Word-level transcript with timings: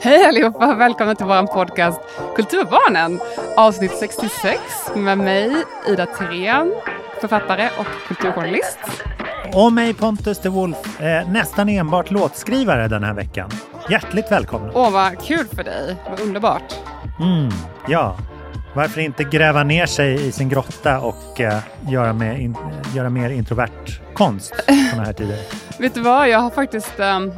Hej 0.00 0.24
allihopa, 0.24 0.74
välkomna 0.74 1.14
till 1.14 1.26
vår 1.26 1.46
podcast 1.46 2.00
Kulturbarnen, 2.36 3.20
avsnitt 3.56 3.92
66 3.98 4.60
med 4.94 5.18
mig 5.18 5.52
Ida 5.88 6.06
Thirén, 6.06 6.74
författare 7.20 7.68
och 7.78 7.86
kulturjournalist. 8.08 8.78
Och 9.52 9.72
mig 9.72 9.94
Pontus 9.94 10.38
de 10.38 10.48
Wolf, 10.48 11.00
eh, 11.00 11.28
nästan 11.28 11.68
enbart 11.68 12.10
låtskrivare 12.10 12.88
den 12.88 13.04
här 13.04 13.14
veckan. 13.14 13.50
Hjärtligt 13.90 14.32
välkomna! 14.32 14.72
Åh, 14.74 14.92
vad 14.92 15.24
kul 15.24 15.46
för 15.46 15.64
dig, 15.64 15.96
vad 16.10 16.20
underbart. 16.20 16.74
Mm, 17.20 17.50
ja, 17.88 18.16
varför 18.74 19.00
inte 19.00 19.24
gräva 19.24 19.64
ner 19.64 19.86
sig 19.86 20.26
i 20.26 20.32
sin 20.32 20.48
grotta 20.48 21.00
och 21.00 21.40
eh, 21.40 21.58
göra, 21.88 22.12
med 22.12 22.40
in, 22.40 22.56
göra 22.94 23.10
mer 23.10 23.30
introvert 23.30 24.00
konst 24.14 24.54
sådana 24.90 25.06
här 25.06 25.12
tider? 25.12 25.38
Vet 25.78 25.94
du 25.94 26.00
vad, 26.00 26.28
jag 26.28 26.38
har 26.38 26.50
faktiskt 26.50 27.00
um, 27.00 27.32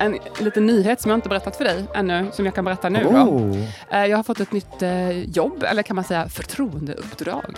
en 0.00 0.18
liten 0.40 0.66
nyhet 0.66 1.00
som 1.00 1.10
jag 1.10 1.18
inte 1.18 1.28
berättat 1.28 1.56
för 1.56 1.64
dig 1.64 1.84
ännu, 1.94 2.26
som 2.32 2.44
jag 2.44 2.54
kan 2.54 2.64
berätta 2.64 2.88
nu. 2.88 3.04
Oh. 3.04 3.58
Eh, 3.90 4.06
jag 4.06 4.16
har 4.18 4.22
fått 4.22 4.40
ett 4.40 4.52
nytt 4.52 4.82
eh, 4.82 5.10
jobb, 5.10 5.62
eller 5.62 5.82
kan 5.82 5.96
man 5.96 6.04
säga 6.04 6.28
förtroendeuppdrag. 6.28 7.56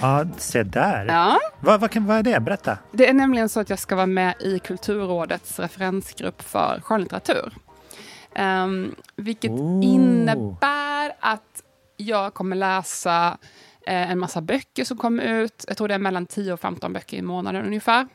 Ja, 0.00 0.24
se 0.38 0.62
där. 0.62 1.06
Ja. 1.06 1.38
Vad, 1.60 1.80
vad, 1.80 1.96
vad 1.96 2.18
är 2.18 2.22
det? 2.22 2.40
Berätta. 2.40 2.78
Det 2.92 3.08
är 3.08 3.12
nämligen 3.14 3.48
så 3.48 3.60
att 3.60 3.70
jag 3.70 3.78
ska 3.78 3.96
vara 3.96 4.06
med 4.06 4.34
i 4.40 4.58
Kulturrådets 4.58 5.58
referensgrupp 5.58 6.42
för 6.42 6.80
skönlitteratur. 6.84 7.52
Um, 8.38 8.94
vilket 9.16 9.50
Oh. 9.50 9.84
innebär 9.84 11.12
att 11.20 11.62
jag 11.96 12.34
kommer 12.34 12.56
läsa 12.56 13.38
eh, 13.86 14.10
en 14.10 14.18
massa 14.18 14.40
böcker 14.40 14.84
som 14.84 14.96
kommer 14.96 15.22
ut. 15.22 15.64
Jag 15.68 15.76
tror 15.76 15.88
det 15.88 15.94
är 15.94 15.98
mellan 15.98 16.26
10 16.26 16.52
och 16.52 16.60
15 16.60 16.92
böcker 16.92 17.16
i 17.16 17.22
månaden 17.22 17.66
ungefär. 17.66 18.06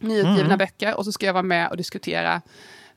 Nyutgivna 0.00 0.40
Mm. 0.44 0.58
böcker. 0.58 0.94
Och 0.96 1.04
så 1.04 1.12
ska 1.12 1.26
jag 1.26 1.32
vara 1.32 1.42
med 1.42 1.68
och 1.70 1.76
diskutera 1.76 2.42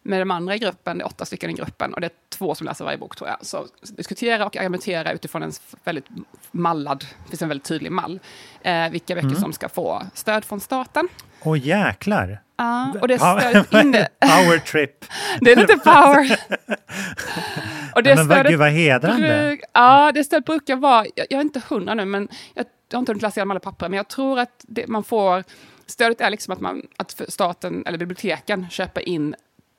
med 0.02 0.22
de 0.22 0.32
andra 0.32 0.56
i 0.56 0.60
gruppen. 0.60 0.98
Det 0.98 1.04
är 1.04 1.06
åtta 1.06 1.26
stycken 1.26 1.50
i 1.50 1.54
gruppen 1.54 1.94
och 1.94 2.02
det 2.02 2.08
är 2.08 2.12
två 2.30 2.56
som 2.56 2.66
läser 2.68 2.86
varje 2.86 2.98
bok 2.98 3.16
tror 3.16 3.30
jag. 3.30 3.38
Så 3.46 3.66
diskutera 3.98 4.46
och 4.46 4.58
argumentera 4.58 5.12
utifrån 5.12 5.44
en 5.44 5.52
väldigt 5.84 6.06
mallad, 6.52 7.06
det 7.24 7.30
finns 7.30 7.42
en 7.42 7.48
väldigt 7.50 7.68
tydlig 7.68 7.92
mall, 7.92 8.20
eh, 8.62 8.90
vilka 8.90 9.16
böcker 9.16 9.36
som 9.36 9.54
ska 9.54 9.70
få 9.70 10.04
stöd 10.14 10.46
från 10.46 10.60
staten. 10.60 11.08
Åh 11.44 11.60
jäklar! 11.68 12.42
Ja, 12.58 12.94
och 13.02 13.08
det 13.08 13.14
Ja, 13.14 13.40
stödet 13.40 13.74
inne, 13.74 14.08
Power 14.20 14.58
trip! 14.60 15.06
det 15.42 15.52
är 15.52 15.56
lite 15.56 15.78
power. 15.78 16.40
och 17.96 18.04
det 18.04 18.16
Men 18.16 18.28
vad, 18.28 18.38
stödet 18.38 18.50
gud 18.52 18.60
vad 18.60 18.72
hedrande! 18.72 19.58
Ja, 19.74 20.12
det 20.12 20.24
stödet 20.24 20.46
brukar 20.46 20.76
vara, 20.76 21.06
jag, 21.16 21.26
jag 21.30 21.38
är 21.38 21.42
inte 21.42 21.62
hundra 21.70 21.94
nu, 21.94 22.06
men 22.06 22.28
jag, 22.54 22.66
jag 22.90 22.98
har 22.98 23.00
inte 23.00 23.12
hunnit 23.12 23.22
läsa 23.22 23.40
igenom 23.40 23.52
alla 23.52 23.60
papper, 23.60 23.90
men 23.90 23.98
jag 23.98 24.08
tror 24.08 24.40
att 24.40 24.66
det, 24.68 24.88
man 24.88 25.04
får, 25.04 25.44
stödet 25.86 26.22
är 26.22 26.30
liksom 26.30 26.54
att, 26.54 26.60
man, 26.60 26.82
att 26.98 27.22
staten 27.30 27.84
eller 27.86 27.98
biblioteken 27.98 28.70
köper 28.70 29.10
in, 29.10 29.36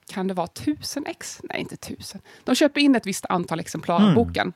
kan 0.09 0.27
det 0.29 0.35
vara 0.35 0.47
tusen 0.47 1.07
ex? 1.07 1.41
Nej, 1.43 1.61
inte 1.61 1.77
tusen. 1.77 2.21
De 2.45 2.55
köper 2.55 2.81
in 2.81 2.97
ett 2.97 3.07
visst 3.07 3.27
antal 3.29 3.61
exemplar 3.61 3.95
av 3.95 4.01
Mm. 4.03 4.15
boken. 4.15 4.53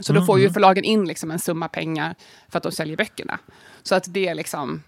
Så 0.00 0.12
då 0.12 0.24
får 0.24 0.40
ju 0.40 0.50
förlagen 0.50 0.84
in 0.84 1.04
liksom 1.04 1.30
en 1.30 1.38
summa 1.38 1.68
pengar 1.68 2.14
för 2.48 2.56
att 2.58 2.62
de 2.62 2.72
säljer 2.72 2.96
böckerna. 2.96 3.38
Så 3.82 3.94
att 3.94 4.04
det 4.14 4.28
är 4.28 4.34
liksom, 4.34 4.82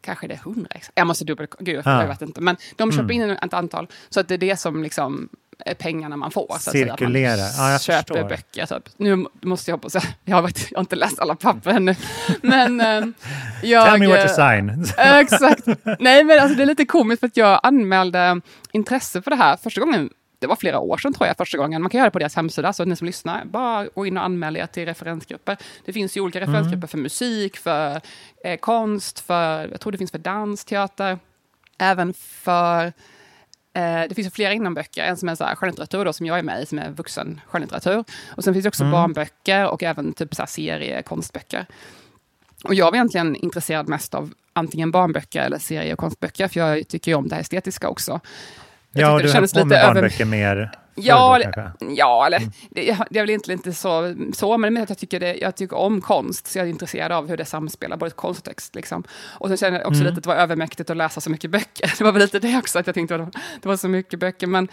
kanske 0.00 0.26
det 0.26 0.34
är 0.34 0.38
hundra 0.38 0.68
ex. 0.74 0.90
Jag 0.94 1.06
måste 1.06 1.24
dubbel, 1.24 1.46
gud 1.58 1.82
Ja. 1.84 2.00
jag 2.00 2.08
vet 2.08 2.22
inte. 2.22 2.40
Men 2.40 2.56
de 2.76 2.92
köper 2.92 3.14
in 3.14 3.30
ett 3.30 3.54
antal, 3.54 3.88
så 4.08 4.20
att 4.20 4.28
det 4.28 4.34
är 4.34 4.38
det 4.38 4.56
som 4.56 4.82
liksom 4.82 5.28
pengarna 5.78 6.16
man 6.16 6.30
får. 6.30 6.46
Så 6.48 6.54
att 6.54 6.62
säga. 6.62 6.94
Att. 6.94 7.00
Man 7.00 7.12
Ja, 7.14 7.72
jag 7.72 7.80
köper 7.80 8.14
förstår. 8.14 8.28
böcker. 8.28 8.66
Typ. 8.66 8.88
Nu 8.96 9.26
måste 9.42 9.70
jag 9.70 9.76
hoppas, 9.76 9.94
jag 10.24 10.36
har, 10.36 10.42
varit, 10.42 10.68
jag 10.70 10.78
har 10.78 10.80
inte 10.80 10.96
läst 10.96 11.18
alla 11.18 11.34
papper 11.34 11.70
ännu. 11.70 11.94
Men 12.42 12.80
eh, 12.80 13.06
jag... 13.62 13.90
Tell 13.90 14.00
me 14.00 14.06
what 14.06 14.34
to 14.34 14.42
eh, 14.42 14.56
sign! 14.56 14.84
Exakt. 14.98 15.66
Nej, 15.98 16.24
men 16.24 16.40
alltså, 16.40 16.56
det 16.56 16.62
är 16.62 16.66
lite 16.66 16.84
komiskt 16.84 17.20
för 17.20 17.26
att 17.26 17.36
jag 17.36 17.60
anmälde 17.62 18.40
intresse 18.72 19.22
för 19.22 19.30
det 19.30 19.36
här 19.36 19.56
första 19.56 19.80
gången. 19.80 20.10
Det 20.38 20.46
var 20.46 20.56
flera 20.56 20.78
år 20.78 20.96
sedan 20.96 21.12
tror 21.12 21.26
jag 21.26 21.36
första 21.36 21.58
gången. 21.58 21.82
Man 21.82 21.90
kan 21.90 21.98
göra 21.98 22.06
det 22.08 22.12
på 22.12 22.18
deras 22.18 22.36
hemsida, 22.36 22.72
så 22.72 22.84
ni 22.84 22.96
som 22.96 23.06
lyssnar, 23.06 23.44
bara 23.44 23.86
gå 23.94 24.06
in 24.06 24.16
och 24.16 24.24
anmäl 24.24 24.56
er 24.56 24.66
till 24.66 24.86
referensgrupper. 24.86 25.56
Det 25.84 25.92
finns 25.92 26.16
ju 26.16 26.20
olika 26.20 26.40
referensgrupper 26.40 26.86
för 26.86 26.98
musik, 26.98 27.56
för 27.56 28.00
eh, 28.44 28.56
konst, 28.56 29.20
för, 29.20 29.68
jag 29.68 29.80
tror 29.80 29.92
det 29.92 29.98
finns 29.98 30.10
för 30.10 30.18
dans, 30.18 30.64
teater, 30.64 31.18
även 31.78 32.14
för 32.14 32.84
Eh, 32.86 32.92
det 34.08 34.14
finns 34.14 34.26
ju 34.26 34.30
flera 34.30 34.52
inom 34.52 34.74
böcker, 34.74 35.04
en 35.04 35.16
som 35.16 35.28
är 35.28 35.34
så 35.34 35.44
här 35.44 35.54
skönlitteratur 35.54 36.04
då, 36.04 36.12
som 36.12 36.26
jag 36.26 36.38
är 36.38 36.42
med 36.42 36.62
i, 36.62 36.66
som 36.66 36.78
är 36.78 36.90
vuxen 36.90 37.40
skönlitteratur. 37.46 38.04
Och 38.36 38.44
sen 38.44 38.54
finns 38.54 38.62
det 38.64 38.68
också 38.68 38.84
barnböcker 38.90 39.66
och 39.66 39.82
även 39.82 40.12
typ 40.12 40.34
så 40.34 40.42
här 40.42 40.46
serie 40.46 41.02
konstböcker. 41.02 41.66
Och 42.64 42.74
jag 42.74 42.86
var 42.86 42.94
egentligen 42.94 43.36
intresserad 43.36 43.88
mest 43.88 44.14
av 44.14 44.32
antingen 44.52 44.90
barnböcker 44.90 45.40
eller 45.42 45.58
serie 45.58 45.92
och 45.92 45.98
konstböcker, 45.98 46.48
för 46.48 46.60
jag 46.60 46.88
tycker 46.88 47.10
ju 47.10 47.14
om 47.14 47.28
det 47.28 47.34
här 47.34 47.42
estetiska 47.42 47.88
också. 47.88 48.20
Jag 48.92 49.02
Ja, 49.02 49.18
du 49.18 49.32
höll 49.32 49.48
på 49.48 49.58
med 49.58 49.64
lite 49.68 49.78
över- 49.80 49.94
barnböcker 49.94 50.24
mer 50.24 50.70
Ja, 50.94 51.36
eller, 51.36 51.52
kanske? 51.52 51.86
ja, 51.94 52.26
eller 52.26 52.38
det, 52.70 52.98
det 53.10 53.18
är 53.18 53.22
väl 53.22 53.30
egentligen 53.30 53.58
inte 53.58 53.72
så, 53.72 54.14
så 54.32 54.58
men 54.58 54.74
det 54.74 54.80
är 54.80 54.82
att 54.82 54.88
jag 54.88 54.98
tycker, 54.98 55.20
det, 55.20 55.34
jag 55.34 55.56
tycker 55.56 55.76
om 55.76 56.00
konst, 56.00 56.46
så 56.46 56.58
jag 56.58 56.66
är 56.66 56.70
intresserad 56.70 57.12
av 57.12 57.28
hur 57.28 57.36
det 57.36 57.44
samspelar, 57.44 57.96
både 57.96 58.10
konst 58.10 58.40
och 58.40 58.44
text. 58.44 58.74
Liksom. 58.74 59.04
Och 59.12 59.48
sen 59.48 59.56
känner 59.56 59.78
jag 59.78 59.88
också 59.88 60.02
lite 60.02 60.16
att 60.16 60.22
det 60.22 60.28
var 60.28 60.36
övermäktigt 60.36 60.90
att 60.90 60.96
läsa 60.96 61.20
så 61.20 61.30
mycket 61.30 61.50
böcker. 61.50 61.94
Det 61.98 62.04
var 62.04 62.12
väl 62.12 62.22
lite 62.22 62.38
det 62.38 62.58
också, 62.58 62.78
att 62.78 62.86
jag 62.86 62.94
tänkte 62.94 63.14
att 63.14 63.32
det 63.62 63.68
var 63.68 63.76
så 63.76 63.88
mycket 63.88 64.18
böcker. 64.18 64.46
Men, 64.46 64.68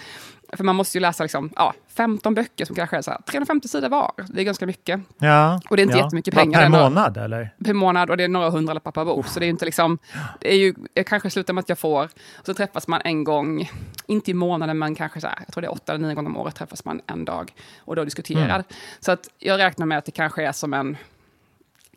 för 0.53 0.63
man 0.63 0.75
måste 0.75 0.97
ju 0.97 1.01
läsa 1.01 1.23
liksom, 1.23 1.49
ja, 1.55 1.73
15 1.87 2.33
böcker 2.33 2.65
som 2.65 2.75
kanske 2.75 2.97
är 2.97 3.01
så 3.01 3.11
här, 3.11 3.21
350 3.21 3.67
sidor 3.67 3.89
var. 3.89 4.11
Det 4.29 4.41
är 4.41 4.45
ganska 4.45 4.65
mycket 4.65 5.01
Ja, 5.17 5.61
Och 5.69 5.75
det 5.75 5.81
är 5.81 5.83
inte 5.83 5.97
ja. 5.97 6.03
jättemycket 6.03 6.33
pengar 6.33 6.59
Per 6.61 6.69
månad 6.69 7.17
eller? 7.17 7.49
per 7.65 7.73
månad 7.73 8.09
och 8.09 8.17
det 8.17 8.23
är 8.23 8.27
några 8.27 8.49
hundralappar 8.49 8.91
per 8.91 9.05
bok. 9.05 9.27
Så 9.27 9.39
det 9.39 9.45
är 9.45 9.49
inte 9.49 9.65
liksom, 9.65 9.97
det 10.39 10.53
är 10.53 10.57
ju, 10.57 10.73
jag 10.93 11.07
kanske 11.07 11.29
slutar 11.29 11.53
med 11.53 11.61
att 11.61 11.69
jag 11.69 11.79
får, 11.79 12.03
och 12.39 12.45
så 12.45 12.53
träffas 12.53 12.87
man 12.87 13.01
en 13.03 13.23
gång, 13.23 13.69
inte 14.07 14.31
i 14.31 14.33
månaden, 14.33 14.77
men 14.77 14.95
kanske 14.95 15.21
så 15.21 15.27
här, 15.27 15.37
jag 15.45 15.53
tror 15.53 15.61
det 15.61 15.67
är 15.67 15.71
åtta 15.71 15.93
eller 15.93 16.07
nio 16.07 16.15
gånger 16.15 16.29
om 16.29 16.37
året 16.37 16.55
träffas 16.55 16.85
man 16.85 17.01
en 17.07 17.25
dag 17.25 17.53
och 17.79 17.95
då 17.95 18.03
diskuterar. 18.03 18.55
Mm. 18.55 18.63
Så 18.99 19.11
att 19.11 19.29
jag 19.39 19.59
räknar 19.59 19.85
med 19.85 19.97
att 19.97 20.05
det 20.05 20.11
kanske 20.11 20.43
är 20.43 20.51
som 20.51 20.73
en, 20.73 20.97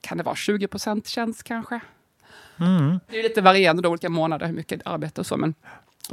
kan 0.01 0.19
det 0.19 0.25
vara 0.25 0.37
20 0.37 0.69
procent 0.69 1.09
tjänst 1.09 1.43
kanske? 1.43 1.81
Mm. 2.61 3.01
Det 3.09 3.19
är 3.19 3.23
lite 3.23 3.41
varierande 3.41 3.83
då, 3.83 3.89
olika 3.89 4.09
månader, 4.09 4.47
hur 4.47 4.55
mycket 4.55 4.81
arbete 4.85 5.21
och 5.21 5.27
så, 5.27 5.37
men 5.37 5.55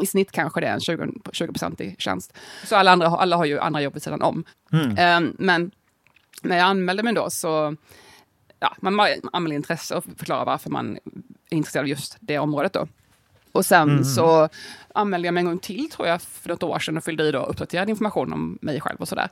i 0.03 0.05
snitt 0.05 0.31
kanske 0.31 0.59
det 0.61 0.67
är 0.67 0.73
en 0.73 0.79
20, 0.79 1.07
20 1.31 1.83
i 1.83 1.95
tjänst. 1.99 2.33
Så 2.63 2.75
alla, 2.75 2.91
andra, 2.91 3.07
alla 3.07 3.35
har 3.35 3.45
ju 3.45 3.59
andra 3.59 3.81
jobb 3.81 3.93
vid 3.93 4.03
sidan 4.03 4.21
om. 4.21 4.43
Mm. 4.71 4.95
Ehm, 4.97 5.35
men 5.39 5.71
när 6.41 6.57
jag 6.57 6.65
anmälde 6.65 7.03
mig 7.03 7.13
då 7.13 7.29
så, 7.29 7.75
ja, 8.59 8.75
man 8.79 8.99
anmäler 9.33 9.55
intresse 9.55 9.95
och 9.95 10.05
förklarar 10.17 10.45
varför 10.45 10.69
man 10.69 10.97
är 11.49 11.57
intresserad 11.57 11.83
av 11.83 11.87
just 11.89 12.17
det 12.19 12.39
området 12.39 12.73
då. 12.73 12.87
Och 13.51 13.65
sen 13.65 13.89
Mm. 13.89 14.03
så 14.03 14.49
anmälde 14.93 15.27
jag 15.27 15.33
mig 15.33 15.41
en 15.41 15.47
gång 15.47 15.59
till, 15.59 15.89
tror 15.89 16.07
jag, 16.07 16.21
för 16.21 16.49
något 16.49 16.63
år 16.63 16.79
sedan 16.79 16.97
och 16.97 17.03
fyllde 17.03 17.23
i 17.23 17.31
då 17.31 17.39
uppdaterad 17.45 17.89
information 17.89 18.33
om 18.33 18.57
mig 18.61 18.81
själv 18.81 18.97
och 18.99 19.07
sådär. 19.07 19.29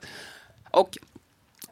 Och 0.72 0.98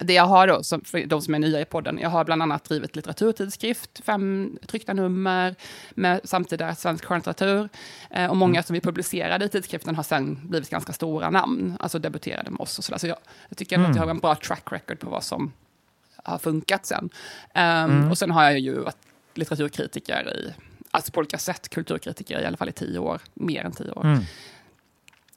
det 0.04 0.14
jag 0.14 0.26
har 0.26 0.48
då, 0.48 0.64
som, 0.64 0.82
för 0.82 1.06
de 1.06 1.22
som 1.22 1.34
är 1.36 1.40
nya 1.40 1.62
i 1.62 1.66
podden, 1.66 2.00
jag 2.02 2.10
har 2.10 2.24
bland 2.26 2.42
annat 2.42 2.64
drivit 2.64 2.96
litteraturtidskrift, 2.96 4.02
fem 4.06 4.58
tryckta 4.68 4.94
nummer 4.94 5.56
med 5.92 6.22
samtida 6.24 6.76
svensk 6.76 7.06
skönlitteratur. 7.06 7.70
Eh, 8.10 8.30
och 8.30 8.38
många 8.38 8.64
som 8.64 8.74
vi 8.74 8.82
publicerade 8.82 9.46
i 9.46 9.50
tidskriften 9.50 9.96
har 9.96 10.04
sen 10.04 10.40
blivit 10.44 10.70
ganska 10.70 10.94
stora 10.94 11.30
namn, 11.30 11.78
alltså 11.80 12.00
debuterade 12.00 12.52
med 12.52 12.60
oss 12.62 12.78
och 12.78 12.84
sådär. 12.84 12.98
Så 13.00 13.08
jag, 13.08 13.18
jag 13.50 13.58
tycker 13.58 13.76
ändå 13.76 13.90
att 13.90 13.96
jag 13.96 14.04
har 14.04 14.10
en 14.10 14.20
bra 14.20 14.36
track 14.36 14.72
record 14.72 15.00
på 15.00 15.10
vad 15.10 15.24
som 15.24 15.52
har 16.24 16.38
funkat 16.38 16.86
sen. 16.86 17.10
Ehm, 17.54 18.12
Och 18.12 18.18
sen 18.18 18.32
har 18.32 18.44
jag 18.44 18.60
ju 18.60 18.80
varit 18.80 18.98
litteraturkritiker 19.34 20.34
i, 20.36 20.54
alltså 20.92 21.12
på 21.12 21.20
olika 21.20 21.38
sätt 21.38 21.70
kulturkritiker 21.70 22.42
i 22.42 22.46
alla 22.46 22.58
fall 22.58 22.70
i 22.70 22.72
tio 22.72 23.00
år, 23.00 23.22
mer 23.34 23.64
än 23.66 23.72
tio 23.72 23.92
år. 23.92 24.06
Mm. 24.06 24.24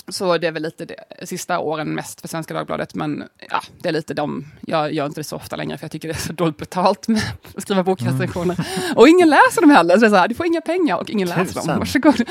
Så 0.09 0.39
det 0.39 0.47
är 0.47 0.53
väl 0.53 0.63
lite 0.63 0.85
det, 0.85 1.05
sista 1.23 1.59
åren 1.59 1.95
mest 1.95 2.21
för 2.21 2.29
Svenska 2.29 2.55
Dagbladet, 2.55 2.95
men 2.95 3.25
ja, 3.51 3.63
det 3.83 3.89
är 3.89 3.93
lite 3.93 4.15
de, 4.15 4.47
jag 4.67 4.93
gör 4.93 5.07
inte 5.07 5.21
det 5.21 5.25
så 5.25 5.37
ofta 5.37 5.57
längre 5.57 5.79
för 5.79 5.85
jag 5.85 5.93
tycker 5.93 6.09
det 6.09 6.15
är 6.15 6.19
så 6.19 6.33
dåligt 6.33 6.57
betalt 6.57 7.09
med 7.09 7.23
att 7.55 7.63
skriva 7.63 7.83
bokrecensioner. 7.83 8.55
Mm. 8.55 8.97
Och 8.97 9.09
ingen 9.09 9.29
läser 9.29 9.61
dem 9.61 9.71
heller, 9.71 9.95
så 9.95 10.01
det 10.01 10.07
är 10.07 10.11
så 10.11 10.17
här, 10.17 10.29
du 10.29 10.35
får 10.35 10.47
inga 10.47 10.61
pengar 10.61 10.97
och 10.97 11.11
ingen 11.11 11.29
läser 11.29 11.67
dem, 11.67 11.79
varsågod. 11.79 12.23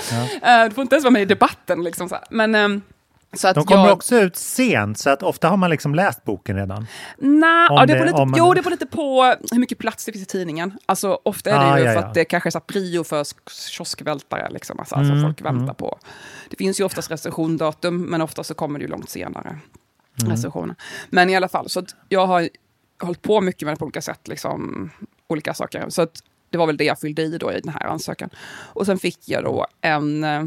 Ja. 0.41 0.63
Uh, 0.63 0.69
du 0.69 0.75
får 0.75 0.81
inte 0.81 0.95
ens 0.95 1.03
vara 1.03 1.11
med 1.11 1.21
i 1.21 1.25
debatten. 1.25 1.83
Liksom, 1.83 2.09
så 2.09 2.15
här. 2.15 2.23
Men, 2.29 2.55
um, 2.55 2.75
att 2.75 2.94
de 3.41 3.65
kommer 3.65 3.83
jag... 3.83 3.93
också 3.93 4.15
ut 4.15 4.35
sent, 4.35 4.99
så 4.99 5.09
att 5.09 5.23
ofta 5.23 5.49
har 5.49 5.57
man 5.57 5.69
liksom 5.69 5.95
läst 5.95 6.23
boken 6.23 6.55
redan. 6.55 6.87
Nej, 7.17 7.67
ja, 7.69 7.85
det, 7.85 7.93
det 7.93 8.05
lite, 8.05 8.25
man... 8.25 8.33
jo, 8.37 8.53
det 8.53 8.61
beror 8.61 8.71
lite 8.71 8.85
på 8.85 9.35
hur 9.51 9.59
mycket 9.59 9.77
plats 9.77 10.05
det 10.05 10.11
finns 10.11 10.23
i 10.23 10.27
tidningen. 10.27 10.77
Alltså, 10.85 11.19
ofta 11.23 11.49
är 11.49 11.59
det 11.59 11.65
ah, 11.65 11.79
ju 11.79 11.85
ja, 11.85 11.93
för 11.93 12.01
ja. 12.01 12.07
att 12.07 12.13
det 12.13 12.25
kanske 12.25 12.49
är 12.49 12.51
så 12.51 12.59
prio 12.59 13.03
för 13.03 13.25
kioskvältare, 13.49 14.49
liksom, 14.51 14.79
alltså, 14.79 14.95
alltså 14.95 15.13
mm, 15.13 15.23
folk 15.23 15.41
väntar 15.41 15.63
mm. 15.63 15.75
på. 15.75 15.99
Det 16.49 16.57
finns 16.57 16.79
ju 16.79 16.83
oftast 16.83 17.11
recensiondatum, 17.11 18.01
men 18.01 18.21
ofta 18.21 18.43
så 18.43 18.53
kommer 18.53 18.79
det 18.79 18.83
ju 18.83 18.91
långt 18.91 19.09
senare. 19.09 19.59
Mm. 20.21 20.31
Recensioner. 20.31 20.75
Men 21.09 21.29
i 21.29 21.35
alla 21.35 21.47
fall, 21.47 21.69
så 21.69 21.83
jag 22.09 22.27
har 22.27 22.49
hållit 23.01 23.21
på 23.21 23.41
mycket 23.41 23.61
med 23.61 23.73
det 23.73 23.79
på 23.79 23.85
olika 23.85 24.01
sätt, 24.01 24.27
liksom, 24.27 24.89
olika 25.27 25.53
saker. 25.53 25.85
Så 25.89 26.01
att 26.01 26.11
det 26.49 26.57
var 26.57 26.67
väl 26.67 26.77
det 26.77 26.83
jag 26.83 26.99
fyllde 26.99 27.21
i 27.21 27.37
då 27.37 27.51
i 27.51 27.59
den 27.59 27.73
här 27.73 27.85
ansökan. 27.85 28.29
Och 28.73 28.85
sen 28.85 28.97
fick 28.97 29.29
jag 29.29 29.43
då 29.43 29.65
en 29.81 30.23
eh, 30.23 30.43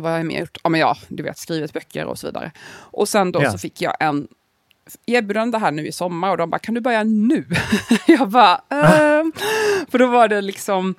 vad 0.00 0.12
har 0.12 0.18
jag 0.18 0.26
mer 0.26 0.40
gjort? 0.40 0.58
Ja, 0.62 0.68
men 0.70 0.80
ja, 0.80 0.96
du 1.08 1.22
vet, 1.22 1.38
skrivit 1.38 1.72
böcker 1.72 2.04
och 2.04 2.18
så 2.18 2.26
vidare. 2.26 2.52
Och 2.76 3.08
sen 3.08 3.32
då 3.32 3.42
ja. 3.42 3.52
så 3.52 3.58
fick 3.58 3.82
jag 3.82 3.96
en 4.00 4.28
erbjudande 5.06 5.58
här 5.58 5.70
nu 5.70 5.86
i 5.86 5.92
sommar 5.92 6.30
och 6.30 6.36
de 6.36 6.50
bara, 6.50 6.58
kan 6.58 6.74
du 6.74 6.80
börja 6.80 7.04
nu? 7.04 7.44
jag 8.06 8.28
bara, 8.28 8.60
ehm. 8.70 9.32
För 9.88 9.98
då 9.98 10.06
var 10.06 10.28
det 10.28 10.40
liksom 10.40 10.94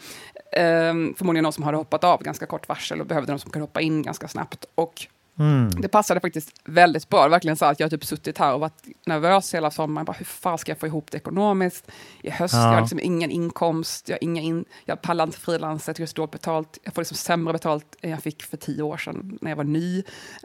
eh, 0.52 0.94
förmodligen 1.18 1.44
någon 1.44 1.54
som 1.54 1.64
hade 1.64 1.78
hoppat 1.78 2.04
av 2.04 2.24
ganska 2.24 2.46
kort 2.46 2.68
varsel 2.68 3.02
och 3.02 3.08
behövde 3.08 3.32
någon 3.32 3.40
som 3.40 3.52
kunde 3.52 3.64
hoppa 3.64 3.82
in 3.82 4.02
ganska 4.02 4.28
snabbt. 4.28 4.66
Och 4.76 5.08
Mm. 5.40 5.70
Det 5.70 5.88
passade 5.88 6.20
faktiskt 6.20 6.62
väldigt 6.66 7.10
bra. 7.10 7.28
Verkligen 7.28 7.58
så 7.58 7.66
att 7.66 7.80
jag 7.80 7.86
har 7.86 7.90
typ 7.90 8.06
suttit 8.06 8.38
här 8.38 8.54
och 8.54 8.60
varit 8.60 8.84
nervös 9.06 9.54
hela 9.54 9.72
sommaren. 9.72 10.06
Bara, 10.06 10.14
hur 10.14 10.26
fan 10.26 10.58
ska 10.58 10.72
jag 10.72 10.80
få 10.80 10.88
ihop 10.88 11.12
det 11.12 11.18
ekonomiskt? 11.18 11.92
I 12.22 12.30
höst 12.30 12.54
ja. 12.54 12.62
jag 12.62 12.74
har 12.74 12.82
liksom 12.82 13.00
ingen 13.00 13.32
inkomst, 13.32 14.10
jag, 14.10 14.16
har 14.16 14.24
inga 14.24 14.42
in, 14.42 14.66
jag 14.86 15.02
pallar 15.02 15.24
inte 15.24 15.40
frilansa, 15.40 15.90
jag 15.90 15.96
tycker 15.96 16.06
det 16.06 16.12
är 16.12 16.16
dåligt 16.16 16.32
betalt. 16.32 16.78
Jag 16.84 16.94
får 16.94 17.02
liksom 17.02 17.18
sämre 17.18 17.54
betalt 17.54 17.96
än 18.02 18.10
jag 18.10 18.24
fick 18.24 18.44
för 18.44 18.58
tio 18.58 18.84
år 18.84 18.98
sedan 18.98 19.38
när 19.42 19.52
jag 19.52 19.56
var 19.56 19.64
ny. 19.64 19.98
Uh, 19.98 20.04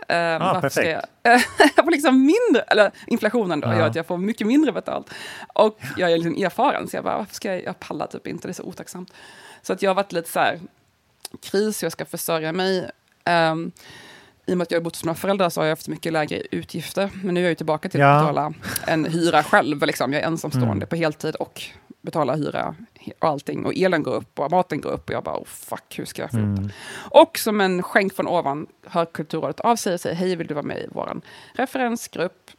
ja, 0.09 0.59
perfekt. 0.61 1.03
Jag, 1.23 1.41
jag, 1.77 1.85
får 1.85 1.91
liksom 1.91 2.21
mindre, 2.21 2.63
eller 2.67 2.91
inflationen 3.07 3.61
då 3.61 3.69
ja. 3.69 3.79
gör 3.79 3.87
att 3.87 3.95
jag 3.95 4.07
får 4.07 4.19
mycket 4.19 4.47
mindre 4.47 4.73
betalt. 4.73 5.11
Och 5.55 5.79
jag 5.97 6.13
är 6.13 6.19
liksom 6.19 6.45
erfaren, 6.45 6.89
så 6.89 6.97
jag 6.97 7.05
bara, 7.05 7.19
varför 7.19 7.35
ska 7.35 7.49
jag, 7.55 7.65
jag 7.65 7.81
pallar 7.81 8.07
typ 8.07 8.27
inte, 8.27 8.49
det 8.49 8.53
är 8.53 8.55
så 8.55 8.63
otacksamt. 8.63 9.13
Så 9.63 9.73
att 9.73 9.83
jag 9.83 9.91
har 9.91 9.95
varit 9.95 10.13
lite 10.13 10.31
så 10.31 10.39
här, 10.41 10.61
kris, 11.43 11.83
jag 11.83 11.93
ska 11.93 12.05
försörja 12.05 12.53
mig. 12.53 12.91
Um, 13.25 13.73
i 14.51 14.55
och 14.55 14.59
med 14.59 14.63
att 14.63 14.71
jag 14.71 14.79
har 14.79 14.85
bott 14.85 14.97
hos 14.97 15.05
mina 15.05 15.15
föräldrar 15.15 15.49
så 15.49 15.61
har 15.61 15.67
jag 15.67 15.73
haft 15.73 15.89
mycket 15.89 16.13
lägre 16.13 16.43
utgifter. 16.51 17.11
Men 17.23 17.35
nu 17.35 17.45
är 17.45 17.49
jag 17.49 17.57
tillbaka 17.57 17.89
till 17.89 18.01
ja. 18.01 18.15
att 18.15 18.23
betala 18.23 18.53
en 18.87 19.05
hyra 19.05 19.43
själv. 19.43 19.87
Liksom. 19.87 20.13
Jag 20.13 20.23
är 20.23 20.27
ensamstående 20.27 20.73
mm. 20.73 20.89
på 20.89 20.97
heltid 20.97 21.35
och 21.35 21.63
betalar 22.03 22.37
hyra 22.37 22.75
och 23.19 23.29
allting. 23.29 23.65
Och 23.65 23.73
elen 23.77 24.03
går 24.03 24.15
upp 24.15 24.39
och 24.39 24.51
maten 24.51 24.81
går 24.81 24.91
upp. 24.91 25.09
Och 25.09 25.15
jag 25.15 25.25
bara, 25.25 25.37
oh, 25.37 25.45
fuck, 25.45 25.99
hur 25.99 26.05
ska 26.05 26.23
jag 26.23 26.31
få 26.31 26.37
mm. 26.37 26.63
det? 26.63 26.73
Och 27.11 27.39
som 27.39 27.61
en 27.61 27.83
skänk 27.83 28.15
från 28.15 28.29
ovan 28.29 28.67
hör 28.87 29.05
Kulturrådet 29.05 29.61
av 29.61 29.77
sig 29.77 29.95
och 29.95 30.01
säger, 30.01 30.17
hej, 30.17 30.37
vill 30.37 30.47
du 30.47 30.55
vara 30.55 30.67
med 30.67 30.79
i 30.79 30.89
vår 30.91 31.21
referensgrupp? 31.55 32.51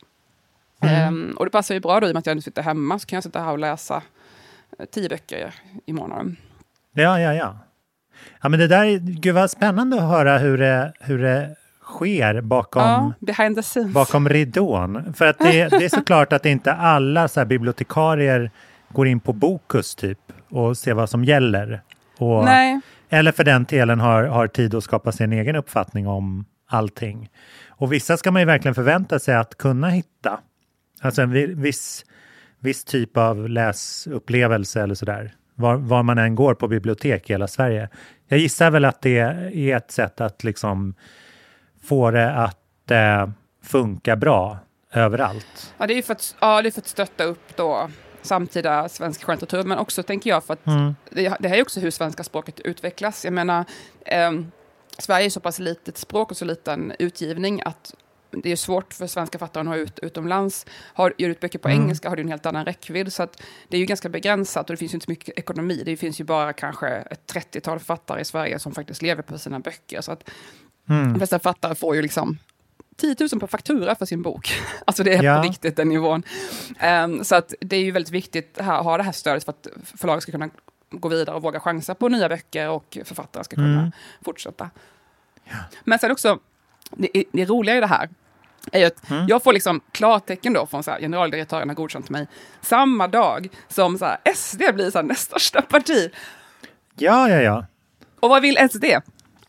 Mm. 0.82 1.08
Um, 1.08 1.38
och 1.38 1.46
det 1.46 1.52
passar 1.52 1.76
ju 1.76 1.82
bra 1.82 2.00
då, 2.00 2.08
i 2.08 2.10
och 2.10 2.14
med 2.14 2.20
att 2.20 2.26
jag 2.26 2.38
nu 2.38 2.42
sitter 2.42 2.62
hemma, 2.62 3.00
så 3.00 3.08
kan 3.08 3.18
jag 3.18 3.24
sitta 3.24 3.42
här 3.42 3.52
och 3.52 3.60
läsa 3.60 4.02
eh, 4.80 4.86
tio 4.86 5.10
böcker 5.10 5.54
i 5.86 5.94
månaden. 5.94 6.38
Ja, 6.94 7.20
ja, 7.20 7.34
ja. 7.34 7.58
Ja, 8.42 8.50
men 8.50 8.60
det 8.60 8.68
där, 8.68 8.98
gud 8.98 9.36
vad 9.36 9.52
spännande 9.52 9.98
att 9.98 10.10
höra 10.10 10.38
hur 10.38 10.58
det, 10.58 10.94
hur 11.00 11.18
det 11.18 11.56
sker 11.92 12.42
bakom, 12.42 12.82
ja, 12.82 13.14
behind 13.20 13.56
the 13.56 13.64
scenes. 13.64 13.94
bakom 13.94 14.30
ridån. 14.30 15.14
För 15.14 15.26
att 15.26 15.40
det, 15.40 15.70
det 15.70 15.86
är 15.86 15.90
såklart 15.90 16.34
att 16.34 16.46
inte 16.46 16.74
alla 16.74 17.28
så 17.28 17.46
bibliotekarier 17.46 18.52
går 18.90 19.08
in 19.08 19.20
på 19.20 19.34
Bokus 19.34 19.96
typ 19.96 20.20
och 20.50 20.78
ser 20.78 20.94
vad 20.94 21.10
som 21.10 21.26
gäller. 21.26 21.82
Och, 22.18 22.46
Nej. 22.46 22.80
Eller 23.10 23.32
för 23.32 23.44
den 23.44 23.64
delen 23.64 24.00
har, 24.00 24.24
har 24.24 24.48
tid 24.48 24.76
att 24.76 24.84
skapa 24.84 25.12
sig 25.12 25.24
en 25.24 25.34
egen 25.34 25.56
uppfattning 25.56 26.08
om 26.08 26.46
allting. 26.68 27.30
Och 27.70 27.94
vissa 27.94 28.18
ska 28.18 28.32
man 28.32 28.42
ju 28.42 28.46
verkligen 28.46 28.76
förvänta 28.76 29.20
sig 29.20 29.36
att 29.36 29.58
kunna 29.58 29.90
hitta. 29.90 30.40
Alltså 31.02 31.22
en 31.22 31.62
viss, 31.62 32.06
viss 32.60 32.84
typ 32.84 33.18
av 33.18 33.50
läsupplevelse 33.50 34.82
eller 34.82 34.96
sådär. 34.96 35.34
Var, 35.56 35.76
var 35.76 36.04
man 36.04 36.18
än 36.18 36.36
går 36.36 36.54
på 36.54 36.68
bibliotek 36.68 37.30
i 37.30 37.34
hela 37.34 37.48
Sverige. 37.48 37.90
Jag 38.28 38.40
gissar 38.40 38.72
väl 38.72 38.86
att 38.86 39.02
det 39.02 39.20
är 39.20 39.78
ett 39.78 39.92
sätt 39.92 40.22
att 40.22 40.44
liksom 40.44 40.94
få 41.84 42.12
det 42.12 42.32
att 42.34 42.92
eh, 42.92 43.30
funka 43.64 44.16
bra 44.16 44.58
överallt? 44.94 45.74
Ja, 45.78 45.88
det 45.88 45.94
är 45.94 46.02
för 46.02 46.14
att, 46.14 46.36
ja, 46.40 46.62
det 46.62 46.70
är 46.70 46.72
för 46.72 46.82
att 46.82 46.88
stötta 46.88 47.24
upp 47.24 47.56
då 47.56 47.90
samtida 48.22 48.90
svensk 48.90 49.24
skönlitteratur, 49.24 49.68
men 49.68 49.78
också 49.78 50.04
tänker 50.04 50.30
jag 50.30 50.44
för 50.44 50.54
att 50.54 50.68
mm. 50.68 50.96
det, 51.10 51.34
det 51.40 51.48
här 51.48 51.58
är 51.58 51.62
också 51.62 51.80
hur 51.80 51.92
svenska 51.92 52.24
språket 52.24 52.60
utvecklas. 52.60 53.26
Jag 53.26 53.34
menar, 53.34 53.66
eh, 54.06 54.32
Sverige 54.98 55.26
är 55.26 55.30
så 55.30 55.40
pass 55.40 55.60
litet 55.60 55.98
språk 55.98 56.32
och 56.32 56.38
så 56.38 56.46
liten 56.46 56.94
utgivning 57.00 57.62
att 57.66 57.96
det 58.32 58.52
är 58.52 58.56
svårt 58.56 58.94
för 58.94 59.08
svenska 59.08 59.38
författare 59.38 59.62
att 59.62 59.66
nå 59.66 59.76
ut 59.76 60.00
utomlands. 60.00 60.66
Har, 60.94 61.14
gör 61.18 61.30
ut 61.30 61.40
böcker 61.40 61.60
på 61.60 61.68
mm. 61.68 61.82
engelska 61.82 62.10
har 62.10 62.16
du 62.16 62.22
en 62.22 62.30
helt 62.30 62.46
annan 62.46 62.66
räckvidd. 62.66 63.14
Så 63.14 63.24
att 63.24 63.42
det 63.68 63.78
är 63.78 63.80
ju 63.80 63.86
ganska 63.86 64.10
begränsat 64.10 64.70
och 64.70 64.74
det 64.74 64.78
finns 64.78 64.94
ju 64.94 64.96
inte 64.96 65.06
så 65.06 65.12
mycket 65.12 65.40
ekonomi. 65.40 65.84
Det 65.86 65.98
finns 65.98 66.20
ju 66.20 66.24
bara 66.24 66.54
kanske 66.54 66.88
ett 66.88 67.34
30-tal 67.34 67.80
författare 67.80 68.22
i 68.22 68.26
Sverige 68.26 68.60
som 68.60 68.72
faktiskt 68.72 69.02
lever 69.02 69.24
på 69.24 69.38
sina 69.38 69.60
böcker. 69.60 70.02
Så 70.02 70.12
att 70.12 70.30
Mm. 70.90 71.14
De 71.14 71.20
flesta 71.20 71.40
författare 71.40 71.76
får 71.76 71.96
ju 71.96 72.02
liksom 72.02 72.38
10 72.98 73.16
000 73.20 73.40
per 73.40 73.48
faktura 73.48 73.96
för 73.96 74.06
sin 74.06 74.22
bok. 74.22 74.54
Alltså 74.86 75.04
det 75.04 75.14
är 75.14 75.24
ja. 75.24 75.38
på 75.38 75.44
riktigt 75.44 75.76
den 75.76 75.90
nivån. 75.90 76.24
Um, 76.84 77.24
så 77.24 77.36
att 77.36 77.54
det 77.60 77.76
är 77.76 77.84
ju 77.84 77.92
väldigt 77.92 78.12
viktigt 78.12 78.58
att 78.58 78.84
ha 78.84 78.98
det 78.98 79.04
här 79.04 79.12
stödet 79.12 79.44
för 79.44 79.52
att 79.52 79.68
förlaget 79.84 80.24
ska 80.24 80.32
kunna 80.32 80.50
gå 80.90 81.08
vidare 81.08 81.36
och 81.36 81.42
våga 81.42 81.60
chansa 81.60 81.96
på 81.96 82.10
nya 82.10 82.30
böcker 82.30 82.70
och 82.70 82.98
författare 83.06 83.44
ska 83.44 83.56
kunna 83.56 83.80
mm. 83.80 83.92
fortsätta. 84.22 84.70
Ja. 85.44 85.56
Men 85.84 86.00
sen 86.00 86.12
också, 86.12 86.40
det, 86.92 87.24
det 87.32 87.46
roliga 87.46 87.78
i 87.78 87.80
det 87.80 87.88
här 87.88 88.10
är 88.72 88.80
ju 88.80 88.86
att 88.86 89.10
mm. 89.10 89.28
jag 89.28 89.44
får 89.44 89.54
liksom 89.54 89.82
klartecken 89.92 90.54
då 90.54 90.66
från 90.66 90.84
så 90.84 90.92
här, 90.92 91.00
generaldirektören 91.00 91.70
har 91.70 91.76
godkänt 91.76 92.10
mig 92.10 92.28
samma 92.62 93.08
dag 93.08 93.50
som 93.68 93.98
så 93.98 94.06
här, 94.06 94.18
SD 94.36 94.62
blir 94.74 94.92
så 94.92 94.98
här, 94.98 95.04
nästa 95.04 95.40
största 95.40 95.62
parti. 95.62 96.12
Ja, 96.96 97.30
ja, 97.30 97.42
ja. 97.42 97.66
Och 98.20 98.30
vad 98.30 98.42
vill 98.42 98.70
SD? 98.72 98.86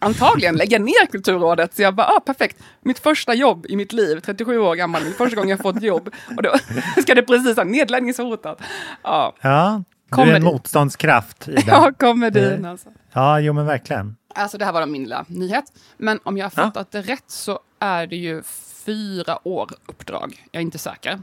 Antagligen 0.02 0.56
lägga 0.56 0.78
ner 0.78 1.06
Kulturrådet. 1.06 1.74
Så 1.74 1.82
jag 1.82 1.94
bara, 1.94 2.06
ah, 2.06 2.20
perfekt, 2.20 2.62
mitt 2.80 2.98
första 2.98 3.34
jobb 3.34 3.66
i 3.68 3.76
mitt 3.76 3.92
liv, 3.92 4.20
37 4.20 4.58
år 4.58 4.74
gammal, 4.74 5.04
min 5.04 5.12
första 5.12 5.36
gång 5.36 5.48
jag 5.48 5.58
fått 5.58 5.82
jobb. 5.82 6.10
Och 6.36 6.42
då 6.42 6.54
ska 7.02 7.14
det 7.14 7.22
precis 7.22 7.56
ha 7.56 7.64
nedläggningshotat. 7.64 8.60
Ja, 9.02 9.34
ja 9.40 9.82
du 10.16 10.22
är 10.22 10.36
en 10.36 10.44
motståndskraft. 10.44 11.48
Ida. 11.48 11.62
ja, 11.66 11.92
komedin 11.98 12.64
alltså. 12.64 12.88
Ja, 13.12 13.40
jo 13.40 13.52
men 13.52 13.66
verkligen. 13.66 14.16
Alltså 14.34 14.58
det 14.58 14.64
här 14.64 14.72
var 14.72 14.86
min 14.86 15.02
lilla 15.02 15.24
nyhet. 15.28 15.64
Men 15.96 16.20
om 16.22 16.38
jag 16.38 16.44
har 16.44 16.50
fattat 16.50 16.88
ja. 16.90 17.00
det 17.00 17.12
rätt 17.12 17.30
så 17.30 17.60
är 17.78 18.06
det 18.06 18.16
ju 18.16 18.42
fyra 18.84 19.48
år 19.48 19.70
uppdrag. 19.86 20.46
Jag 20.50 20.60
är 20.60 20.64
inte 20.64 20.78
säker. 20.78 21.20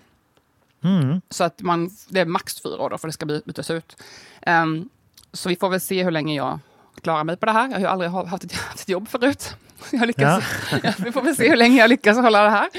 Mm. 0.83 1.21
Så 1.29 1.43
att 1.43 1.61
man, 1.61 1.89
det 2.09 2.19
är 2.19 2.25
max 2.25 2.61
fyra 2.61 2.81
år 2.81 2.89
då 2.89 2.97
för 2.97 3.07
det 3.07 3.13
ska 3.13 3.25
bytas 3.25 3.71
ut. 3.71 4.03
Um, 4.45 4.89
så 5.33 5.49
vi 5.49 5.55
får 5.55 5.69
väl 5.69 5.81
se 5.81 6.03
hur 6.03 6.11
länge 6.11 6.35
jag 6.35 6.59
klara 7.01 7.23
mig 7.23 7.37
på 7.37 7.45
det 7.45 7.51
här. 7.51 7.67
Jag 7.67 7.73
har 7.73 7.79
ju 7.79 7.85
aldrig 7.85 8.11
haft 8.11 8.43
ett, 8.43 8.53
haft 8.69 8.81
ett 8.81 8.89
jobb 8.89 9.07
förut. 9.07 9.55
Jag 9.91 10.07
lyckas, 10.07 10.43
ja. 10.83 10.93
vi 10.97 11.11
får 11.11 11.21
väl 11.21 11.35
se 11.35 11.49
hur 11.49 11.55
länge 11.55 11.77
jag 11.77 11.89
lyckas 11.89 12.17
hålla 12.17 12.43
det 12.43 12.49
här. 12.49 12.69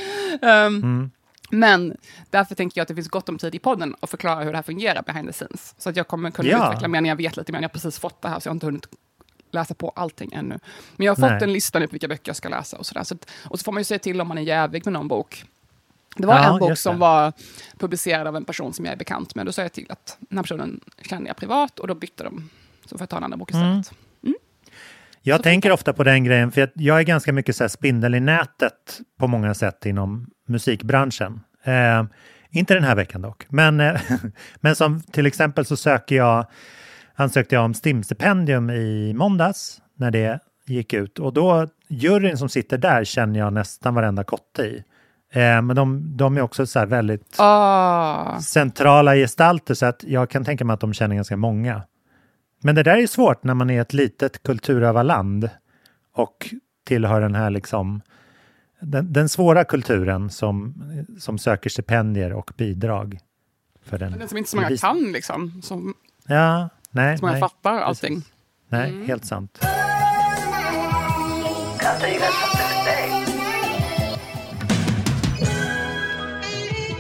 Um, 0.67 0.75
mm. 0.77 1.11
Men 1.51 1.97
därför 2.31 2.55
tänker 2.55 2.79
jag 2.79 2.83
att 2.83 2.89
det 2.89 2.95
finns 2.95 3.09
gott 3.09 3.29
om 3.29 3.39
tid 3.39 3.55
i 3.55 3.59
podden 3.59 3.97
att 4.01 4.11
förklara 4.11 4.45
hur 4.45 4.51
det 4.51 4.59
här 4.59 4.63
fungerar 4.63 5.03
behind 5.03 5.27
the 5.29 5.33
scenes. 5.33 5.75
Så 5.79 5.91
att 5.91 5.97
jag 5.97 6.09
kommer 6.09 6.31
kunna 6.31 6.49
ja. 6.49 6.67
utveckla 6.67 6.89
mer 6.89 7.01
när 7.01 7.09
jag 7.09 7.17
vet 7.17 7.37
lite 7.37 7.53
mer. 7.53 7.59
Jag 7.59 7.69
har 7.69 7.73
precis 7.73 7.99
fått 7.99 8.23
det 8.23 8.29
här 8.29 8.41
så 8.41 8.47
jag 8.47 8.51
har 8.51 8.55
inte 8.55 8.67
hunnit 8.67 8.87
läsa 9.51 9.75
på 9.75 9.93
allting 9.97 10.33
ännu. 10.33 10.59
Men 10.97 11.07
jag 11.07 11.15
har 11.15 11.21
Nej. 11.21 11.31
fått 11.31 11.43
en 11.43 11.53
lista 11.53 11.79
nu 11.79 11.87
på 11.87 11.93
vilka 11.93 12.09
böcker 12.09 12.29
jag 12.29 12.37
ska 12.37 12.49
läsa 12.49 12.77
och 12.77 12.87
sådär. 12.87 13.05
Så 13.05 13.17
och 13.45 13.59
så 13.59 13.65
får 13.65 13.73
man 13.73 13.81
ju 13.81 13.85
se 13.85 13.99
till 13.99 14.21
om 14.21 14.29
man 14.29 14.39
är 14.39 14.43
jävig 14.43 14.87
med 14.87 14.93
någon 14.93 15.09
bok. 15.09 15.45
Det 16.17 16.27
var 16.27 16.35
ja, 16.35 16.53
en 16.53 16.59
bok 16.59 16.79
som 16.79 16.99
var 16.99 17.33
publicerad 17.79 18.27
av 18.27 18.37
en 18.37 18.45
person 18.45 18.73
som 18.73 18.85
jag 18.85 18.93
är 18.93 18.99
bekant 18.99 19.35
med. 19.35 19.47
Då 19.47 19.53
sa 19.53 19.63
jag 19.63 19.73
till 19.73 19.87
att 19.89 20.17
den 20.19 20.39
här 20.39 20.43
personen 20.43 20.81
känner 21.03 21.27
jag 21.27 21.37
privat 21.37 21.79
och 21.79 21.89
då 21.89 21.95
bytte 21.95 22.25
de. 22.25 22.51
Så 22.85 22.99
får 22.99 23.01
jag 23.01 23.09
ta 23.09 23.17
en 23.17 23.25
annan 23.25 23.39
bok 23.39 23.51
istället. 23.51 23.67
Mm. 23.67 23.83
Jag 25.31 25.43
tänker 25.43 25.73
ofta 25.73 25.93
på 25.93 26.05
den 26.05 26.25
grejen, 26.25 26.53
för 26.53 26.71
jag 26.75 26.99
är 26.99 27.03
ganska 27.03 27.33
mycket 27.33 27.57
så 27.57 27.69
spindel 27.69 28.15
i 28.15 28.21
nätet 28.21 29.01
på 29.19 29.27
många 29.27 29.55
sätt 29.55 29.87
inom 29.87 30.27
musikbranschen. 30.49 31.41
Eh, 31.65 32.05
inte 32.51 32.75
den 32.75 32.85
här 32.85 32.95
veckan 32.97 33.23
dock, 33.23 33.47
men, 33.49 33.81
eh, 33.81 34.01
men 34.61 34.77
som 34.77 35.01
till 35.01 35.27
exempel 35.27 35.65
så 35.65 35.77
söker 35.77 36.17
jag, 36.17 36.47
ansökte 37.15 37.55
jag 37.55 37.65
om 37.65 37.75
STIM-stipendium 37.75 38.71
i 38.71 39.15
måndags 39.15 39.83
när 39.97 40.11
det 40.11 40.39
gick 40.67 40.93
ut 40.93 41.19
och 41.19 41.33
då 41.33 41.69
juryn 41.89 42.39
som 42.39 42.49
sitter 42.49 42.79
där 42.79 43.05
känner 43.05 43.41
jag 43.41 43.53
nästan 43.53 43.95
varenda 43.95 44.25
kotte 44.25 44.63
i. 44.63 44.85
Eh, 45.33 45.63
men 45.63 45.77
de, 45.77 46.17
de, 46.17 46.37
är 46.37 46.41
också 46.41 46.67
så 46.67 46.87
väldigt 46.87 47.41
oh. 47.41 48.39
centrala 48.39 49.15
gestalter 49.15 49.75
så 49.75 49.87
att 49.87 50.05
jag 50.05 50.31
kan 50.31 50.45
tänka 50.45 50.65
mig 50.65 50.75
att 50.75 50.81
de 50.81 50.93
känner 50.93 51.15
ganska 51.15 51.37
många. 51.37 51.83
Men 52.63 52.75
det 52.75 52.83
där 52.83 52.97
är 52.97 53.07
svårt 53.07 53.45
när 53.45 53.55
man 53.55 53.71
är 53.71 53.81
ett 53.81 53.93
litet 53.93 54.43
kulturövarland 54.43 55.51
och 56.15 56.55
tillhör 56.85 57.21
den 57.21 57.35
här 57.35 57.51
liksom 57.51 58.03
den, 58.81 59.13
den 59.13 59.29
svåra 59.29 59.65
kulturen 59.65 60.31
som, 60.31 60.75
som 61.19 61.39
söker 61.39 61.71
stipendier 61.71 62.33
och 62.33 62.51
bidrag. 62.57 63.19
För 63.85 63.99
den, 63.99 64.19
Den 64.19 64.29
som 64.29 64.39
inte 64.39 64.51
så 64.51 64.57
många 64.57 64.77
kan 64.77 65.13
liksom. 65.13 65.63
Som, 65.63 65.95
Ja, 66.27 66.69
nej. 66.91 67.19
som 67.19 67.29
nej, 67.29 67.41
fattar 67.41 67.87
precis. 67.87 68.05
allting. 68.05 68.23
Nej, 68.69 69.05
helt 69.07 69.25
sant. 69.25 69.59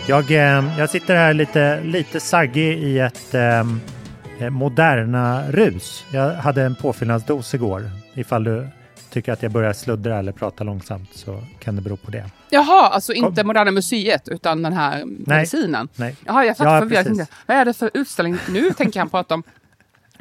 Jag, 0.08 0.30
eh, 0.30 0.78
jag 0.78 0.90
sitter 0.90 1.16
här 1.16 1.34
lite, 1.34 1.80
lite 1.82 2.20
saggig 2.20 2.78
i 2.78 2.98
ett 2.98 3.34
eh, 3.34 3.64
moderna 4.48 5.50
rus. 5.50 6.04
Jag 6.12 6.34
hade 6.34 6.62
en 6.62 6.74
påfyllnadsdos 6.74 7.54
igår. 7.54 7.90
Ifall 8.14 8.44
du 8.44 8.68
tycker 9.10 9.32
att 9.32 9.42
jag 9.42 9.52
börjar 9.52 9.72
sluddra 9.72 10.18
eller 10.18 10.32
prata 10.32 10.64
långsamt 10.64 11.08
så 11.12 11.42
kan 11.58 11.76
det 11.76 11.82
bero 11.82 11.96
på 11.96 12.10
det. 12.10 12.24
Jaha, 12.50 12.88
alltså 12.88 13.12
inte 13.12 13.40
Kom. 13.40 13.46
Moderna 13.46 13.70
Museet 13.70 14.28
utan 14.28 14.62
den 14.62 14.72
här 14.72 15.04
medicinen. 15.04 15.88
Nej. 15.96 16.16
Jaha, 16.26 16.44
jag 16.44 16.56
fattar 16.56 16.74
Ja, 16.74 16.80
förvirrat. 16.80 17.30
Vad 17.46 17.56
är 17.56 17.64
det 17.64 17.72
för 17.72 17.90
utställning 17.94 18.38
nu, 18.48 18.70
tänker 18.70 19.00
han 19.00 19.08
prata 19.08 19.34
om. 19.34 19.42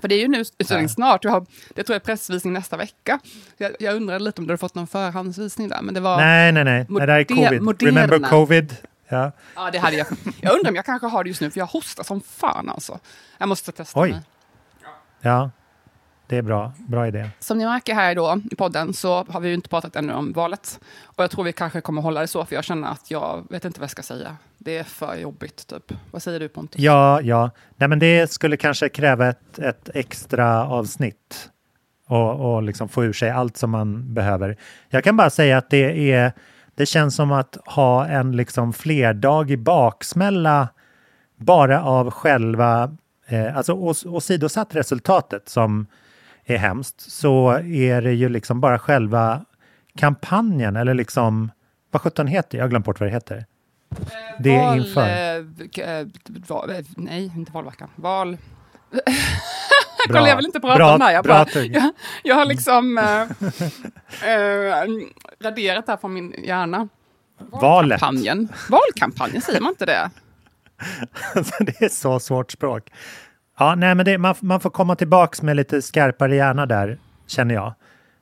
För 0.01 0.07
det 0.07 0.15
är 0.15 0.19
ju 0.19 0.27
nu 0.27 0.39
utställning 0.39 0.85
Ja. 0.85 0.89
snart. 0.89 1.23
Jag 1.23 1.31
har, 1.31 1.45
det 1.75 1.83
tror 1.83 1.93
jag 1.95 2.01
är 2.01 2.05
pressvisning 2.05 2.53
nästa 2.53 2.77
vecka. 2.77 3.19
Jag, 3.57 3.71
jag 3.79 3.95
undrade 3.95 4.23
lite 4.23 4.41
om 4.41 4.47
du 4.47 4.51
hade 4.51 4.57
fått 4.57 4.75
någon 4.75 4.88
förhandsvisning 4.88 5.67
där, 5.69 5.81
men 5.81 5.93
det 5.93 5.99
var... 5.99 6.17
Nej, 6.17 6.51
nej, 6.51 6.63
nej. 6.63 6.85
nej 6.89 7.07
det 7.07 7.13
här 7.13 7.19
är 7.19 7.23
covid. 7.23 7.61
moderna. 7.61 8.01
Remember 8.01 8.29
covid? 8.29 8.75
Ja. 9.09 9.31
Ja, 9.55 9.69
det 9.71 9.77
hade 9.77 9.97
jag. 9.97 10.07
Jag 10.41 10.53
undrar 10.53 10.69
om 10.69 10.75
jag 10.75 10.85
kanske 10.85 11.07
har 11.07 11.23
det 11.23 11.27
just 11.27 11.41
nu, 11.41 11.51
för 11.51 11.59
jag 11.59 11.65
hostar 11.65 12.03
som 12.03 12.21
fan 12.21 12.69
alltså. 12.69 12.99
Jag 13.37 13.49
måste 13.49 13.71
testa 13.71 13.99
Oj. 13.99 14.11
mig. 14.11 14.21
ja, 15.21 15.49
det 16.27 16.37
är 16.37 16.41
bra. 16.41 16.71
Bra 16.77 17.07
idé. 17.07 17.29
Som 17.39 17.57
ni 17.57 17.65
märker 17.65 17.93
här 17.93 18.15
då 18.15 18.41
i 18.51 18.55
podden 18.55 18.93
så 18.93 19.23
har 19.23 19.39
vi 19.39 19.47
ju 19.47 19.53
inte 19.53 19.69
pratat 19.69 19.95
ännu 19.95 20.13
om 20.13 20.33
valet. 20.33 20.79
Och 21.03 21.23
jag 21.23 21.31
tror 21.31 21.43
vi 21.43 21.53
kanske 21.53 21.81
kommer 21.81 22.01
hålla 22.01 22.21
det 22.21 22.27
så, 22.27 22.45
för 22.45 22.55
jag 22.55 22.63
känner 22.63 22.87
att 22.91 23.11
jag 23.11 23.47
vet 23.49 23.65
inte 23.65 23.79
vad 23.79 23.83
jag 23.83 23.91
ska 23.91 24.01
säga. 24.03 24.37
Det 24.57 24.77
är 24.77 24.83
för 24.83 25.15
jobbigt, 25.15 25.67
typ. 25.67 25.93
Vad 26.11 26.23
säger 26.23 26.39
du 26.39 26.49
Pontus? 26.49 26.81
Ja, 26.81 27.21
ja. 27.21 27.49
Nej, 27.75 27.89
men 27.89 27.99
det 27.99 28.31
skulle 28.31 28.57
kanske 28.57 28.89
kräva 28.89 29.27
ett, 29.29 29.59
ett 29.59 29.89
extra 29.93 30.65
avsnitt 30.67 31.49
och, 32.07 32.55
och 32.55 32.63
liksom 32.63 32.89
få 32.89 33.03
ur 33.03 33.13
sig 33.13 33.29
allt 33.29 33.57
som 33.57 33.69
man 33.71 34.13
behöver. 34.13 34.57
Jag 34.89 35.03
kan 35.03 35.17
bara 35.17 35.29
säga 35.29 35.57
att 35.57 35.69
det 35.69 36.11
är 36.11 36.33
det 36.79 36.86
känns 36.86 37.15
som 37.15 37.31
att 37.31 37.57
ha 37.65 38.05
en 38.07 38.31
liksom 38.36 38.74
flerdagig 38.74 39.59
baksmälla 39.59 40.67
bara 41.36 41.83
av 41.83 42.12
själva, 42.12 42.95
eh, 43.27 43.57
alltså 43.57 43.74
ås- 43.74 44.05
åsidosatt 44.07 44.75
resultatet 44.75 45.50
som 45.50 45.88
är 46.45 46.57
hemskt, 46.57 47.01
så 47.12 47.51
är 47.63 48.01
det 48.01 48.13
ju 48.13 48.29
liksom 48.29 48.62
bara 48.62 48.79
själva 48.79 49.45
kampanjen 49.98 50.75
eller 50.75 50.93
liksom, 50.93 51.51
vad 51.91 52.01
sjutton 52.01 52.27
heter? 52.27 52.57
Jag 52.57 52.65
har 52.65 52.69
glömt 52.69 52.86
bort 52.86 53.00
vad 53.00 53.09
det 53.09 53.13
heter. 53.13 53.45
Det 54.39 54.55
är 54.55 54.75
inför. 54.77 55.01
eh, 55.81 55.89
eh, 56.00 56.07
val, 56.48 56.69
eh, 56.69 56.86
nej, 56.98 57.31
inte 57.36 57.51
valveckan. 57.51 57.89
Val... 57.95 58.38
Kolla, 60.13 60.29
jag 60.29 60.35
vill 60.35 60.45
inte 60.45 60.59
prata 60.59 60.75
Bra- 60.77 60.93
om 60.93 60.99
det 60.99 61.05
här. 61.05 61.11
Jag, 61.13 61.23
bra 61.23 61.33
bara, 61.33 61.45
tugg. 61.45 61.71
jag, 61.75 61.91
jag 62.23 62.35
har 62.35 62.45
liksom 62.45 62.97
eh, 62.97 63.21
eh, 64.33 64.85
raderat 65.43 65.85
det 65.85 65.91
här 65.91 65.97
från 65.97 66.13
min 66.13 66.35
hjärna. 66.43 66.87
Valet. 67.39 67.99
Kampanjen. 67.99 68.49
Valkampanjen, 68.69 69.41
säger 69.41 69.61
man 69.61 69.69
inte 69.69 69.85
det? 69.85 70.09
Alltså, 71.35 71.63
det 71.63 71.81
är 71.81 71.89
så 71.89 72.19
svårt 72.19 72.51
språk. 72.51 72.91
Ja, 73.59 73.75
nej, 73.75 73.95
men 73.95 74.05
det, 74.05 74.17
man, 74.17 74.35
man 74.39 74.59
får 74.59 74.69
komma 74.69 74.95
tillbaks 74.95 75.41
med 75.41 75.55
lite 75.55 75.81
skarpare 75.81 76.35
hjärna 76.35 76.65
där, 76.65 76.97
känner 77.27 77.55
jag. 77.55 77.73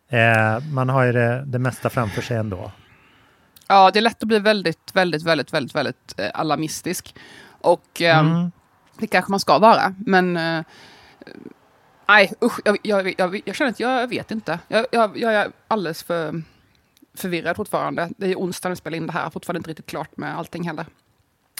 Eh, 0.10 0.60
man 0.74 0.90
har 0.90 1.04
ju 1.04 1.12
det, 1.12 1.44
det 1.46 1.60
mesta 1.60 1.90
framför 1.90 2.22
sig 2.22 2.38
ändå. 2.38 2.72
Ja, 3.68 3.92
det 3.92 4.00
är 4.00 4.02
lätt 4.02 4.24
att 4.24 4.28
bli 4.28 4.40
väldigt, 4.40 4.92
väldigt, 4.94 5.24
väldigt, 5.24 5.54
väldigt, 5.54 5.76
väldigt 5.76 6.14
eh, 6.18 6.30
alarmistisk. 6.34 7.16
Och 7.62 8.02
eh, 8.02 8.20
Mm. 8.20 8.52
det 8.98 9.08
kanske 9.08 9.32
man 9.32 9.40
ska 9.40 9.60
vara, 9.60 9.94
men... 10.06 10.38
Eh, 10.38 10.64
nej, 12.08 12.34
usch, 12.44 12.60
jag, 12.66 12.78
jag, 12.82 13.14
jag, 13.18 13.42
jag 13.46 13.56
känner 13.56 13.72
att 13.72 13.80
jag 13.80 14.08
vet 14.08 14.32
inte. 14.32 14.60
Jag, 14.68 14.86
jag, 14.92 15.18
jag 15.18 15.34
är 15.34 15.48
alldeles 15.68 16.04
för 16.04 16.42
förvirrad 17.18 17.56
fortfarande. 17.56 18.10
Det 18.18 18.32
är 18.32 18.36
onsdag 18.36 18.70
när 18.70 18.76
vi 18.76 18.80
spelar 18.80 18.98
in 18.98 19.08
det 19.08 19.14
här, 19.14 19.30
fortfarande 19.30 19.58
inte 19.58 19.70
riktigt 19.70 19.86
klart 19.86 20.18
med 20.18 20.38
allting 20.38 20.68
heller. 20.68 20.86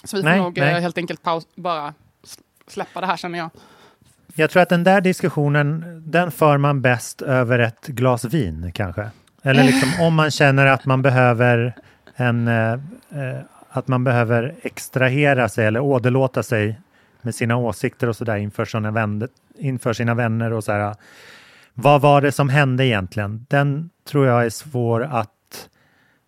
Så 0.04 0.18
vi 0.18 0.24
får 0.24 0.30
Nej, 0.30 0.40
nog 0.40 0.58
nej. 0.58 0.74
eh, 0.74 0.80
helt 0.80 0.98
enkelt 0.98 1.24
paus, 1.24 1.48
bara 1.56 1.94
släppa 2.68 3.02
det 3.02 3.08
här 3.08 3.18
känner 3.18 3.40
jag. 3.40 3.50
Jag 4.36 4.50
tror 4.50 4.62
att 4.62 4.70
den 4.70 4.84
där 4.84 5.02
diskussionen, 5.02 6.02
den 6.06 6.32
för 6.32 6.58
man 6.58 6.82
bäst 6.82 7.22
över 7.22 7.60
ett 7.60 7.88
glas 7.88 8.26
vin 8.26 8.72
kanske. 8.74 9.10
Eller 9.42 9.64
liksom 9.64 9.90
om 10.02 10.16
man 10.16 10.32
känner 10.32 10.66
att 10.66 10.86
man 10.86 11.02
behöver 11.02 11.76
en, 12.16 12.48
eh, 12.48 12.74
eh, 12.74 13.42
att 13.70 13.88
man 13.88 14.04
behöver 14.04 14.56
extrahera 14.62 15.50
sig 15.50 15.66
eller 15.66 15.80
åderlåta 15.80 16.44
sig 16.44 16.80
med 17.22 17.36
sina 17.36 17.58
åsikter 17.58 18.10
och 18.10 18.16
sådär 18.16 18.36
inför, 18.38 18.66
sina 18.66 18.92
vänner- 18.92 19.30
inför 19.58 19.94
sina 19.94 20.14
vänner 20.14 20.54
och 20.54 20.64
så 20.64 20.72
här. 20.72 20.96
Vad 21.74 22.02
var 22.02 22.22
det 22.22 22.32
som 22.32 22.50
hände 22.50 22.86
egentligen? 22.86 23.46
Den 23.50 23.90
tror 24.10 24.28
jag 24.28 24.46
är 24.46 24.50
svår 24.50 25.04
att 25.04 25.70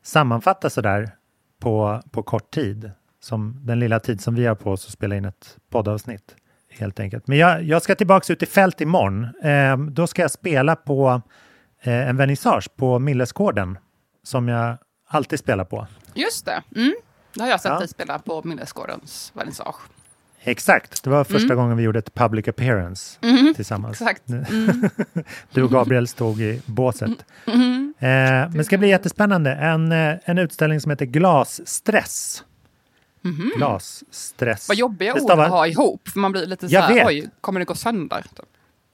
sammanfatta 0.04 0.70
sådär 0.70 1.12
på, 1.60 2.02
på 2.12 2.24
kort 2.24 2.52
tid. 2.52 2.92
Som 3.22 3.60
den 3.66 3.80
lilla 3.80 4.00
tid 4.00 4.22
som 4.22 4.36
vi 4.36 4.46
har 4.46 4.56
på 4.56 4.72
oss 4.72 4.86
att 4.86 4.92
spela 4.94 5.16
in 5.16 5.26
ett 5.26 5.58
poddavsnitt. 5.70 6.36
Helt 6.70 7.00
enkelt. 7.00 7.28
Men 7.28 7.38
jag, 7.38 7.64
jag 7.64 7.82
ska 7.82 7.96
tillbaka 7.96 8.34
ut 8.34 8.44
i 8.44 8.46
fält 8.46 8.82
imorgon. 8.82 9.24
Eh, 9.44 9.78
då 9.78 10.08
ska 10.08 10.22
jag 10.22 10.32
spela 10.32 10.76
på 10.76 11.22
eh, 11.82 12.10
en 12.10 12.18
vernissage 12.18 12.70
på 12.76 13.00
Millesgården. 13.00 13.78
Som 14.24 14.48
jag 14.48 14.78
alltid 15.08 15.40
spelar 15.40 15.66
på. 15.66 15.88
Just 16.14 16.46
det. 16.46 16.64
Mm. 16.76 16.94
Det 17.34 17.42
har 17.42 17.48
jag 17.50 17.62
sett 17.62 17.72
Ja. 17.72 17.80
dig 17.80 17.88
spela 17.88 18.20
på 18.20 18.42
Millesgårdens 18.44 19.32
vernissage. 19.36 19.76
Exakt, 20.44 21.04
det 21.04 21.10
var 21.10 21.24
första 21.24 21.56
gången 21.56 21.78
vi 21.78 21.84
gjorde 21.84 22.00
ett 22.00 22.14
public 22.14 22.48
appearance 22.48 23.20
tillsammans. 23.56 24.02
Exakt. 24.02 24.24
Du 25.54 25.64
och 25.64 25.72
Gabriel 25.72 26.08
stod 26.08 26.42
i 26.42 26.62
båset. 26.66 27.10
Eh, 27.48 27.54
men 28.00 28.52
det 28.54 28.64
ska 28.64 28.78
bli 28.78 28.88
jättespännande. 28.90 29.52
En, 29.52 29.92
eh, 29.92 30.16
en 30.26 30.38
utställning 30.38 30.82
som 30.82 30.90
heter 30.90 31.06
Glasstress. 31.06 32.44
Glasstress. 33.58 34.68
Vad 34.68 34.78
jobbiga 34.78 35.14
Det 35.14 35.20
ord 35.22 35.30
stavar- 35.30 35.44
att 35.46 35.50
ha 35.52 35.68
ihop. 35.68 36.08
För 36.08 36.20
man 36.20 36.32
blir 36.32 36.46
lite 36.46 36.70
så 36.70 36.76
Jag 36.76 36.82
här, 36.82 36.94
vet. 36.94 37.08
oj, 37.08 37.30
kommer 37.42 37.60
det 37.60 37.66
gå 37.66 37.76
sönder? 37.76 38.22
Typ. 38.22 38.46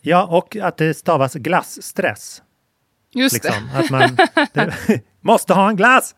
Ja, 0.01 0.25
och 0.25 0.55
att 0.55 0.77
det 0.77 0.93
stavas 0.93 1.33
glassstress. 1.33 2.41
Just 3.13 3.33
Liksom. 3.33 3.69
Att 3.75 3.89
man 3.89 4.17
det, 4.53 4.73
måste 5.21 5.53
ha 5.53 5.69
en 5.69 5.75
glass! 5.75 6.15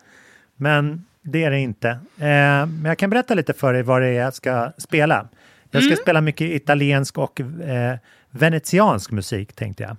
Men 0.55 1.05
det 1.27 1.43
är 1.43 1.51
det 1.51 1.59
inte. 1.59 1.89
Eh, 1.89 2.65
men 2.65 2.85
jag 2.85 2.97
kan 2.97 3.09
berätta 3.09 3.33
lite 3.33 3.53
för 3.53 3.73
dig 3.73 3.83
vad 3.83 4.01
det 4.01 4.07
är 4.07 4.13
jag 4.13 4.33
ska 4.33 4.71
spela. 4.77 5.27
Jag 5.71 5.83
ska 5.83 5.95
spela 5.95 6.21
mycket 6.21 6.49
italiensk 6.49 7.17
och 7.17 7.41
eh, 7.41 7.95
venetiansk 8.29 9.11
musik 9.11 9.53
tänkte 9.53 9.83
jag. 9.83 9.97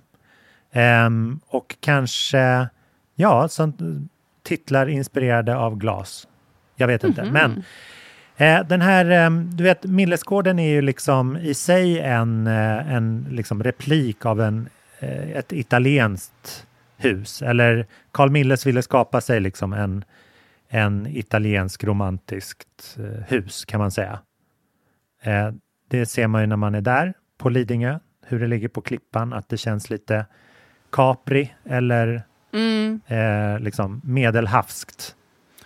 Ehm, 0.71 1.39
och 1.47 1.75
kanske, 1.79 2.67
ja, 3.15 3.47
sånt, 3.47 3.79
titlar 4.43 4.89
inspirerade 4.89 5.55
av 5.55 5.77
glas. 5.77 6.27
Jag 6.75 6.87
vet 6.87 7.03
inte, 7.03 7.23
men 7.31 7.63
Eh, 8.39 8.63
den 8.67 8.81
här, 8.81 9.25
eh, 9.25 9.31
du 9.31 9.63
vet, 9.63 9.83
Millesgården 9.83 10.59
är 10.59 10.69
ju 10.69 10.81
liksom 10.81 11.37
i 11.37 11.53
sig 11.53 11.99
en, 11.99 12.47
eh, 12.47 12.93
en 12.93 13.27
liksom 13.31 13.63
replik 13.63 14.25
av 14.25 14.41
en, 14.41 14.69
eh, 14.99 15.31
ett 15.31 15.53
italienskt 15.53 16.65
hus. 16.97 17.41
Eller 17.41 17.85
Carl 18.11 18.29
Milles 18.29 18.65
ville 18.65 18.81
skapa 18.81 19.21
sig 19.21 19.39
liksom 19.39 19.73
en, 19.73 20.03
en 20.69 21.07
italiensk 21.07 21.83
romantiskt 21.83 22.97
eh, 22.99 23.23
hus 23.27 23.65
kan 23.65 23.79
man 23.79 23.91
säga. 23.91 24.19
Eh, 25.21 25.49
det 25.87 26.05
ser 26.05 26.27
man 26.27 26.41
ju 26.41 26.47
när 26.47 26.55
man 26.55 26.75
är 26.75 26.81
där 26.81 27.13
på 27.37 27.49
Lidingö, 27.49 27.99
hur 28.25 28.39
det 28.39 28.47
ligger 28.47 28.67
på 28.67 28.81
klippan, 28.81 29.33
att 29.33 29.49
det 29.49 29.57
känns 29.57 29.89
lite 29.89 30.25
Capri 30.91 31.53
eller 31.65 32.23
Mm. 32.53 33.01
eh, 33.07 33.59
liksom 33.59 34.01
medelhavskt. 34.03 35.15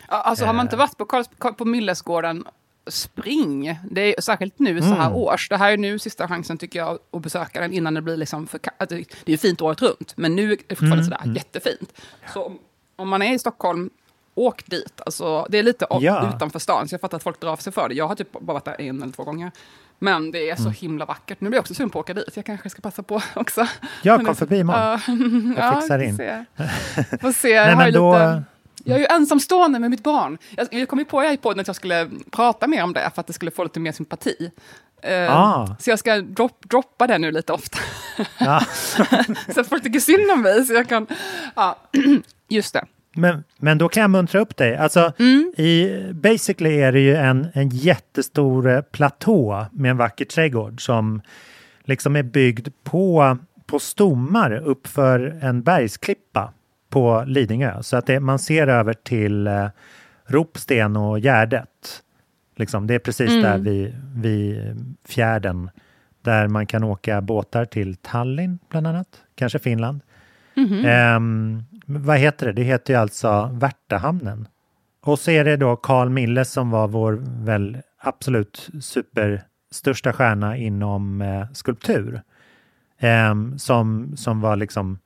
Alltså 0.08 0.46
har 0.46 0.54
man 0.54 0.66
inte 0.66 0.76
varit 0.76 0.98
på, 0.98 1.06
Karls- 1.06 1.54
på 1.54 1.66
Millesgården, 1.66 2.44
spring. 2.88 3.80
Det 3.92 4.18
är 4.18 4.22
särskilt 4.22 4.60
nu 4.60 4.82
så 4.82 4.88
här 4.88 5.06
Mm. 5.08 5.14
års. 5.18 5.50
Det 5.50 5.58
här 5.58 5.72
är 5.72 5.78
nu 5.78 6.00
sista 6.00 6.28
chansen 6.28 6.58
tycker 6.58 6.80
jag 6.80 7.00
att 7.12 7.22
besöka 7.22 7.62
den 7.62 7.74
innan 7.74 7.94
det 7.94 8.02
blir 8.02 8.18
liksom 8.18 8.48
för... 8.48 8.60
att 8.78 8.90
Det 8.90 8.96
är 8.96 9.32
ju 9.32 9.38
fint 9.38 9.62
året 9.62 9.82
runt, 9.82 10.14
men 10.18 10.36
nu 10.36 10.52
är 10.52 10.58
det 10.68 10.76
fortfarande 10.76 10.94
Mm, 10.96 11.04
sådär 11.04 11.20
mm. 11.24 11.36
jättefint. 11.36 11.94
Så 12.34 12.54
om 12.96 13.10
man 13.10 13.22
är 13.22 13.34
i 13.34 13.40
Stockholm, 13.40 13.90
åk 14.36 14.66
dit. 14.66 15.02
Alltså, 15.06 15.46
det 15.50 15.60
är 15.60 15.64
lite 15.64 15.86
Ja. 15.90 16.30
utanför 16.36 16.60
stan, 16.60 16.88
så 16.88 16.94
jag 16.94 17.02
fattar 17.02 17.18
att 17.18 17.24
folk 17.24 17.40
drar 17.40 17.56
sig 17.56 17.74
för 17.74 17.90
det. 17.90 17.96
Jag 17.96 18.08
har 18.08 18.16
typ 18.16 18.32
bara 18.32 18.54
varit 18.54 18.66
där 18.66 18.82
en 18.82 19.02
eller 19.04 19.14
två 19.14 19.24
gånger. 19.24 19.52
Men 20.00 20.32
det 20.32 20.50
är 20.50 20.56
så 20.56 20.62
Mm. 20.62 20.74
himla 20.74 21.06
vackert. 21.06 21.42
Nu 21.42 21.50
blir 21.50 21.58
jag 21.58 21.62
också 21.62 21.74
sugen 21.74 21.90
på 21.90 22.00
att 22.00 22.04
åka 22.04 22.14
dit. 22.14 22.30
Jag 22.36 22.46
kanske 22.46 22.70
ska 22.70 22.82
passa 22.82 23.04
på 23.04 23.22
också. 23.36 23.68
Jag 24.02 24.26
kom 24.26 24.36
förbi 24.36 24.60
imorgon. 24.60 25.56
Ja, 25.58 25.64
Jag 25.64 25.82
fixar 25.82 26.00
in. 26.04 26.18
får 26.18 26.24
se. 27.04 27.18
Får 27.22 27.32
se. 27.32 27.50
Jag 27.50 27.68
Nej, 27.68 27.76
men 27.76 27.94
då, 27.94 28.14
lite... 28.14 28.44
Jag 28.86 28.96
är 28.96 29.00
ju 29.00 29.06
ensamstående 29.06 29.80
med 29.80 29.90
mitt 29.92 30.04
barn. 30.04 30.38
Jag, 30.58 30.68
jag 30.72 30.88
kom 30.90 31.00
ju 31.00 31.06
på 31.06 31.24
i 31.24 31.38
podden 31.38 31.60
att 31.60 31.68
jag 31.68 31.76
skulle 31.76 32.10
prata 32.32 32.68
mer 32.68 32.84
om 32.84 32.94
det 32.94 33.12
för 33.16 33.22
att 33.22 33.28
det 33.28 33.34
skulle 33.34 33.52
få 33.52 33.64
lite 33.64 33.80
mer 33.80 33.92
sympati. 33.92 34.52
Eh, 35.02 35.38
Ah. 35.38 35.76
Så 35.80 35.90
jag 35.90 36.00
ska 36.00 36.16
drop, 36.22 36.70
droppa 36.70 37.08
det 37.08 37.18
nu 37.18 37.32
lite 37.32 37.54
ofta. 37.54 37.80
ja. 38.38 38.62
så 39.54 39.62
att 39.62 39.68
folk 39.68 39.84
tycker 39.84 40.00
synd 40.00 40.32
om 40.32 40.42
mig. 40.42 40.66
Så 40.66 40.74
jag 40.74 40.90
kan, 40.90 41.08
ja, 41.56 41.78
just 42.50 42.74
det. 42.74 42.86
Men, 43.16 43.44
men 43.58 43.78
då 43.78 43.90
kan 43.90 44.02
jag 44.02 44.10
muntra 44.10 44.42
upp 44.42 44.58
dig. 44.58 44.76
Alltså, 44.76 45.14
i, 45.58 46.00
basically 46.14 46.80
är 46.80 46.92
det 46.92 47.00
ju 47.00 47.16
en, 47.16 47.48
en 47.54 47.70
jättestor 47.70 48.70
eh, 48.70 48.82
platå 48.82 49.66
med 49.72 49.92
en 49.92 49.98
vacker 49.98 50.26
trädgård 50.26 50.86
som 50.86 51.22
liksom 51.84 52.16
är 52.16 52.24
byggd 52.24 52.68
på, 52.84 53.38
på 53.66 53.80
stommar 53.80 54.52
uppför 54.52 55.40
en 55.42 55.62
bergsklippa 55.64 56.54
på 56.90 57.24
Lidingö. 57.28 57.84
Så 57.84 57.98
att 57.98 58.06
det, 58.06 58.20
man 58.20 58.40
ser 58.40 58.68
över 58.68 58.94
till 58.94 59.48
eh, 59.48 59.68
Ropsten 60.26 60.98
och 60.98 61.20
Gärdet. 61.20 62.02
Liksom, 62.56 62.88
det 62.88 62.94
är 62.96 63.00
precis 63.00 63.30
Mm. 63.30 63.42
där 63.42 63.58
vid, 63.58 63.96
vid 64.16 64.76
fjärden 65.08 65.70
där 66.22 66.48
man 66.48 66.66
kan 66.66 66.84
åka 66.84 67.22
båtar 67.22 67.66
till 67.66 67.96
Tallinn 67.96 68.60
bland 68.70 68.88
annat, 68.88 69.08
kanske 69.36 69.60
Finland. 69.60 70.02
Mhm. 70.56 70.86
Ehm, 70.86 71.64
vad 71.86 72.18
heter 72.18 72.46
det? 72.46 72.54
Det 72.54 72.64
heter 72.64 72.94
ju 72.94 73.00
alltså 73.00 73.50
Värtahamnen. 73.54 74.48
Och 75.04 75.20
så 75.20 75.32
är 75.32 75.46
det 75.46 75.58
då 75.58 75.76
Carl 75.76 76.10
Milles 76.10 76.52
som 76.52 76.70
var 76.70 76.88
vår 76.88 77.24
väl 77.46 77.78
absolut 78.00 78.70
superstörsta 78.82 80.14
stjärna 80.14 80.58
inom 80.58 81.22
eh, 81.22 81.46
skulptur. 81.54 82.22
Eh, 83.00 83.34
som, 83.58 84.14
som 84.18 84.42
var 84.42 84.56
liksom 84.56 85.00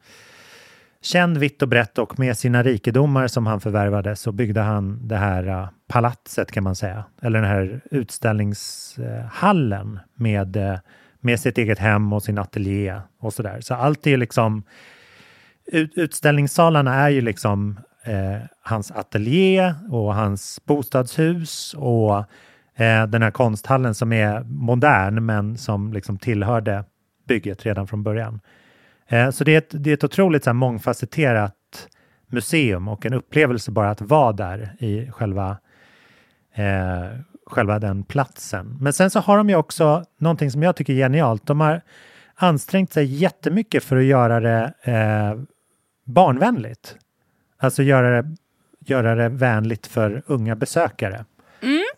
känd 1.02 1.38
vitt 1.38 1.62
och 1.62 1.68
brett 1.68 1.98
och 1.98 2.20
med 2.20 2.38
sina 2.38 2.64
rikedomar 2.64 3.28
som 3.28 3.48
han 3.48 3.62
förvärvade 3.62 4.16
så 4.16 4.32
byggde 4.32 4.62
han 4.62 5.08
det 5.08 5.18
här 5.18 5.48
eh, 5.48 5.68
palatset 5.88 6.52
kan 6.52 6.64
man 6.64 6.76
säga. 6.76 7.04
Eller 7.22 7.42
den 7.42 7.50
här 7.50 7.82
utställningshallen 7.92 10.00
med, 10.16 10.56
eh, 10.56 10.78
med 11.20 11.40
sitt 11.40 11.58
eget 11.58 11.80
hem 11.80 12.14
och 12.14 12.24
sin 12.24 12.38
ateljé 12.38 13.02
och 13.20 13.34
sådär. 13.34 13.62
Så 13.62 13.74
allt 13.74 14.08
är 14.08 14.12
ju 14.12 14.18
liksom 14.18 14.64
ut, 15.68 15.92
utställningssalarna 15.96 16.96
är 16.96 17.10
ju 17.10 17.22
liksom 17.22 17.80
eh, 18.04 18.42
hans 18.62 18.92
ateljé 18.92 19.74
och 19.90 20.16
hans 20.16 20.62
bostadshus 20.66 21.74
och 21.78 22.18
eh, 22.76 23.08
den 23.08 23.22
här 23.22 23.32
konsthallen 23.32 23.96
som 23.96 24.14
är 24.14 24.44
modern 24.44 25.26
men 25.26 25.58
som 25.58 25.94
liksom 25.94 26.18
tillhörde 26.18 26.84
bygget 27.28 27.66
redan 27.66 27.88
från 27.88 28.04
början. 28.04 28.40
Eh, 29.08 29.30
så 29.30 29.44
det 29.44 29.54
är 29.54 29.58
ett, 29.58 29.84
det 29.84 29.90
är 29.90 29.94
ett 29.94 30.04
otroligt 30.04 30.44
så 30.44 30.50
här, 30.50 30.54
mångfacetterat 30.56 31.54
museum 32.28 32.88
och 32.88 33.06
en 33.06 33.14
upplevelse 33.14 33.72
bara 33.72 33.90
att 33.90 34.02
vara 34.02 34.32
där 34.32 34.76
i 34.80 35.12
själva, 35.12 35.58
eh, 36.54 37.20
själva 37.46 37.80
den 37.80 38.04
platsen. 38.04 38.78
Men 38.82 38.94
sen 38.94 39.10
så 39.10 39.20
har 39.20 39.38
de 39.38 39.50
ju 39.50 39.56
också 39.56 40.04
någonting 40.20 40.52
som 40.52 40.64
jag 40.64 40.76
tycker 40.76 40.94
är 40.94 40.98
genialt. 40.98 41.48
De 41.48 41.60
har 41.60 41.82
ansträngt 42.36 42.94
sig 42.94 43.06
jättemycket 43.06 43.84
för 43.84 43.98
att 43.98 44.04
göra 44.04 44.40
det 44.40 44.74
eh, 44.82 45.42
barnvänligt. 46.08 46.96
Alltså 47.58 47.84
göra 47.84 48.22
det, 48.22 48.36
göra 48.80 49.16
det 49.16 49.30
vänligt 49.30 49.88
för 49.88 50.24
unga 50.26 50.56
besökare. 50.56 51.26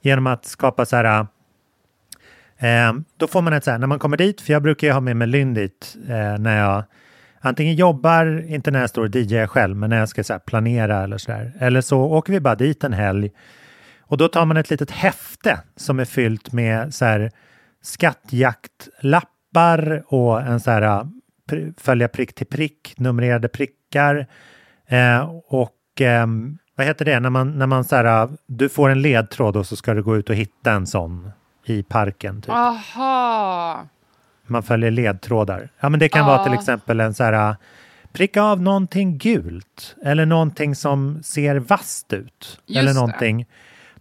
Genom 0.02 0.28
att 0.28 0.46
skapa 0.46 0.86
så 0.86 0.96
här 0.96 1.28
Eh, 2.62 2.94
då 3.18 3.28
får 3.28 3.42
man 3.42 3.54
ett 3.54 3.64
så 3.64 3.72
här, 3.72 3.78
när 3.78 3.88
man 3.88 4.00
kommer 4.00 4.18
dit, 4.18 4.42
för 4.42 4.54
jag 4.54 4.62
brukar 4.62 4.88
ju 4.88 4.94
ha 4.94 5.00
med 5.00 5.18
mig 5.18 5.28
Lynn 5.28 5.54
dit 5.54 5.98
eh, 6.08 6.38
när 6.40 6.58
jag 6.58 6.84
antingen 7.42 7.76
jobbar, 7.76 8.46
inte 8.48 8.72
när 8.72 8.80
jag 8.80 8.90
står 8.90 9.04
och 9.04 9.16
DJar 9.16 9.48
själv, 9.48 9.78
men 9.78 9.90
när 9.90 10.00
jag 10.00 10.10
ska 10.10 10.24
så 10.24 10.40
planera 10.40 11.04
eller 11.04 11.18
så 11.18 11.32
där. 11.32 11.54
Eller 11.60 11.82
så 11.82 12.02
åker 12.02 12.34
vi 12.34 12.40
bara 12.40 12.56
dit 12.56 12.84
en 12.84 12.94
helg 12.94 13.32
och 14.02 14.18
då 14.18 14.28
tar 14.28 14.46
man 14.46 14.58
ett 14.58 14.70
litet 14.70 14.92
häfte 14.92 15.60
som 15.76 16.00
är 16.00 16.06
fyllt 16.06 16.52
med 16.52 16.94
så 16.94 17.06
här 17.06 17.32
skattjaktlappar 17.82 20.04
och 20.08 20.42
en 20.42 20.60
så 20.60 20.72
här 20.72 21.08
följa 21.78 22.08
prick 22.08 22.36
till 22.36 22.48
prick, 22.48 22.94
numrerade 22.98 23.48
prickar. 23.48 24.28
Eh, 24.88 25.30
och 25.48 25.76
ehm, 26.00 26.58
vad 26.76 26.88
heter 26.88 27.06
det, 27.06 27.20
när 27.20 27.30
man, 27.30 27.52
när 27.60 27.68
man 27.68 27.84
så 27.84 27.96
här, 27.96 28.30
du 28.48 28.70
får 28.70 28.90
en 28.90 29.02
ledtråd 29.02 29.58
och 29.58 29.66
så 29.68 29.76
ska 29.76 29.94
du 29.94 30.04
gå 30.04 30.18
ut 30.18 30.30
och 30.30 30.36
hitta 30.36 30.72
en 30.72 30.88
sån 30.88 31.32
i 31.66 31.84
parken. 31.84 32.42
Typ. 32.42 32.50
Aha! 32.52 33.88
Man 34.48 34.64
följer 34.64 34.92
ledtrådar. 34.92 35.70
Ja, 35.80 35.90
men 35.90 36.00
det 36.00 36.10
kan 36.10 36.22
Ja. 36.22 36.28
vara 36.28 36.44
till 36.44 36.54
exempel 36.54 37.00
en 37.00 37.14
så 37.14 37.24
här 37.24 37.56
pricka 38.14 38.42
av 38.42 38.62
någonting 38.62 39.18
gult 39.18 39.96
eller 40.04 40.26
någonting 40.26 40.76
som 40.76 41.24
ser 41.24 41.56
vasst 41.56 42.14
ut. 42.14 42.60
Just 42.66 42.80
eller 42.80 42.94
det. 42.94 43.46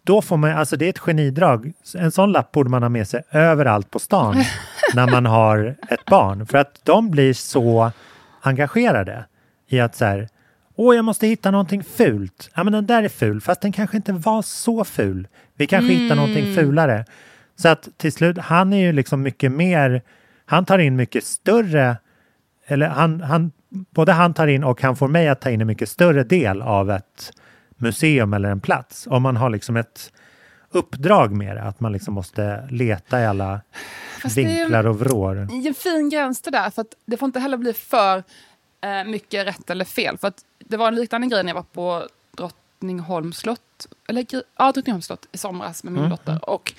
Då 0.09 0.23
får 0.23 0.37
man, 0.37 0.51
alltså 0.51 0.77
det 0.77 0.85
är 0.85 0.91
ett 0.91 0.99
genidrag. 0.99 1.73
En 1.95 2.11
sån 2.11 2.33
lapp 2.33 2.53
borde 2.53 2.71
man 2.71 2.83
ha 2.83 2.89
med 2.89 3.09
sig 3.09 3.23
överallt 3.31 3.91
på 3.91 3.99
stan 3.99 4.37
när 4.95 5.11
man 5.11 5.27
har 5.27 5.77
ett 5.89 6.05
barn. 6.05 6.47
För 6.47 6.59
att 6.59 6.81
de 6.83 7.11
blir 7.11 7.33
så 7.33 7.93
engagerade 8.41 9.25
i 9.67 9.81
att 9.81 9.97
så 9.97 10.05
här, 10.05 10.29
åh 10.77 10.97
jag 10.97 11.05
måste 11.05 11.27
hitta 11.27 11.51
någonting 11.51 11.85
fult. 11.85 12.51
Ja 12.55 12.65
men 12.65 12.73
den 12.73 12.87
där 12.87 13.03
är 13.03 13.09
ful, 13.09 13.41
fast 13.41 13.61
den 13.61 13.73
kanske 13.73 13.97
inte 13.97 14.13
var 14.13 14.43
så 14.43 14.85
ful. 14.85 15.29
Vi 15.55 15.67
kanske 15.67 15.93
hittar 15.93 16.17
någonting 16.17 16.55
fulare. 16.55 17.05
Så 17.57 17.69
att 17.69 17.89
till 17.97 18.13
slut, 18.13 18.39
han 18.39 18.73
är 18.73 18.81
ju 18.81 18.93
liksom 18.93 19.23
mycket 19.23 19.53
mer, 19.53 20.03
han 20.47 20.65
tar 20.65 20.79
in 20.79 20.97
mycket 20.97 21.25
större, 21.25 21.97
eller 22.67 22.89
han, 22.89 23.21
han, 23.21 23.53
både 23.71 24.13
han 24.13 24.35
tar 24.35 24.47
in 24.47 24.65
och 24.65 24.83
han 24.83 24.97
får 24.97 25.09
mig 25.09 25.29
att 25.29 25.41
ta 25.41 25.51
in 25.51 25.61
en 25.61 25.67
mycket 25.67 25.89
större 25.89 26.25
del 26.25 26.63
av 26.63 26.91
ett 26.91 27.33
museum 27.79 28.33
eller 28.33 28.51
en 28.51 28.61
plats. 28.61 29.07
Om 29.11 29.23
man 29.23 29.37
har 29.37 29.51
liksom 29.51 29.77
ett 29.77 30.13
uppdrag 30.71 31.33
med 31.33 31.57
det, 31.57 31.63
att 31.63 31.81
man 31.81 31.93
liksom 31.93 32.15
måste 32.15 32.69
leta 32.71 33.21
i 33.21 33.27
alla 33.27 33.61
Fast 34.23 34.37
vinklar 34.37 34.87
och 34.87 34.99
vrår. 34.99 35.35
Det 35.35 35.55
är 35.55 35.69
en 35.69 35.75
fin 35.75 36.11
gräns 36.11 36.43
det 36.43 36.51
där, 36.51 36.71
för 36.71 36.83
att 36.83 36.95
det 37.07 37.17
får 37.17 37.27
inte 37.27 37.41
heller 37.41 37.57
bli 37.57 37.73
för 37.73 38.25
eh, 38.81 39.05
mycket 39.05 39.47
rätt 39.47 39.71
eller 39.71 39.85
fel. 39.85 40.19
För 40.19 40.29
att 40.29 40.45
det 40.59 40.77
var 40.77 40.89
en 40.89 40.95
liknande 40.95 41.27
grej 41.27 41.43
när 41.43 41.51
jag 41.51 41.55
var 41.55 41.63
på 41.63 42.09
Drottningholms 42.37 43.37
slott, 43.37 43.87
eller 44.09 44.27
ja, 44.57 44.73
Drottningholms 44.73 45.07
slott 45.07 45.27
i 45.33 45.39
somras 45.39 45.85
med 45.85 45.93
min 45.93 46.03
Mm, 46.05 46.11
dotter. 46.11 46.51
Och 46.51 46.75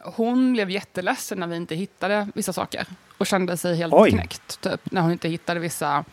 hon 0.00 0.52
blev 0.52 0.70
jätteledsen 0.70 1.40
när 1.40 1.46
vi 1.46 1.56
inte 1.56 1.74
hittade 1.74 2.28
vissa 2.34 2.52
saker. 2.52 2.86
Och 3.18 3.26
kände 3.26 3.56
sig 3.56 3.76
helt 3.76 3.94
Oj. 3.94 4.10
knäckt, 4.10 4.60
typ, 4.60 4.90
när 4.90 5.00
hon 5.00 5.12
inte 5.12 5.28
hittade 5.28 5.60
vissa... 5.60 6.04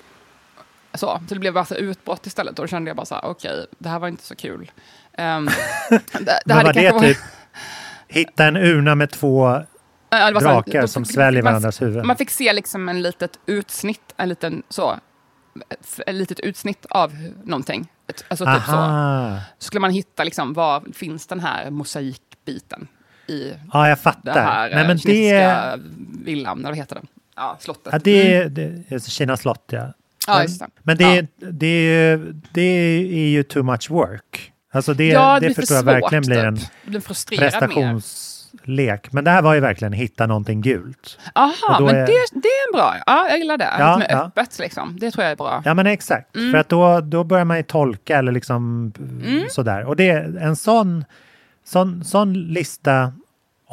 Så, 0.93 1.19
så 1.27 1.34
det 1.34 1.39
blev 1.39 1.53
bara 1.53 1.65
så 1.65 1.75
utbrott 1.75 2.27
istället. 2.27 2.60
Och 2.60 2.63
då 2.65 2.67
kände 2.67 2.89
jag 2.89 2.97
bara 2.97 3.06
så 3.06 3.15
här, 3.15 3.25
okej, 3.25 3.65
det 3.79 3.89
här 3.89 3.99
var 3.99 4.08
inte 4.08 4.23
så 4.23 4.36
kul. 4.36 4.71
Um, 5.17 5.45
det, 5.89 6.39
det 6.45 6.53
var 6.53 6.73
det 6.73 6.99
typ, 6.99 7.17
hitta 8.08 8.45
en 8.45 8.58
urna 8.58 8.95
med 8.95 9.10
två 9.12 9.45
Ja, 9.47 9.65
det 10.10 10.23
här, 10.23 10.32
drakar 10.32 10.82
då 10.82 10.88
som 10.88 11.06
fick- 11.06 11.13
sväljer 11.15 11.41
varandras 11.43 11.82
huvuden? 11.82 12.08
Man 12.08 12.15
fick 12.17 12.29
se 12.29 12.53
liksom 12.53 12.89
en 12.89 13.01
litet 13.01 13.39
utsnitt, 13.45 14.13
en 14.17 14.29
liten 14.29 14.63
så, 14.69 14.99
ett, 15.69 16.13
litet 16.15 16.39
utsnitt 16.39 16.86
av 16.89 17.13
någonting. 17.43 17.88
Alltså 18.27 18.45
typ 18.45 18.63
så. 18.65 18.71
Aha! 18.71 19.39
Så 19.60 19.65
skulle 19.65 19.79
man 19.82 19.91
hitta 19.91 20.23
liksom, 20.23 20.53
var 20.53 20.84
finns 20.93 21.27
den 21.27 21.39
här 21.39 21.69
mosaikbiten 21.69 22.88
i 23.27 23.53
Ja, 23.73 23.89
jag 23.89 23.97
det 23.97 24.01
fattar. 24.01 24.34
här 24.43 24.69
Nej, 24.75 24.88
men 24.88 24.99
kinesiska 24.99 25.77
det, 25.77 25.84
villan, 26.25 26.60
eller 26.60 26.69
vad 26.69 26.77
heter 26.77 26.95
det? 26.95 27.01
Ja, 27.36 27.58
slottet. 27.60 27.93
ja, 27.93 27.99
det, 28.03 28.36
är- 28.36 28.49
det 28.49 28.84
är 28.89 28.99
Kina 28.99 29.38
slott, 29.38 29.65
ja. 29.71 29.93
Mm. 30.27 30.38
Ja, 30.38 30.41
just 30.43 30.59
det. 30.59 30.67
Men 30.83 30.97
det, 30.97 31.15
Ja. 31.15 31.47
det, 31.51 32.17
det 32.53 32.62
är 32.62 33.27
ju 33.29 33.43
too 33.43 33.63
much 33.63 33.89
work. 33.91 34.49
Alltså 34.73 34.93
det, 34.93 35.07
ja, 35.07 35.39
det, 35.39 35.47
för 35.53 35.62
förstår 35.62 35.77
jag 35.77 35.83
verkligen 35.83 36.23
blir 36.23 36.43
en 36.43 36.57
typ. 36.57 36.67
Det 36.86 36.89
blir 36.89 37.38
prestationslek. 37.38 39.12
Men 39.13 39.23
det 39.23 39.31
här 39.31 39.41
var 39.41 39.53
ju 39.53 39.59
verkligen 39.59 39.93
hitta 39.93 40.25
någonting 40.27 40.62
gult. 40.62 41.19
Aha, 41.36 41.53
Och 41.71 41.79
då 41.79 41.86
men 41.86 41.95
är- 41.95 41.99
det, 42.07 42.13
det 42.33 42.47
är 42.47 42.67
en 42.67 42.73
bra. 42.73 42.95
Ja, 43.05 43.27
jag 43.29 43.38
gillar 43.39 43.57
det. 43.57 43.69
Ja, 43.79 43.97
mer 43.97 44.07
ja. 44.09 44.25
öppet 44.25 44.59
liksom. 44.59 44.97
Det 44.99 45.12
tror 45.12 45.23
jag 45.23 45.31
är 45.31 45.36
bra. 45.36 45.62
Ja 45.65 45.73
men 45.73 45.88
exakt, 45.88 46.36
Mm. 46.36 46.51
för 46.51 46.57
att 46.57 46.69
då, 46.69 47.01
då 47.01 47.23
börjar 47.23 47.45
man 47.45 47.57
ju 47.57 47.63
tolka 47.63 48.17
eller 48.17 48.31
liksom 48.31 48.91
sådär. 49.49 49.86
Och 49.86 49.95
det 49.95 50.09
en 50.41 50.55
sån, 50.55 51.05
sån, 51.65 52.03
sån 52.03 52.33
lista, 52.33 53.13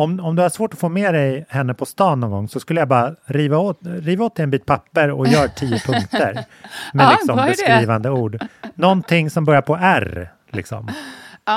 om, 0.00 0.20
om 0.20 0.36
du 0.36 0.42
har 0.42 0.48
svårt 0.48 0.72
att 0.72 0.78
få 0.80 0.88
med 0.88 1.14
dig 1.14 1.46
henne 1.48 1.74
på 1.74 1.86
stan 1.86 2.20
någon 2.20 2.30
gång 2.30 2.48
så 2.48 2.60
skulle 2.60 2.80
jag 2.80 2.88
bara 2.88 3.14
riva 3.24 3.58
åt, 3.58 3.78
riva 3.82 4.24
åt 4.24 4.36
dig 4.36 4.42
en 4.42 4.50
bit 4.50 4.66
papper 4.66 5.10
och 5.10 5.26
gör 5.26 5.48
tio 5.48 5.78
punkter 5.86 6.44
med 6.92 7.04
Ja, 7.04 7.10
liksom 7.10 7.36
beskrivande 7.36 8.10
ord. 8.10 8.38
Någonting 8.74 9.30
som 9.30 9.44
börjar 9.44 9.62
på 9.62 9.76
R, 9.80 10.30
liksom. 10.50 10.88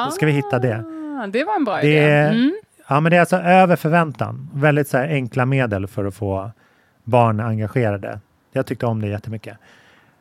Då 0.05 0.11
ska 0.11 0.25
vi 0.25 0.31
hitta 0.31 0.59
det. 0.59 0.83
Ah, 1.23 1.27
det 1.27 1.43
var 1.43 1.55
en 1.55 1.63
bra 1.65 1.75
Det 1.77 1.87
idé. 1.87 2.11
Mm. 2.11 2.53
ja, 2.87 2.99
men 2.99 3.09
det 3.09 3.15
är 3.15 3.19
alltså 3.19 3.37
över 3.37 3.75
förväntan. 3.75 4.49
Väldigt 4.53 4.87
så 4.87 4.97
enkla 4.97 5.45
medel 5.45 5.87
för 5.87 6.05
att 6.05 6.15
få 6.15 6.51
barn 7.03 7.39
engagerade. 7.39 8.19
Jag 8.51 8.65
tyckte 8.65 8.85
om 8.85 9.01
det 9.01 9.07
jättemycket. 9.07 9.57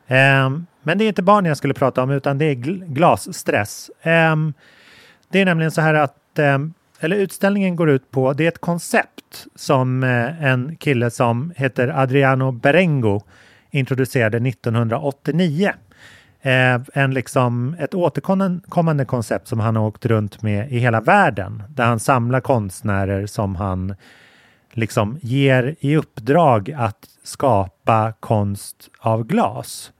Ehm, 0.07 0.65
men 0.83 0.97
det 0.97 1.03
är 1.03 1.07
inte 1.07 1.21
barn 1.21 1.45
jag 1.45 1.57
skulle 1.57 1.73
prata 1.73 2.03
om 2.03 2.11
utan 2.11 2.37
det 2.37 2.45
är 2.45 2.55
gl- 2.55 2.85
glasstress. 2.93 3.91
Ehm, 4.01 4.53
det 5.29 5.41
är 5.41 5.45
nämligen 5.45 5.71
så 5.71 5.81
här 5.81 5.93
att 5.93 6.39
ehm, 6.39 6.73
eller 7.03 7.15
utställningen 7.15 7.75
går 7.75 7.89
ut 7.89 8.11
på, 8.11 8.33
det 8.33 8.43
är 8.43 8.47
ett 8.47 8.61
koncept 8.61 9.47
som 9.55 10.03
eh, 10.03 10.43
en 10.43 10.75
kille 10.75 11.11
som 11.11 11.53
heter 11.55 11.87
Adriano 11.87 12.51
Berengo 12.51 13.21
introducerade 13.71 14.37
1989. 14.49 15.71
Eh, 16.41 16.81
en 16.93 17.13
liksom, 17.13 17.75
ett 17.79 17.93
återkommande 17.93 19.05
koncept 19.05 19.47
som 19.47 19.59
han 19.59 19.75
har 19.75 19.83
åkt 19.83 20.05
runt 20.05 20.41
med 20.41 20.71
i 20.71 20.77
hela 20.77 21.01
världen. 21.01 21.63
Där 21.69 21.85
han 21.85 21.99
samlar 21.99 22.41
konstnärer 22.41 23.25
som 23.25 23.55
han 23.55 23.95
liksom 24.71 25.19
ger 25.21 25.75
i 25.79 25.95
uppdrag 25.95 26.71
att 26.71 27.05
skapa 27.23 28.13
konst 28.19 28.89
av 28.99 29.23
glas. 29.23 29.91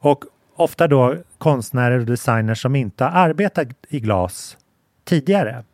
Och 0.00 0.24
ofta 0.56 0.88
då 0.88 1.16
konstnärer 1.38 1.98
och 1.98 2.06
designers 2.06 2.62
som 2.62 2.76
inte 2.76 3.04
har 3.04 3.10
arbetat 3.10 3.68
i 3.88 4.00
glas 4.00 4.56
tidigare. 5.04 5.64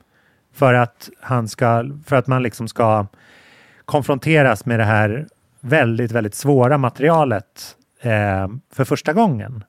För 0.61 0.75
att, 0.75 1.11
han 1.21 1.49
ska, 1.49 1.91
för 2.07 2.17
att 2.17 2.27
man 2.27 2.43
liksom 2.43 2.69
ska 2.69 3.07
konfronteras 3.85 4.67
med 4.67 4.79
det 4.81 4.85
här 4.85 5.27
väldigt, 5.61 6.13
väldigt 6.13 6.35
svåra 6.35 6.79
materialet 6.79 7.77
eh, 8.01 8.49
för 8.73 8.85
första 8.85 9.13
gången. 9.13 9.65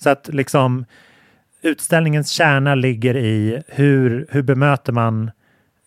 Så 0.00 0.10
att 0.10 0.28
liksom 0.28 0.84
utställningens 1.62 2.30
kärna 2.30 2.74
ligger 2.74 3.16
i 3.16 3.62
hur, 3.68 4.26
hur 4.30 4.42
bemöter 4.42 4.92
man 4.92 5.30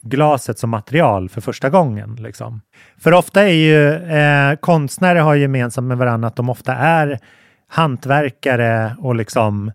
glaset 0.01 0.59
som 0.59 0.69
material 0.69 1.29
för 1.29 1.41
första 1.41 1.69
gången. 1.69 2.15
Liksom. 2.15 2.61
För 2.97 3.13
ofta 3.13 3.43
är 3.43 3.53
ju 3.53 3.93
eh, 3.93 4.55
konstnärer 4.55 5.19
har 5.19 5.35
gemensamt 5.35 5.87
med 5.87 5.97
varandra 5.97 6.27
att 6.27 6.35
de 6.35 6.49
ofta 6.49 6.75
är 6.75 7.19
hantverkare 7.67 8.95
och 8.99 9.15
liksom 9.15 9.71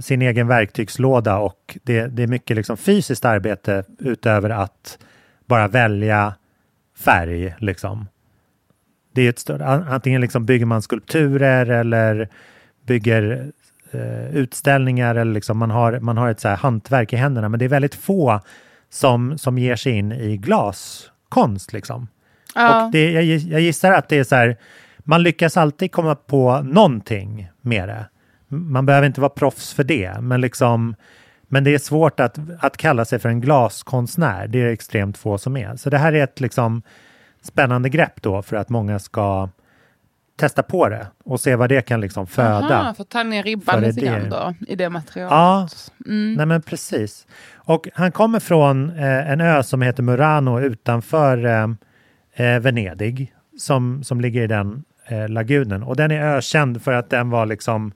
sin 0.00 0.22
egen 0.22 0.48
verktygslåda 0.48 1.38
och 1.38 1.78
det, 1.82 2.06
det 2.06 2.22
är 2.22 2.26
mycket 2.26 2.56
liksom 2.56 2.76
fysiskt 2.76 3.24
arbete 3.24 3.84
utöver 3.98 4.50
att 4.50 4.98
bara 5.46 5.68
välja 5.68 6.34
färg. 6.98 7.54
Liksom. 7.58 8.06
Det 9.12 9.22
är 9.22 9.28
ett 9.28 9.38
större, 9.38 9.66
antingen 9.66 10.20
liksom 10.20 10.46
bygger 10.46 10.66
man 10.66 10.82
skulpturer 10.82 11.66
eller 11.66 12.28
bygger 12.86 13.52
eh, 13.90 14.36
utställningar 14.36 15.14
eller 15.14 15.32
liksom 15.32 15.58
man 15.58 15.70
har, 15.70 16.00
man 16.00 16.16
har 16.16 16.30
ett 16.30 16.40
så 16.40 16.48
här 16.48 16.56
hantverk 16.56 17.12
i 17.12 17.16
händerna. 17.16 17.48
Men 17.48 17.58
det 17.58 17.64
är 17.64 17.68
väldigt 17.68 17.94
få 17.94 18.40
som, 18.90 19.38
som 19.38 19.58
ger 19.58 19.76
sig 19.76 19.92
in 19.92 20.12
i 20.12 20.36
glaskonst. 20.36 21.72
Liksom. 21.72 22.08
Ja. 22.54 22.84
Och 22.84 22.92
det, 22.92 23.10
jag, 23.10 23.24
jag 23.24 23.60
gissar 23.60 23.92
att 23.92 24.08
det 24.08 24.18
är 24.18 24.24
så 24.24 24.36
här, 24.36 24.56
man 24.98 25.22
lyckas 25.22 25.56
alltid 25.56 25.92
komma 25.92 26.14
på 26.14 26.60
någonting 26.60 27.50
med 27.60 27.88
det. 27.88 28.06
Man 28.48 28.86
behöver 28.86 29.06
inte 29.06 29.20
vara 29.20 29.30
proffs 29.30 29.74
för 29.74 29.84
det, 29.84 30.20
men 30.20 30.40
liksom 30.40 30.94
men 31.48 31.64
det 31.64 31.74
är 31.74 31.78
svårt 31.78 32.20
att, 32.20 32.38
att 32.60 32.76
kalla 32.76 33.04
sig 33.04 33.18
för 33.18 33.28
en 33.28 33.40
glaskonstnär. 33.40 34.48
Det 34.48 34.62
är 34.62 34.66
extremt 34.66 35.18
få 35.18 35.38
som 35.38 35.56
är. 35.56 35.76
Så 35.76 35.90
det 35.90 35.98
här 35.98 36.12
är 36.12 36.24
ett 36.24 36.40
liksom 36.40 36.82
spännande 37.42 37.88
grepp 37.88 38.22
då 38.22 38.42
för 38.42 38.56
att 38.56 38.68
många 38.68 38.98
ska 38.98 39.48
testa 40.38 40.62
på 40.62 40.88
det 40.88 41.06
och 41.24 41.40
se 41.40 41.56
vad 41.56 41.68
det 41.68 41.82
kan 41.82 42.00
liksom 42.00 42.26
föda. 42.26 42.80
Aha, 42.80 42.94
för 42.94 43.02
att 43.02 43.08
ta 43.08 43.22
ner 43.22 43.42
ribban 43.42 43.80
lite 43.80 44.00
grann 44.00 44.30
då 44.30 44.54
i 44.68 44.76
det 44.76 44.90
materialet. 44.90 45.32
Ja, 45.32 45.68
mm. 46.06 46.34
nej 46.34 46.46
men 46.46 46.62
precis. 46.62 47.26
Och 47.54 47.88
han 47.94 48.12
kommer 48.12 48.40
från 48.40 48.90
eh, 48.90 49.30
en 49.30 49.40
ö 49.40 49.62
som 49.62 49.82
heter 49.82 50.02
Murano 50.02 50.60
utanför 50.60 51.44
eh, 51.44 51.68
eh, 52.46 52.60
Venedig 52.60 53.34
som, 53.58 54.04
som 54.04 54.20
ligger 54.20 54.42
i 54.42 54.46
den 54.46 54.84
eh, 55.06 55.28
lagunen. 55.28 55.82
Och 55.82 55.96
den 55.96 56.10
är 56.10 56.36
ökänd 56.36 56.82
för 56.82 56.92
att 56.92 57.10
den 57.10 57.30
var 57.30 57.46
liksom 57.46 57.92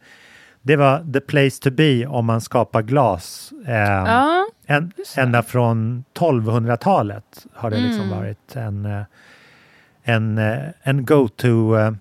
det 0.62 0.76
var 0.76 1.12
the 1.12 1.20
place 1.20 1.62
to 1.62 1.70
be 1.70 2.06
om 2.06 2.26
man 2.26 2.40
skapar 2.40 2.82
glas. 2.82 3.52
Eh, 3.66 3.74
ja, 3.74 4.46
en, 4.66 4.92
ända 5.16 5.42
från 5.42 6.04
1200-talet 6.18 7.46
har 7.52 7.70
det 7.70 7.76
liksom 7.76 8.06
mm. 8.06 8.18
varit 8.18 8.56
en, 8.56 8.86
eh, 8.86 9.02
en, 10.02 10.38
eh, 10.38 10.58
en 10.82 11.04
go-to 11.04 11.76
eh, 11.76 11.92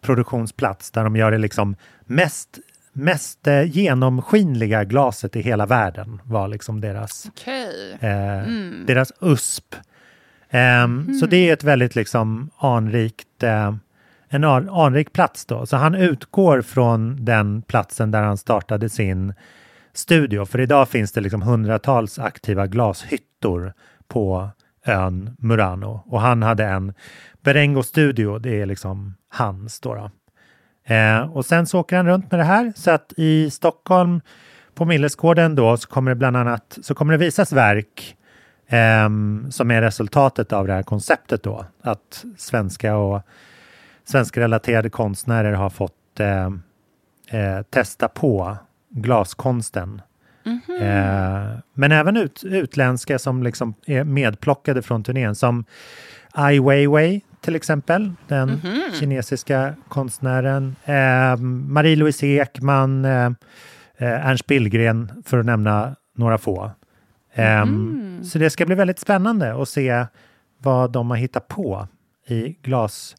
produktionsplats 0.00 0.90
där 0.90 1.04
de 1.04 1.16
gör 1.16 1.30
det 1.30 1.38
liksom 1.38 1.76
mest, 2.04 2.58
mest 2.92 3.46
genomskinliga 3.64 4.84
glaset 4.84 5.36
i 5.36 5.40
hela 5.40 5.66
världen 5.66 6.20
var 6.24 6.48
liksom 6.48 6.80
deras, 6.80 7.26
okay. 7.26 7.92
eh, 8.00 8.38
mm. 8.38 8.84
deras 8.86 9.12
USP. 9.20 9.74
Eh, 10.50 10.82
mm. 10.82 11.14
Så 11.14 11.26
det 11.26 11.48
är 11.48 11.52
ett 11.52 11.64
väldigt 11.64 11.94
liksom 11.94 12.50
anrikt 12.58 13.42
eh, 13.42 13.74
en 14.28 14.44
anrik 14.44 15.12
plats 15.12 15.46
då. 15.46 15.66
Så 15.66 15.76
han 15.76 15.94
utgår 15.94 16.62
från 16.62 17.24
den 17.24 17.62
platsen 17.62 18.10
där 18.10 18.22
han 18.22 18.36
startade 18.36 18.88
sin 18.88 19.34
studio. 19.92 20.44
För 20.44 20.60
idag 20.60 20.88
finns 20.88 21.12
det 21.12 21.20
liksom 21.20 21.42
hundratals 21.42 22.18
aktiva 22.18 22.66
glashyttor 22.66 23.72
på 24.08 24.50
ön 24.86 25.36
Murano. 25.38 26.02
Och 26.06 26.20
han 26.20 26.42
hade 26.42 26.64
en 26.64 26.94
Berengo 27.40 27.82
Studio, 27.82 28.38
det 28.38 28.60
är 28.60 28.66
liksom 28.66 29.14
hans 29.28 29.80
då. 29.80 29.94
då. 29.94 30.10
Eh, 30.94 31.20
och 31.20 31.46
sen 31.46 31.66
så 31.66 31.80
åker 31.80 31.96
han 31.96 32.06
runt 32.06 32.30
med 32.30 32.40
det 32.40 32.44
här. 32.44 32.72
Så 32.76 32.90
att 32.90 33.12
i 33.16 33.50
Stockholm 33.50 34.20
på 34.74 34.84
Millesgården 34.84 35.54
då 35.54 35.76
så 35.76 35.88
kommer 35.88 36.10
det 36.10 36.14
bland 36.14 36.36
annat 36.36 36.78
så 36.82 36.94
kommer 36.94 37.12
det 37.12 37.18
visas 37.18 37.52
verk 37.52 38.16
eh, 38.66 39.08
som 39.50 39.70
är 39.70 39.82
resultatet 39.82 40.52
av 40.52 40.66
det 40.66 40.72
här 40.72 40.82
konceptet 40.82 41.42
då. 41.42 41.64
Att 41.82 42.24
svenska 42.36 42.96
och 42.96 43.22
svenskrelaterade 44.08 44.90
konstnärer 44.90 45.52
har 45.52 45.70
fått 45.70 46.20
eh, 46.20 46.46
eh, 47.40 47.62
testa 47.62 48.08
på 48.08 48.56
glaskonsten. 48.90 50.02
Mm 50.46 50.60
-hmm. 50.66 51.52
eh, 51.52 51.58
men 51.74 51.92
även 51.92 52.16
ut, 52.16 52.44
utländska 52.44 53.18
som 53.18 53.42
liksom 53.42 53.74
är 53.86 54.04
medplockade 54.04 54.82
från 54.82 55.04
turnén 55.04 55.34
som 55.34 55.64
Ai 56.32 56.60
Weiwei 56.60 57.20
till 57.40 57.56
exempel, 57.56 58.12
den 58.28 58.48
mm 58.48 58.60
-hmm. 58.60 59.00
kinesiska 59.00 59.74
konstnären. 59.88 60.76
Eh, 60.84 61.36
Marie-Louise 61.68 62.26
Ekman, 62.26 63.04
eh, 63.04 63.30
eh, 63.96 64.26
Ernst 64.26 64.46
Billgren 64.46 65.22
för 65.26 65.38
att 65.38 65.46
nämna 65.46 65.96
några 66.16 66.38
få. 66.38 66.70
Mm. 67.32 68.24
Så 68.24 68.38
det 68.38 68.50
ska 68.50 68.66
bli 68.66 68.74
väldigt 68.74 68.98
spännande 68.98 69.62
att 69.62 69.68
se 69.68 70.06
vad 70.58 70.92
de 70.92 71.10
har 71.10 71.16
hittat 71.16 71.48
på 71.48 71.88
i 72.26 72.56
glas 72.62 73.16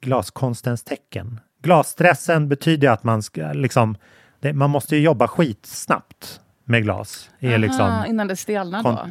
glaskonstens 0.00 0.84
tecken. 0.84 1.40
Glasstressen 1.62 2.48
betyder 2.48 2.90
att 2.90 3.04
man 3.04 3.22
ska 3.22 3.52
liksom, 3.52 3.96
det, 4.40 4.52
man 4.52 4.70
måste 4.70 4.96
ju 4.96 5.02
jobba 5.02 5.28
skitsnabbt 5.28 6.40
med 6.64 6.82
glas. 6.82 7.30
Är 7.38 7.48
Aha, 7.48 7.58
liksom, 7.58 8.04
innan 8.08 8.28
det 8.28 8.36
stelnar 8.36 8.82
då? 8.82 9.08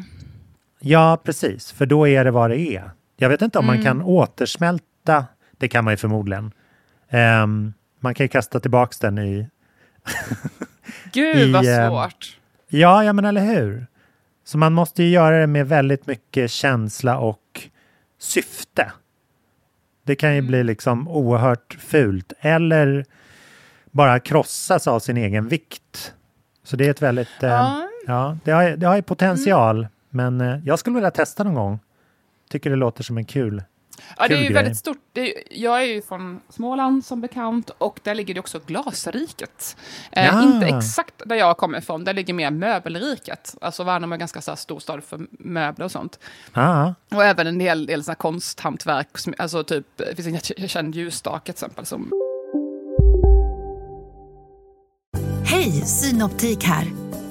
Ja, 0.80 1.22
precis, 1.24 1.72
för 1.72 1.86
då 1.86 2.08
är 2.08 2.26
det 2.26 2.32
vad 2.32 2.50
det 2.50 2.60
är. 2.60 2.92
Jag 3.18 3.30
vet 3.30 3.42
inte 3.42 3.60
om 3.60 3.66
mm. 3.66 3.76
man 3.76 3.86
kan 3.86 4.02
återsmälta, 4.02 5.26
det 5.58 5.68
kan 5.68 5.84
man 5.84 5.94
ju 5.94 5.98
förmodligen. 5.98 6.52
Um, 7.12 7.74
man 8.00 8.14
kan 8.14 8.24
ju 8.24 8.28
kasta 8.28 8.60
tillbaks 8.60 9.00
den 9.00 9.18
i... 9.18 9.48
Gud 11.14 11.38
i, 11.38 11.52
vad 11.52 11.66
ehm, 11.66 11.90
svårt! 11.90 12.38
ja, 12.68 13.04
ja 13.04 13.14
men 13.14 13.26
eller 13.26 13.42
hur? 13.42 13.88
Så 14.44 14.58
man 14.58 14.74
måste 14.74 15.04
ju 15.04 15.10
göra 15.10 15.40
det 15.40 15.48
med 15.48 15.68
väldigt 15.68 16.08
mycket 16.08 16.52
känsla 16.52 17.18
och 17.18 17.62
syfte. 18.20 18.92
Det 20.08 20.16
kan 20.16 20.36
ju 20.36 20.42
bli 20.42 20.64
liksom 20.64 21.08
oerhört 21.08 21.78
fult 21.80 22.34
eller 22.40 23.06
bara 23.92 24.20
krossas 24.20 24.88
av 24.88 25.00
sin 25.00 25.18
egen 25.18 25.48
vikt. 25.48 26.14
Så 26.64 26.76
det 26.76 26.86
är 26.86 26.92
ett 26.92 27.02
väldigt... 27.02 27.44
Eh, 27.44 27.50
ja. 27.50 27.88
ja, 28.08 28.38
det, 28.44 28.52
har, 28.52 28.70
det 28.70 28.88
har 28.88 28.96
ju 28.96 29.02
potential, 29.02 29.78
mm. 29.78 29.90
men 30.10 30.42
eh, 30.42 30.60
jag 30.66 30.80
skulle 30.80 30.96
vilja 30.96 31.12
testa 31.12 31.44
någon 31.44 31.54
gång. 31.54 31.80
Tycker 32.50 32.70
det 32.70 32.76
låter 32.76 33.04
som 33.04 33.18
en 33.18 33.26
kul 33.26 33.64
Ja, 34.18 34.28
det 34.28 34.36
är 34.36 34.42
ju 34.42 34.54
väldigt 34.54 34.78
stort. 34.78 35.18
Är, 35.18 35.34
jag 35.52 35.82
är 35.82 35.86
ju 35.86 36.02
från 36.02 36.42
Småland 36.50 37.06
som 37.06 37.22
bekant 37.22 37.70
och 37.70 38.00
där 38.04 38.16
ligger 38.16 38.34
det 38.34 38.40
också 38.40 38.60
Glasriket. 38.66 39.78
Eh, 40.12 40.26
ja. 40.26 40.44
inte 40.44 40.68
exakt 40.68 41.22
där 41.26 41.36
jag 41.36 41.58
kommer 41.58 41.78
ifrån, 41.78 42.04
där 42.04 42.14
ligger 42.14 42.34
mer 42.34 42.52
Möbelriket. 42.52 43.56
Alltså 43.62 43.84
Värnamo 43.84 44.12
är 44.12 44.16
en 44.16 44.20
ganska 44.20 44.42
så 44.42 44.52
här, 44.52 44.56
stor 44.56 44.80
stad 44.80 45.04
för 45.04 45.28
möbler 45.32 45.86
och 45.86 45.92
sånt. 45.92 46.20
Ja. 46.54 46.96
Och 47.10 47.24
även 47.24 47.48
en 47.48 47.60
hel 47.60 47.86
del 47.86 48.04
så 48.04 48.12
här, 48.12 48.16
konsthantverk, 48.16 49.08
alltså 49.38 49.64
typ, 49.64 49.86
det 49.96 50.24
finns 50.24 50.52
en 50.58 50.68
känd 50.68 50.96
ljusstake 50.96 51.46
till 51.46 51.52
exempel. 51.52 51.86
Som... 51.86 52.12
Hej, 55.46 55.72
Synoptik 55.72 56.64
här. 56.64 56.88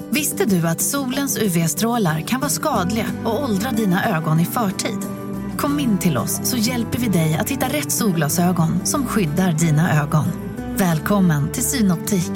Visste 0.09 0.45
du 0.45 0.67
att 0.67 0.81
solens 0.81 1.37
UV-strålar 1.37 2.21
kan 2.21 2.39
vara 2.39 2.49
skadliga 2.49 3.05
och 3.25 3.43
åldra 3.43 3.71
dina 3.71 4.17
ögon 4.17 4.39
i 4.39 4.45
förtid? 4.45 5.26
Kom 5.57 5.79
in 5.79 5.97
till 5.97 6.17
oss 6.17 6.49
så 6.49 6.57
hjälper 6.57 6.99
vi 6.99 7.07
dig 7.07 7.37
att 7.39 7.49
hitta 7.49 7.65
rätt 7.65 7.91
solglasögon 7.91 8.85
som 8.85 9.05
skyddar 9.05 9.51
dina 9.51 10.03
ögon. 10.03 10.25
Välkommen 10.75 11.51
till 11.51 11.63
Synoptik. 11.63 12.31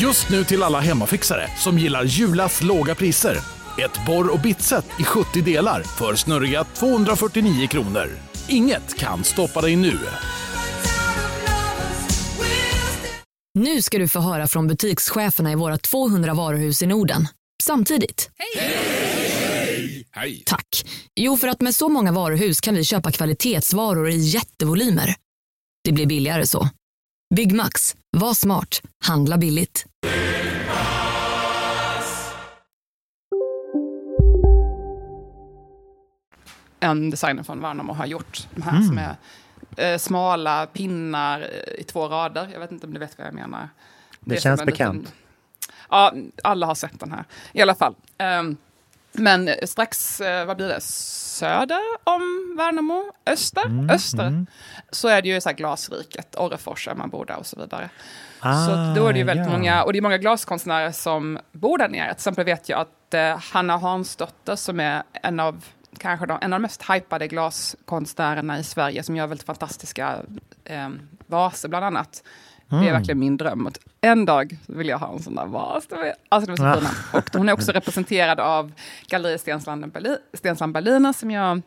Just 0.00 0.30
nu 0.30 0.44
till 0.44 0.62
alla 0.62 0.80
hemmafixare 0.80 1.48
som 1.58 1.78
gillar 1.78 2.04
Julas 2.04 2.62
låga 2.62 2.94
priser. 2.94 3.38
Ett 3.84 4.06
borr 4.06 4.32
och 4.32 4.40
bitset 4.40 4.84
i 5.00 5.04
70 5.04 5.42
delar 5.42 5.82
för 5.82 6.14
snurriga 6.14 6.64
249 6.64 7.66
kronor. 7.66 8.08
Inget 8.48 8.98
kan 8.98 9.24
stoppa 9.24 9.60
dig 9.60 9.76
nu. 9.76 9.98
Nu 13.54 13.82
ska 13.82 13.98
du 13.98 14.08
få 14.08 14.20
höra 14.20 14.46
från 14.46 14.66
butikscheferna 14.66 15.52
i 15.52 15.54
våra 15.54 15.78
200 15.78 16.34
varuhus 16.34 16.82
i 16.82 16.86
Norden. 16.86 17.28
Samtidigt. 17.62 18.30
Hej! 18.38 19.03
Hej! 20.10 20.42
Tack. 20.46 20.84
Jo, 21.14 21.36
för 21.36 21.48
att 21.48 21.60
med 21.60 21.74
så 21.74 21.88
många 21.88 22.12
varuhus 22.12 22.60
kan 22.60 22.74
vi 22.74 22.84
köpa 22.84 23.12
kvalitetsvaror 23.12 24.08
i 24.08 24.16
jättevolymer. 24.16 25.14
Det 25.84 25.92
blir 25.92 26.06
billigare 26.06 26.46
så. 26.46 26.68
Byggmax. 27.34 27.96
Var 28.16 28.34
smart. 28.34 28.80
Handla 29.04 29.38
billigt. 29.38 29.86
En 36.80 37.10
designer 37.10 37.42
från 37.42 37.60
Värnamo 37.60 37.92
har 37.92 38.06
gjort 38.06 38.48
de 38.54 38.62
här 38.62 38.70
mm. 38.76 38.84
som 38.84 38.98
är 38.98 39.16
eh, 39.76 39.98
smala 39.98 40.66
pinnar 40.66 41.40
eh, 41.40 41.80
i 41.80 41.84
två 41.84 42.08
rader. 42.08 42.48
Jag 42.52 42.60
vet 42.60 42.72
inte 42.72 42.86
om 42.86 42.94
du 42.94 43.00
vet 43.00 43.18
vad 43.18 43.26
jag 43.26 43.34
menar. 43.34 43.68
Det, 44.20 44.36
är 44.36 44.40
känns 44.40 44.64
bekant. 44.64 44.98
liten- 44.98 45.12
Ja, 45.90 46.14
alla 46.42 46.66
har 46.66 46.74
sett 46.74 47.00
den 47.00 47.12
här. 47.12 47.24
I 47.52 47.62
alla 47.62 47.74
fall. 47.74 47.94
Ehm, 48.18 48.56
men 49.14 49.48
eh, 49.48 49.54
strax, 49.62 50.20
eh, 50.20 50.46
vad 50.46 50.56
blir 50.56 50.68
det, 50.68 50.80
söder 50.80 51.80
om 52.04 52.54
Värnamo? 52.56 53.12
Öster? 53.26 53.66
Mm, 53.66 53.90
Öster. 53.90 54.26
mm. 54.26 54.46
Så 54.90 55.08
är 55.08 55.22
det 55.22 55.28
ju 55.28 55.40
så 55.40 55.48
här 55.48 55.56
glasriket, 55.56 56.36
Orrefors 56.36 56.88
man 56.96 57.10
bor 57.10 57.24
där 57.24 57.36
och 57.36 57.46
så 57.46 57.60
vidare. 57.60 57.90
Ah, 58.40 58.66
så 58.66 59.00
då 59.00 59.06
är 59.06 59.12
det 59.12 59.18
ju 59.18 59.24
väldigt 59.24 59.46
ja. 59.46 59.52
många, 59.52 59.84
och 59.84 59.92
det 59.92 59.98
är 59.98 60.02
många 60.02 60.18
glaskonstnärer 60.18 60.92
som 60.92 61.38
bor 61.52 61.78
där 61.78 61.88
nere. 61.88 62.06
Till 62.06 62.12
exempel 62.12 62.44
vet 62.44 62.68
jag 62.68 62.80
att 62.80 63.14
eh, 63.14 63.38
Hanna 63.52 63.76
Hansdotter 63.76 64.56
som 64.56 64.80
är 64.80 65.02
en 65.12 65.40
av 65.40 65.64
kanske 65.98 66.26
de, 66.26 66.38
en 66.42 66.52
av 66.52 66.60
de 66.60 66.62
mest 66.62 66.90
hypade 66.90 67.28
glaskonstnärerna 67.28 68.58
i 68.58 68.64
Sverige 68.64 69.02
som 69.02 69.16
gör 69.16 69.26
väldigt 69.26 69.46
fantastiska 69.46 70.16
eh, 70.64 70.88
vaser 71.26 71.68
bland 71.68 71.84
annat. 71.84 72.22
Det 72.80 72.86
är 72.86 72.90
Mm. 72.90 72.92
verkligen 72.92 73.18
min 73.18 73.36
dröm. 73.36 73.66
Att 73.66 73.78
en 74.00 74.24
dag 74.24 74.56
vill 74.66 74.88
jag 74.88 74.98
ha 74.98 75.12
en 75.12 75.22
sån 75.22 75.34
där 75.34 75.46
vas. 75.46 75.88
Alltså 76.28 76.54
de 76.54 76.62
är 76.62 76.66
Ah. 76.66 76.74
så 76.74 76.80
fina. 76.80 76.90
Och 77.12 77.30
hon 77.32 77.48
är 77.48 77.52
också 77.52 77.72
representerad 77.72 78.40
av 78.40 78.72
Galleri 79.08 79.38
Stensland 79.38 79.92
Berlin, 79.92 80.16
Stensland 80.34 80.72
Berliner 80.72 81.12
som 81.12 81.30
jag 81.30 81.62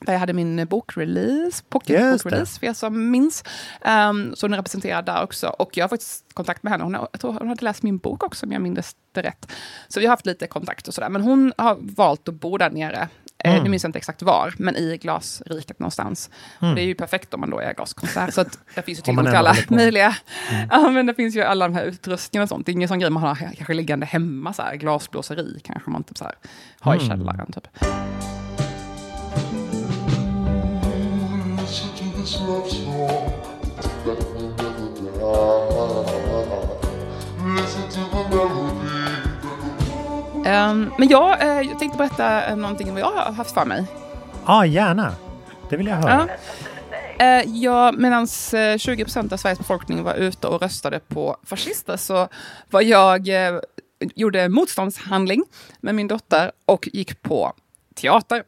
där 0.00 0.12
jag 0.12 0.20
hade 0.20 0.32
min 0.32 0.66
bokrelease, 0.66 1.62
pocketbokrelease 1.68 2.58
för 2.60 2.66
er 2.66 2.72
som 2.72 3.10
minns. 3.10 3.44
Um, 3.84 4.34
så 4.36 4.46
hon 4.46 4.52
är 4.52 4.56
representerad 4.56 5.04
där 5.06 5.22
också. 5.22 5.48
Och 5.48 5.76
jag 5.76 5.84
har 5.84 5.88
faktiskt 5.88 6.24
kontakt 6.34 6.62
med 6.62 6.70
henne. 6.72 6.84
Hon 6.84 6.94
har, 6.94 7.08
jag 7.12 7.20
tror 7.20 7.32
hon 7.32 7.48
hade 7.48 7.64
läst 7.64 7.82
min 7.82 7.98
bok 7.98 8.22
också 8.24 8.46
om 8.46 8.52
jag 8.52 8.62
minns 8.62 8.96
det 9.12 9.22
rätt. 9.22 9.52
Så 9.88 10.00
vi 10.00 10.06
har 10.06 10.10
haft 10.10 10.26
lite 10.26 10.46
kontakt 10.46 10.88
och 10.88 10.94
sådär. 10.94 11.08
Men 11.08 11.22
hon 11.22 11.52
har 11.58 11.76
valt 11.80 12.28
att 12.28 12.34
bo 12.34 12.58
där 12.58 12.70
nere. 12.70 13.08
Eh, 13.46 13.52
Mm. 13.52 13.64
Nu 13.64 13.70
minns 13.70 13.82
jag 13.84 13.88
inte 13.88 13.98
exakt 13.98 14.22
var, 14.22 14.54
men 14.58 14.76
i 14.76 14.96
glasriket 15.02 15.78
någonstans. 15.78 16.30
Mm. 16.60 16.70
Och 16.70 16.76
det 16.76 16.82
är 16.82 16.86
ju 16.86 16.94
perfekt 16.94 17.34
om 17.34 17.40
man 17.40 17.50
då 17.50 17.58
är 17.60 17.74
glaskonsert. 17.74 18.34
Så 18.34 18.40
att 18.40 18.58
det 18.74 18.82
finns 18.82 18.98
ju 18.98 19.02
tillgång 19.02 19.24
till 19.24 19.34
alla 19.34 19.54
möjliga... 19.68 20.16
Mm. 20.50 20.68
Ja, 20.70 20.90
men 20.90 21.06
det 21.06 21.14
finns 21.14 21.36
ju 21.36 21.42
alla 21.42 21.68
de 21.68 21.74
här 21.74 21.84
utrustningarna 21.84 22.42
och 22.42 22.48
sånt. 22.48 22.66
Det 22.66 22.72
är 22.72 22.74
ingen 22.74 22.88
sån 22.88 22.98
grej 22.98 23.10
man 23.10 23.22
har 23.22 23.34
kanske 23.34 23.74
liggande 23.74 24.06
hemma, 24.06 24.52
så 24.52 24.62
här, 24.62 24.76
glasblåseri 24.76 25.60
kanske 25.64 25.90
man 25.90 26.04
typ 26.04 26.18
så 26.18 26.24
här, 26.24 26.34
har 26.80 26.94
i 26.94 26.96
Mm. 26.98 27.08
källaren. 27.08 27.52
Typ. 27.52 27.66
Ehm, 35.06 35.55
men 40.98 41.08
jag, 41.08 41.42
eh, 41.42 41.68
jag 41.68 41.78
tänkte 41.78 41.98
berätta 41.98 42.46
eh, 42.46 42.56
någonting 42.56 42.92
vad 42.92 43.00
jag 43.00 43.12
har 43.12 43.32
haft 43.32 43.54
för 43.54 43.64
mig. 43.64 43.86
Ja, 44.46 44.66
gärna. 44.66 45.14
Det 45.70 45.76
vill 45.76 45.86
jag 45.86 45.96
höra. 45.96 46.28
Ja. 46.28 47.24
Eh, 47.24 47.42
ja, 47.46 47.92
Medan 47.92 48.26
20 48.78 49.04
procent 49.04 49.32
av 49.32 49.36
Sveriges 49.36 49.58
befolkning 49.58 50.02
var 50.02 50.14
ute 50.14 50.46
och 50.46 50.62
röstade 50.62 51.00
på 51.00 51.36
fascister 51.44 51.96
så 51.96 52.28
var 52.70 52.82
jag, 52.82 53.28
gjorde 54.14 54.48
motståndshandling 54.48 55.44
med 55.80 55.94
min 55.94 56.08
dotter 56.08 56.52
och 56.66 56.88
gick 56.92 57.22
på 57.22 57.52
teater. 57.94 58.42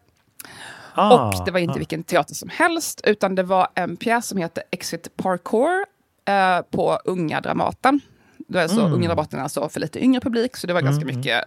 Ah, 0.95 1.29
och 1.29 1.45
det 1.45 1.51
var 1.51 1.59
inte 1.59 1.75
ah. 1.75 1.79
vilken 1.79 2.03
teater 2.03 2.35
som 2.35 2.49
helst, 2.49 3.01
utan 3.05 3.35
det 3.35 3.43
var 3.43 3.69
en 3.75 3.97
pjäs 3.97 4.27
som 4.27 4.39
heter 4.39 4.63
Exit 4.71 5.17
Parkour 5.17 5.85
eh, 6.25 6.61
på 6.71 6.99
Unga 7.05 7.41
Dramaten. 7.41 8.01
Då 8.49 8.59
är 8.59 8.69
så 8.69 8.81
Mm. 8.81 8.93
Unga 8.93 9.09
Dramaten 9.09 9.39
är 9.39 9.43
alltså 9.43 9.69
för 9.69 9.81
lite 9.81 10.05
yngre 10.05 10.21
publik, 10.21 10.57
så 10.57 10.67
det 10.67 10.73
var 10.73 10.81
ganska 10.81 11.03
mm. 11.03 11.17
mycket 11.17 11.45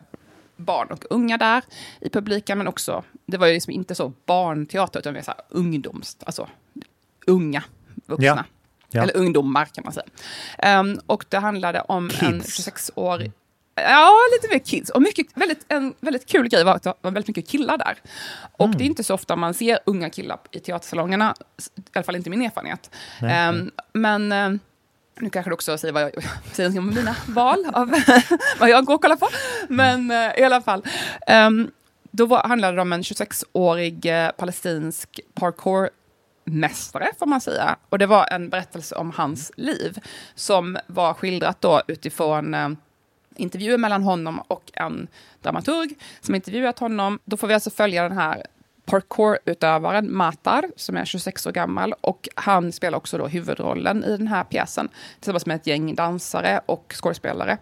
barn 0.62 0.88
och 0.92 1.06
unga 1.10 1.38
där 1.38 1.64
i 2.02 2.10
publiken, 2.10 2.58
men 2.58 2.68
också, 2.68 3.04
det 3.26 3.38
var 3.38 3.48
ju 3.48 3.54
liksom 3.54 3.74
inte 3.74 3.96
så 3.96 4.14
barnteater, 4.26 5.00
utan 5.00 5.14
mer 5.14 5.22
så 5.22 5.32
här 5.32 5.42
ungdoms, 5.50 6.18
alltså 6.26 6.48
unga 7.28 7.64
vuxna. 8.06 8.26
Ja. 8.26 8.44
Ja. 8.94 9.02
Eller 9.04 9.18
ungdomar 9.18 9.66
kan 9.66 9.84
man 9.84 9.94
säga. 9.94 10.06
Ehm, 10.58 11.00
och 11.08 11.26
det 11.30 11.38
handlade 11.38 11.82
om 11.82 12.10
en 12.22 12.42
Kids. 12.42 12.68
26-årig 12.68 13.32
Ja, 13.76 14.12
lite 14.36 14.54
mer 14.54 14.60
kids. 14.60 14.90
Och 14.90 15.02
mycket, 15.02 15.28
väldigt, 15.38 15.66
en 15.68 15.94
väldigt 16.00 16.26
kul 16.30 16.48
grej 16.50 16.64
var 16.64 16.76
att 16.76 16.84
det 16.84 16.94
var 17.02 17.12
väldigt 17.12 17.28
mycket 17.38 17.48
killar 17.52 17.78
där. 17.78 17.98
Och 18.52 18.66
Mm. 18.66 18.78
det 18.78 18.84
är 18.84 18.86
inte 18.86 19.04
så 19.04 19.14
ofta 19.14 19.36
man 19.36 19.54
ser 19.54 19.80
unga 19.86 20.10
killar 20.10 20.40
i 20.52 20.60
teatersalongerna, 20.60 21.36
i 21.76 21.82
alla 21.94 22.04
fall 22.04 22.16
inte 22.16 22.30
min 22.30 22.42
erfarenhet. 22.42 22.92
Nej, 23.22 23.32
Ehm, 23.48 23.72
men 23.94 24.32
ehm, 24.32 24.60
nu 25.22 25.30
kanske 25.30 25.50
du 25.50 25.54
också 25.54 25.78
säger 25.78 25.94
vad 25.94 26.04
jag 26.04 26.12
säger 26.52 26.80
om 26.80 26.88
mina 26.88 27.16
val 27.28 27.66
av 27.74 27.94
vad 28.60 28.70
jag 28.70 28.86
går 28.86 28.94
och 28.94 29.02
kollar 29.02 29.16
på. 29.16 29.28
Men 29.68 30.12
eh, 30.12 30.40
i 30.40 30.44
alla 30.44 30.62
fall. 30.62 30.86
Um, 31.48 31.72
då 32.12 32.26
var, 32.26 32.44
handlade 32.44 32.76
det 32.76 32.82
om 32.82 32.94
en 32.94 33.02
26-årig 33.02 34.06
eh, 34.06 34.32
palestinsk 34.32 35.20
parkourmästare, 35.34 37.08
får 37.20 37.26
man 37.26 37.42
säga. 37.42 37.76
Och 37.90 38.00
det 38.00 38.06
var 38.06 38.28
en 38.32 38.50
berättelse 38.50 38.96
om 38.96 39.12
hans 39.12 39.52
liv, 39.58 40.00
som 40.36 40.78
var 40.88 41.14
skildrat 41.14 41.62
då 41.62 41.82
utifrån 41.88 42.54
eh, 42.54 42.70
intervjuer 43.36 43.78
mellan 43.78 44.04
honom 44.04 44.40
och 44.48 44.72
en 44.74 45.08
dramaturg 45.42 45.96
som 46.22 46.36
intervjuat 46.36 46.80
honom. 46.80 47.20
Då 47.26 47.38
får 47.38 47.48
vi 47.48 47.54
alltså 47.54 47.70
följa 47.70 48.04
den 48.04 48.18
här 48.18 48.46
parkourutövaren 48.86 50.14
Matar, 50.16 50.64
som 50.76 50.98
är 50.98 51.06
26 51.06 51.48
år 51.48 51.52
gammal. 51.52 51.94
Och 52.02 52.30
han 52.36 52.72
spelar 52.72 52.98
också 52.98 53.18
då 53.18 53.28
huvudrollen 53.28 54.04
i 54.04 54.18
den 54.18 54.28
här 54.28 54.44
pjäsen 54.44 54.90
tillsammans 55.20 55.46
med 55.46 55.56
ett 55.56 55.68
gäng 55.68 55.96
dansare 55.96 56.62
och 56.66 56.94
skådespelare. 56.96 57.58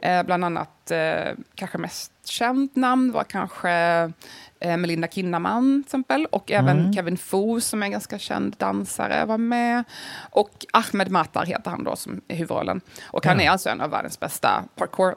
Eh, 0.00 0.22
bland 0.22 0.44
annat, 0.44 0.90
eh, 0.90 1.32
kanske 1.54 1.78
mest 1.78 2.12
känt 2.24 2.76
namn 2.76 3.12
var 3.12 3.24
kanske 3.24 3.70
eh, 4.60 4.76
Melinda 4.76 5.08
Kinnaman 5.08 5.82
till 5.82 5.88
exempel. 5.88 6.26
Och 6.26 6.50
även 6.50 6.78
Mm. 6.78 6.92
Kevin 6.92 7.16
Foo 7.18 7.60
som 7.60 7.82
är 7.82 7.86
en 7.86 7.92
ganska 7.92 8.18
känd 8.18 8.56
dansare 8.58 9.24
var 9.24 9.38
med. 9.38 9.84
Och 10.30 10.66
Ahmed 10.72 11.10
Matar 11.10 11.44
heter 11.46 11.70
han 11.70 11.84
då 11.84 11.96
som 11.96 12.20
är 12.28 12.36
huvudrollen. 12.36 12.80
Och 13.04 13.26
han 13.26 13.38
Ja. 13.38 13.44
är 13.44 13.50
alltså 13.50 13.68
en 13.68 13.80
av 13.80 13.90
världens 13.90 14.20
bästa 14.20 14.64
parkour 14.76 15.14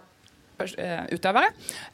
utövare. 1.09 1.45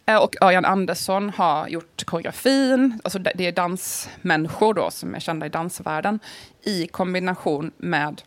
Eh, 0.06 0.15
Och 0.15 0.36
Örjan 0.41 0.65
Andersson 0.65 1.30
har 1.30 1.67
gjort 1.67 2.06
koreografin. 2.06 3.00
Alltså 3.04 3.19
det 3.19 3.47
är 3.47 3.52
dansmänniskor 3.52 4.74
då 4.74 4.91
som 4.91 5.15
är 5.15 5.19
kända 5.19 5.45
i 5.45 5.50
dansvärlden 5.50 6.19
i 6.62 6.88
kombination 6.88 7.71
med 7.78 8.21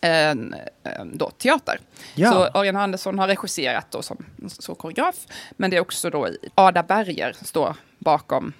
en, 0.00 0.54
en 0.82 1.18
då, 1.18 1.30
teater. 1.30 1.80
Ja. 2.14 2.32
Så 2.32 2.58
Örjan 2.58 2.76
Andersson 2.76 3.18
har 3.18 3.28
regisserat 3.28 3.90
då 3.90 4.02
som, 4.02 4.24
som 4.48 4.74
koreograf, 4.74 5.16
men 5.50 5.70
det 5.70 5.76
är 5.76 5.80
också 5.80 6.10
då 6.10 6.28
Ada 6.54 6.82
Berger 6.82 7.32
som 7.32 7.46
står 7.46 7.76
bakom, 7.98 8.52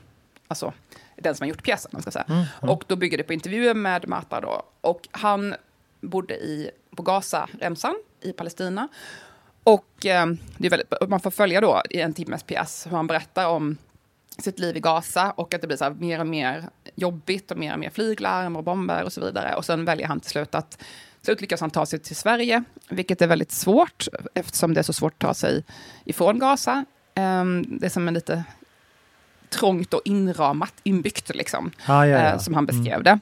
alltså 0.48 0.72
den 1.16 1.34
som 1.34 1.44
har 1.44 1.48
gjort 1.48 1.62
pjäsen. 1.62 1.90
Man 1.92 2.02
ska 2.02 2.10
säga. 2.10 2.24
Mm, 2.28 2.44
mm. 2.62 2.70
Och 2.74 2.84
då 2.86 2.96
bygger 2.96 3.18
det 3.18 3.24
på 3.24 3.32
intervjuer 3.32 3.74
med 3.74 4.08
Marta 4.08 4.40
då. 4.40 4.62
Och 4.80 5.08
han 5.10 5.54
bodde 6.00 6.34
i, 6.34 6.70
på 6.96 7.02
Gaza-remsan 7.02 7.94
i 8.20 8.32
Palestina. 8.32 8.88
Och 9.64 10.06
eh, 10.06 10.26
det 10.58 10.66
är 10.66 10.70
väldigt, 10.70 10.92
man 11.08 11.20
får 11.20 11.30
följa 11.30 11.60
då 11.60 11.82
i 11.90 12.00
en 12.00 12.14
timmes 12.14 12.42
pjäs 12.42 12.86
hur 12.86 12.96
han 12.96 13.06
berättar 13.06 13.46
om 13.46 13.76
sitt 14.38 14.58
liv 14.58 14.76
i 14.76 14.80
Gaza 14.80 15.30
och 15.30 15.54
att 15.54 15.60
det 15.60 15.66
blir 15.66 15.76
så 15.76 15.90
mer 15.90 16.20
och 16.20 16.26
mer 16.26 16.64
jobbigt 16.94 17.50
och 17.50 17.56
mer 17.58 17.72
och 17.72 17.78
mer 17.78 17.90
flyglarm 17.90 18.56
och 18.56 18.64
bomber 18.64 19.02
och 19.04 19.12
så 19.12 19.20
vidare. 19.20 19.54
Och 19.54 19.64
sen 19.64 19.84
väljer 19.84 20.06
han 20.06 20.20
till 20.20 20.30
slut 20.30 20.54
att 20.54 20.82
slut 21.22 21.40
lyckas 21.40 21.60
han 21.60 21.70
ta 21.70 21.86
sig 21.86 21.98
till 21.98 22.16
Sverige, 22.16 22.64
vilket 22.88 23.22
är 23.22 23.26
väldigt 23.26 23.52
svårt 23.52 24.08
eftersom 24.34 24.74
det 24.74 24.80
är 24.80 24.82
så 24.82 24.92
svårt 24.92 25.12
att 25.12 25.18
ta 25.28 25.34
sig 25.34 25.64
ifrån 26.04 26.38
Gaza. 26.38 26.84
Ehm, 27.14 27.64
det 27.78 27.86
är 27.86 27.90
som 27.90 28.08
en 28.08 28.14
lite 28.14 28.44
trångt 29.48 29.94
och 29.94 30.00
inramat, 30.04 30.74
inbyggt 30.82 31.34
liksom, 31.34 31.70
Ah, 31.86 32.04
ja, 32.04 32.18
ja. 32.18 32.32
eh, 32.32 32.38
som 32.38 32.54
han 32.54 32.66
beskrev 32.66 33.02
det. 33.02 33.18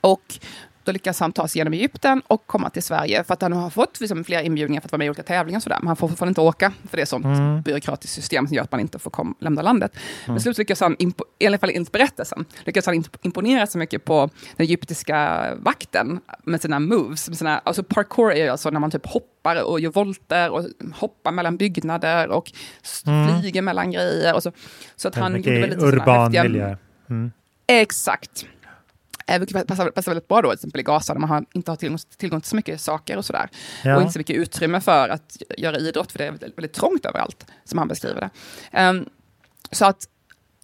Och 0.00 0.38
då 0.84 0.92
lyckas 0.92 1.20
han 1.20 1.32
ta 1.32 1.48
sig 1.48 1.60
genom 1.60 1.72
Egypten 1.72 2.22
och 2.26 2.46
komma 2.46 2.70
till 2.70 2.82
Sverige. 2.82 3.24
För 3.24 3.34
att 3.34 3.42
han 3.42 3.52
har 3.52 3.70
fått 3.70 4.00
liksom, 4.00 4.24
flera 4.24 4.42
inbjudningar 4.42 4.80
för 4.80 4.86
att 4.88 4.92
vara 4.92 4.98
med 4.98 5.06
i 5.06 5.10
olika 5.10 5.22
tävlingar 5.22 5.60
sådär. 5.60 5.78
Men 5.80 5.86
han 5.86 5.96
får 5.96 6.08
fortfarande 6.08 6.30
inte 6.30 6.40
åka, 6.40 6.72
för 6.90 6.96
det 6.96 7.02
är 7.02 7.06
sånt 7.06 7.24
Mm. 7.24 7.62
byråkratiskt 7.62 8.14
system 8.14 8.46
som 8.46 8.56
gör 8.56 8.62
att 8.62 8.70
man 8.72 8.80
inte 8.80 8.98
får 8.98 9.10
kom, 9.10 9.34
lämna 9.40 9.62
landet. 9.62 9.92
Men 9.94 10.30
Mm. 10.30 10.40
slut 10.40 10.58
lyckas 10.58 10.80
han, 10.80 10.96
i 11.38 11.46
alla 11.46 11.58
fall 11.58 11.70
enligt 11.74 11.92
berättelsen, 11.92 12.44
lyckas 12.64 12.86
han 12.86 12.94
imp- 12.94 13.16
imponera 13.22 13.66
så 13.66 13.78
mycket 13.78 14.04
på 14.04 14.30
den 14.56 14.64
egyptiska 14.66 15.44
vakten 15.60 16.20
med 16.44 16.62
sina 16.62 16.80
moves. 16.80 17.28
Med 17.28 17.38
sina, 17.38 17.58
alltså 17.58 17.82
parkour 17.82 18.32
är 18.32 18.44
ju 18.44 18.48
alltså 18.48 18.70
när 18.70 18.80
man 18.80 18.90
typ 18.90 19.06
hoppar 19.06 19.62
och 19.64 19.80
gör 19.80 19.90
volter 19.90 20.50
och 20.50 20.64
hoppar 20.94 21.32
mellan 21.32 21.56
byggnader 21.56 22.28
och 22.28 22.52
Mm. 23.06 23.40
flyger 23.40 23.62
mellan 23.62 23.90
grejer. 23.90 24.34
Och 24.34 24.42
så, 24.42 24.52
så 24.96 25.08
att 25.08 25.14
han 25.14 25.36
gjorde 25.36 25.60
väldigt 25.60 25.82
urban 25.82 26.32
miljö. 26.32 26.76
Mm. 27.10 27.32
Exakt. 27.66 28.46
Eh, 29.26 29.38
Vilket 29.38 29.66
passar, 29.66 29.90
passar 29.90 30.12
väldigt 30.12 30.28
bra 30.28 30.42
då, 30.42 30.48
till 30.48 30.54
exempel 30.54 30.80
i 30.80 30.84
Gaza, 30.84 31.12
där 31.12 31.20
man 31.20 31.30
har, 31.30 31.44
inte 31.52 31.70
har 31.70 31.76
tillgång, 31.76 31.98
tillgång 32.16 32.40
till 32.40 32.50
så 32.50 32.56
mycket 32.56 32.80
saker 32.80 33.16
och 33.16 33.24
sådär. 33.24 33.48
Ja. 33.84 33.96
Och 33.96 34.02
inte 34.02 34.12
så 34.12 34.18
mycket 34.18 34.36
utrymme 34.36 34.80
för 34.80 35.08
att 35.08 35.36
göra 35.58 35.76
idrott, 35.76 36.12
för 36.12 36.18
det 36.18 36.24
är 36.26 36.30
väldigt, 36.30 36.58
väldigt 36.58 36.72
trångt 36.72 37.06
överallt, 37.06 37.46
som 37.64 37.78
han 37.78 37.88
beskriver 37.88 38.20
det. 38.20 38.30
Ehm, 38.72 39.08
så 39.70 39.84
att 39.84 40.08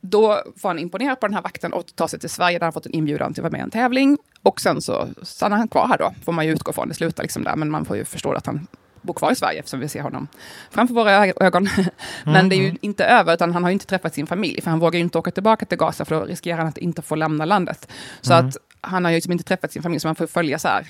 då 0.01 0.43
får 0.57 0.69
han 0.69 0.79
imponera 0.79 1.17
på 1.17 1.27
den 1.27 1.35
här 1.35 1.43
vakten 1.43 1.73
och 1.73 1.85
ta 1.95 2.09
sig 2.09 2.21
till 2.21 2.31
Sverige, 2.31 2.59
där 2.59 2.67
han 2.67 2.73
fått 2.73 2.87
en 2.87 2.93
inbjudan 2.95 3.35
till 3.35 3.41
att 3.41 3.43
vara 3.43 3.53
med 3.53 3.59
i 3.59 3.63
en 3.63 3.71
tävling. 3.71 4.19
Och 4.43 4.61
sen 4.61 4.83
så 4.83 5.09
stannar 5.23 5.57
han 5.57 5.69
kvar 5.69 5.89
här 5.89 5.99
då, 5.99 6.15
får 6.25 6.33
man 6.33 6.47
ju 6.47 6.53
utgå 6.53 6.73
från. 6.73 6.89
Det 6.89 6.95
slutar 6.95 7.23
liksom 7.23 7.45
där, 7.45 7.57
men 7.57 7.71
man 7.71 7.85
får 7.85 7.97
ju 7.97 8.05
förstå 8.05 8.33
att 8.33 8.47
han 8.47 8.67
bor 9.03 9.15
kvar 9.15 9.33
i 9.33 9.35
Sverige 9.35 9.59
eftersom 9.59 9.81
vi 9.81 9.89
ser 9.89 10.01
honom 10.03 10.29
framför 10.71 10.95
våra 10.95 11.27
ögon. 11.27 11.69
Men 12.25 12.49
det 12.49 12.55
är 12.55 12.59
ju 12.59 12.65
Mm. 12.69 12.79
inte 12.81 13.05
över, 13.05 13.35
utan 13.35 13.53
han 13.53 13.65
har 13.65 13.71
inte 13.71 13.87
träffat 13.87 14.15
sin 14.15 14.27
familj, 14.27 14.61
för 14.61 14.71
han 14.71 14.79
vågar 14.81 14.99
ju 14.99 15.05
inte 15.05 15.19
åka 15.19 15.31
tillbaka 15.31 15.67
till 15.67 15.79
Gaza, 15.79 16.05
för 16.05 16.15
då 16.21 16.25
riskerar 16.27 16.59
han 16.59 16.67
att 16.67 16.79
inte 16.79 17.03
få 17.03 17.15
lämna 17.15 17.45
landet. 17.45 17.89
Så 18.21 18.33
Mm. 18.33 18.47
att 18.49 18.57
han 18.81 19.05
har 19.05 19.11
ju 19.13 19.17
liksom 19.17 19.33
inte 19.33 19.45
träffat 19.45 19.73
sin 19.73 19.83
familj, 19.83 20.01
så 20.01 20.09
man 20.09 20.15
får 20.15 20.27
följa 20.27 20.59
så 20.59 20.69
här. 20.69 20.87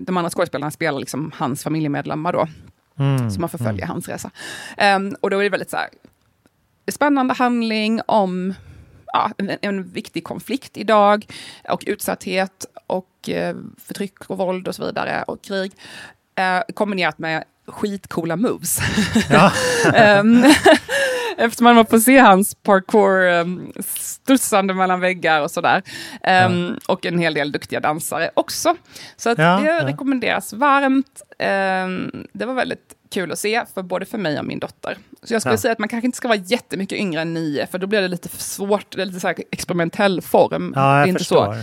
De 0.00 0.16
andra 0.16 0.30
skådespelarna 0.30 0.70
spelar 0.70 0.98
liksom 1.00 1.32
hans 1.34 1.62
familjemedlemmar 1.62 2.32
då. 2.32 2.48
Mm, 2.98 3.30
Så 3.30 3.40
man 3.40 3.48
får 3.48 3.58
följa 3.58 3.84
mm. 3.84 3.88
hans 3.88 4.08
resa. 4.08 4.30
Ehm, 4.76 5.16
och 5.20 5.30
då 5.30 5.38
är 5.38 5.42
det 5.42 5.48
väldigt 5.48 5.70
så 5.70 5.76
här, 5.76 5.88
spännande 6.92 7.34
handling 7.34 8.00
om 8.06 8.54
ja, 9.12 9.30
en, 9.38 9.50
en 9.62 9.82
viktig 9.90 10.24
konflikt 10.24 10.76
idag 10.76 11.26
och 11.68 11.82
utsatthet 11.86 12.66
och 12.86 13.28
eh, 13.28 13.56
förtryck 13.78 14.30
och 14.30 14.38
våld 14.38 14.68
och 14.68 14.74
så 14.74 14.86
vidare 14.86 15.22
och 15.22 15.42
krig. 15.42 15.72
Eh, 16.40 16.62
kombinerat 16.74 17.18
med 17.18 17.44
skitcoola 17.68 18.36
moves. 18.36 18.78
Ja. 19.30 19.52
Ehm, 19.94 20.44
Eftersom 21.36 21.64
man 21.64 21.86
får 21.86 21.98
se 21.98 22.18
hans 22.18 22.54
parkour 22.54 23.28
um, 23.40 23.72
studsande 23.96 24.74
mellan 24.74 25.00
väggar 25.00 25.40
och 25.40 25.50
sådär. 25.50 25.82
Ehm, 26.22 26.78
Och 26.88 27.06
en 27.06 27.18
hel 27.18 27.34
del 27.34 27.52
duktiga 27.52 27.80
dansare 27.80 28.30
också. 28.34 28.76
Så 29.16 29.30
att 29.30 29.38
Ja, 29.38 29.60
det 29.62 29.66
ja. 29.66 29.86
rekommenderas 29.86 30.52
varmt. 30.52 31.22
Ehm, 31.38 32.26
det 32.32 32.46
var 32.46 32.54
väldigt 32.54 32.94
kul 33.12 33.32
att 33.32 33.38
se, 33.38 33.62
för 33.74 33.82
både 33.82 34.06
för 34.06 34.18
mig 34.18 34.38
och 34.38 34.44
min 34.44 34.58
dotter. 34.58 34.98
Så 35.22 35.34
jag 35.34 35.42
skulle 35.42 35.52
Ja. 35.54 35.58
säga 35.58 35.72
att 35.72 35.78
man 35.78 35.88
kanske 35.88 36.06
inte 36.06 36.16
ska 36.16 36.28
vara 36.28 36.38
jättemycket 36.38 36.98
yngre 36.98 37.20
än 37.20 37.34
nio, 37.34 37.66
för 37.66 37.78
då 37.78 37.86
blir 37.86 38.02
det 38.02 38.08
lite 38.08 38.28
svårt. 38.28 38.96
Det 38.96 39.02
är 39.02 39.06
lite 39.06 39.20
så 39.20 39.28
experimentell 39.52 40.20
form. 40.20 40.72
Ja, 40.76 40.80
det 40.82 40.86
är 41.02 41.06
inte 41.06 41.18
förstår. 41.18 41.54
så 41.54 41.60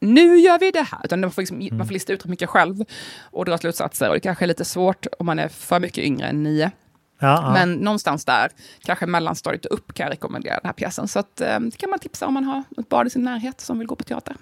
nu 0.00 0.36
gör 0.36 0.58
vi 0.58 0.70
det 0.70 0.82
här. 0.82 1.00
Utan 1.04 1.20
man 1.20 1.30
får, 1.30 1.42
liksom, 1.42 1.60
Mm. 1.60 1.76
man 1.76 1.86
får 1.86 1.92
lista 1.92 2.12
ut 2.12 2.24
mycket 2.24 2.48
själv 2.48 2.84
och 3.22 3.44
dra 3.44 3.58
slutsatser. 3.58 4.08
Och 4.08 4.14
det 4.14 4.20
kanske 4.20 4.44
är 4.44 4.46
lite 4.46 4.64
svårt 4.64 5.06
om 5.18 5.26
man 5.26 5.38
är 5.38 5.48
för 5.48 5.80
mycket 5.80 6.04
yngre 6.04 6.26
än 6.26 6.42
nio. 6.42 6.70
Ja, 7.20 7.42
ja. 7.42 7.52
Men 7.52 7.72
någonstans 7.72 8.24
där, 8.24 8.48
kanske 8.84 9.06
mellanstadiet 9.06 9.64
och 9.66 9.74
upp, 9.74 9.94
kan 9.94 10.04
jag 10.04 10.12
rekommendera 10.12 10.54
den 10.54 10.66
här 10.66 10.72
pjäsen. 10.72 11.08
Så 11.08 11.18
att, 11.18 11.40
eh, 11.40 11.60
det 11.60 11.76
kan 11.76 11.90
man 11.90 11.98
tipsa 11.98 12.26
om 12.26 12.34
man 12.34 12.44
har 12.44 12.64
ett 12.78 12.88
barn 12.88 13.06
i 13.06 13.10
sin 13.10 13.22
närhet 13.24 13.60
som 13.60 13.78
vill 13.78 13.86
gå 13.88 13.96
på 13.96 14.04
teater. 14.04 14.36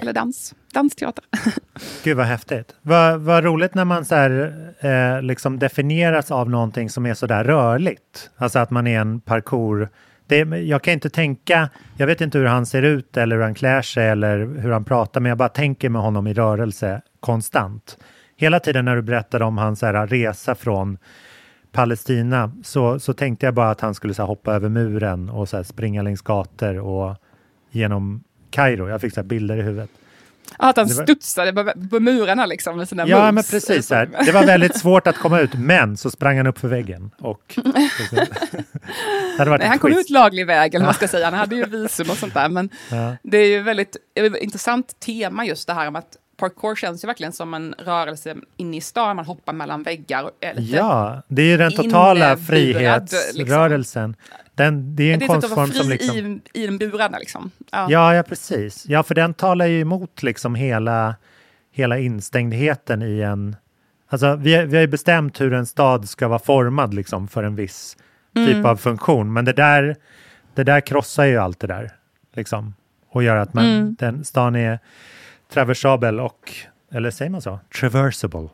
Eller 0.00 0.12
dans. 0.12 0.54
Dansteater. 0.72 1.24
Gud 2.04 2.16
vad 2.16 2.26
häftigt. 2.26 2.74
Vad, 2.82 3.20
vad 3.20 3.44
roligt 3.44 3.74
när 3.74 3.84
man 3.84 4.04
så 4.04 4.14
här, 4.14 4.54
eh, 4.80 5.22
liksom 5.22 5.58
definieras 5.58 6.30
av 6.30 6.50
någonting 6.50 6.90
som 6.90 7.06
är 7.06 7.14
så 7.14 7.26
där 7.26 7.44
rörligt. 7.44 8.30
Alltså 8.36 8.58
att 8.58 8.70
man 8.70 8.86
är 8.86 9.00
en 9.00 9.20
parkour... 9.20 9.88
Det, 10.28 10.38
jag 10.58 10.82
kan 10.82 10.94
inte 10.94 11.10
tänka, 11.10 11.68
jag 11.96 12.06
vet 12.06 12.20
inte 12.20 12.38
hur 12.38 12.46
han 12.46 12.66
ser 12.66 12.82
ut 12.82 13.16
eller 13.16 13.36
hur 13.36 13.42
han 13.42 13.54
klär 13.54 13.82
sig 13.82 14.08
eller 14.08 14.38
hur 14.38 14.70
han 14.70 14.84
pratar, 14.84 15.20
men 15.20 15.28
jag 15.28 15.38
bara 15.38 15.48
tänker 15.48 15.88
med 15.88 16.02
honom 16.02 16.26
i 16.26 16.34
rörelse 16.34 17.02
konstant. 17.20 17.98
Hela 18.36 18.60
tiden 18.60 18.84
när 18.84 18.96
du 18.96 19.02
berättade 19.02 19.44
om 19.44 19.58
hans 19.58 19.82
här, 19.82 20.06
resa 20.06 20.54
från 20.54 20.98
Palestina 21.72 22.52
så, 22.62 23.00
så 23.00 23.12
tänkte 23.12 23.46
jag 23.46 23.54
bara 23.54 23.70
att 23.70 23.80
han 23.80 23.94
skulle 23.94 24.14
så 24.14 24.22
här, 24.22 24.26
hoppa 24.26 24.54
över 24.54 24.68
muren 24.68 25.30
och 25.30 25.48
så 25.48 25.56
här, 25.56 25.64
springa 25.64 26.02
längs 26.02 26.22
gator 26.22 26.78
och 26.78 27.16
genom 27.70 28.24
Kairo. 28.50 28.88
Jag 28.88 29.00
fick 29.00 29.14
så 29.14 29.20
här, 29.20 29.28
bilder 29.28 29.56
i 29.56 29.62
huvudet. 29.62 29.90
Att 30.56 30.76
han 30.76 30.86
var- 30.86 31.02
studsade 31.02 31.52
på, 31.52 31.72
på 31.90 32.00
murarna 32.00 32.46
liksom 32.46 32.76
med 32.76 32.88
sina 32.88 33.06
Ja, 33.08 33.18
moves. 33.18 33.34
men 33.34 33.44
precis. 33.60 33.86
Så 33.86 33.94
här. 33.94 34.10
Det 34.24 34.32
var 34.32 34.44
väldigt 34.46 34.76
svårt 34.80 35.06
att 35.06 35.16
komma 35.18 35.40
ut, 35.40 35.54
men 35.54 35.96
så 35.96 36.10
sprang 36.10 36.36
han 36.36 36.46
upp 36.46 36.58
för 36.58 36.68
väggen. 36.68 37.10
Och, 37.20 37.58
Nej, 39.38 39.66
han 39.68 39.78
kom 39.78 39.92
ut 39.92 40.10
laglig 40.10 40.46
väg, 40.46 40.74
eller 40.74 40.84
vad 40.84 40.88
man 40.88 40.94
ska 40.94 41.08
säga. 41.08 41.24
Han 41.24 41.34
hade 41.34 41.56
ju 41.56 41.64
visum 41.64 42.10
och 42.10 42.16
sånt 42.16 42.34
där. 42.34 42.48
Men 42.48 42.70
Ja. 42.90 43.16
det 43.22 43.38
är 43.38 43.46
ju 43.48 43.62
väldigt 43.62 43.96
intressant 44.40 45.00
tema 45.00 45.44
just 45.46 45.66
det 45.66 45.72
här 45.74 45.88
om 45.88 45.96
att 45.96 46.16
parkour 46.38 46.76
känns 46.76 47.04
ju 47.04 47.06
verkligen 47.06 47.32
som 47.32 47.54
en 47.54 47.74
rörelse 47.78 48.36
inne 48.56 48.76
i 48.76 48.80
stan. 48.80 49.16
Man 49.16 49.24
hoppar 49.24 49.52
mellan 49.52 49.82
väggar. 49.82 50.30
Ja, 50.56 51.22
det 51.28 51.42
är 51.42 51.46
ju 51.46 51.56
den 51.56 51.72
totala 51.72 52.36
frihetsrörelsen. 52.36 54.16
Den, 54.54 54.96
det 54.96 55.02
är 55.10 55.14
en 55.14 55.18
det 55.18 55.24
är 55.24 55.28
vara 55.28 55.40
konstform 55.40 55.72
som 55.72 55.88
liksom... 55.88 56.16
i, 56.16 56.40
i 56.52 56.66
den 56.66 56.78
burarna 56.78 57.18
liksom. 57.18 57.50
Ja. 57.72 57.86
Ja, 57.90 58.14
ja, 58.14 58.22
precis. 58.22 58.84
Ja, 58.88 59.02
för 59.02 59.14
den 59.14 59.34
talar 59.34 59.66
ju 59.66 59.80
emot 59.80 60.22
liksom 60.22 60.54
hela, 60.54 61.14
hela 61.72 61.98
instängdheten 61.98 63.02
i 63.02 63.20
en... 63.20 63.56
Alltså, 64.08 64.36
vi, 64.36 64.64
vi 64.64 64.76
har 64.76 64.80
ju 64.80 64.86
bestämt 64.86 65.40
hur 65.40 65.52
en 65.52 65.66
stad 65.66 66.08
ska 66.08 66.28
vara 66.28 66.38
formad 66.38 66.94
liksom, 66.94 67.28
för 67.28 67.42
en 67.42 67.56
viss 67.56 67.96
typ 68.34 68.48
Mm. 68.54 68.66
av 68.66 68.76
funktion. 68.76 69.32
Men 69.32 69.44
det 69.44 69.52
där, 69.52 69.96
det 70.54 70.64
där 70.64 70.80
krossar 70.80 71.24
ju 71.24 71.36
allt 71.36 71.60
det 71.60 71.66
där. 71.66 71.90
Liksom, 72.34 72.74
och 73.10 73.22
gör 73.22 73.36
att 73.36 73.54
man, 73.54 73.64
Mm. 73.64 73.96
den 73.98 74.24
stan 74.24 74.56
är 74.56 74.78
traversabel 75.52 76.20
och, 76.20 76.52
eller 76.92 77.10
säger 77.10 77.30
man 77.30 77.42
så? 77.42 77.60
Traversable. 77.80 78.48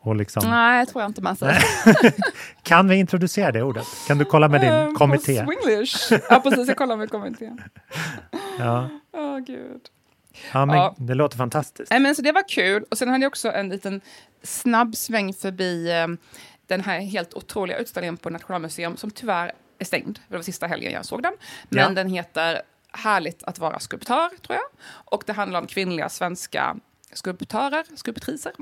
Och 0.00 0.16
liksom, 0.16 0.50
Nej, 0.50 0.78
jag 0.78 0.88
tror 0.88 1.02
jag 1.02 1.08
inte 1.10 1.22
man 1.22 1.36
säger. 1.36 1.62
kan 2.62 2.88
vi 2.88 2.96
introducera 2.96 3.52
det 3.52 3.62
ordet? 3.62 3.86
Kan 4.08 4.18
du 4.18 4.24
kolla 4.24 4.48
med 4.48 4.60
din 4.60 4.70
Eh, 4.72 4.92
kommitté? 4.92 5.44
På 5.44 5.52
Swinglish. 5.62 6.12
Ja, 6.30 6.40
precis. 6.40 6.68
Jag 6.68 6.76
kollar 6.76 6.96
med 6.96 7.10
kommittén. 7.10 7.62
Ja. 8.58 8.88
Åh, 9.12 9.38
gud. 9.38 9.80
ja, 10.52 10.66
men 10.66 10.76
Ja. 10.76 10.94
det 10.98 11.14
låter 11.14 11.36
fantastiskt. 11.36 11.90
Nej, 11.90 12.00
men 12.00 12.14
så 12.14 12.22
det 12.22 12.32
var 12.32 12.48
kul. 12.48 12.84
Och 12.90 12.98
sen 12.98 13.08
hade 13.08 13.22
jag 13.24 13.30
också 13.30 13.52
en 13.52 13.68
liten 13.68 14.00
snabb 14.42 14.96
sväng 14.96 15.32
förbi 15.34 15.90
eh, 16.00 16.06
den 16.66 16.80
här 16.80 17.00
helt 17.00 17.34
otroliga 17.34 17.78
utställningen 17.78 18.16
på 18.16 18.30
Nationalmuseum 18.30 18.96
som 18.96 19.10
tyvärr 19.10 19.52
är 19.78 19.84
stängd. 19.84 20.18
Det 20.28 20.36
var 20.36 20.42
sista 20.42 20.66
helgen 20.66 20.92
jag 20.92 21.04
såg 21.04 21.22
den. 21.22 21.32
Men 21.68 21.78
Ja. 21.82 21.88
den 21.88 22.08
heter 22.08 22.62
Härligt 22.92 23.42
att 23.42 23.58
vara 23.58 23.78
skulptör, 23.78 24.28
tror 24.28 24.56
jag. 24.56 24.66
Och 25.04 25.22
det 25.26 25.32
handlar 25.32 25.60
om 25.60 25.66
kvinnliga 25.66 26.08
svenska 26.08 26.76
skulptörer, 27.12 27.84
skulptriser, 27.96 28.52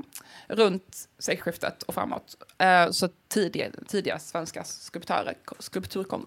runt 0.47 1.09
sekelskiftet 1.19 1.83
och 1.83 1.93
framåt. 1.93 2.35
Eh, 2.57 2.91
så 2.91 3.09
tidiga, 3.27 3.65
tidiga 3.87 4.19
svenska 4.19 4.63
skulptörer, 4.63 5.35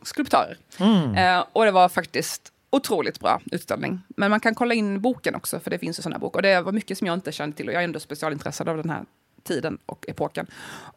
skulptörer. 0.02 0.58
Mm. 0.78 1.14
Eh, 1.14 1.44
och 1.52 1.64
det 1.64 1.70
var 1.70 1.88
faktiskt 1.88 2.52
otroligt 2.70 3.20
bra 3.20 3.40
utställning. 3.52 4.00
Men 4.08 4.30
man 4.30 4.40
kan 4.40 4.54
kolla 4.54 4.74
in 4.74 5.00
boken 5.00 5.34
också, 5.34 5.60
för 5.60 5.70
det 5.70 5.78
finns 5.78 5.98
ju 5.98 6.02
sådana 6.02 6.18
bok. 6.18 6.36
Och 6.36 6.42
det 6.42 6.60
var 6.60 6.72
mycket 6.72 6.98
som 6.98 7.06
jag 7.06 7.14
inte 7.14 7.32
kände 7.32 7.56
till, 7.56 7.68
och 7.68 7.74
jag 7.74 7.80
är 7.80 7.84
ändå 7.84 8.00
specialintresserad 8.00 8.68
av 8.68 8.76
den 8.76 8.90
här 8.90 9.04
tiden 9.42 9.78
och 9.86 10.04
epoken. 10.08 10.46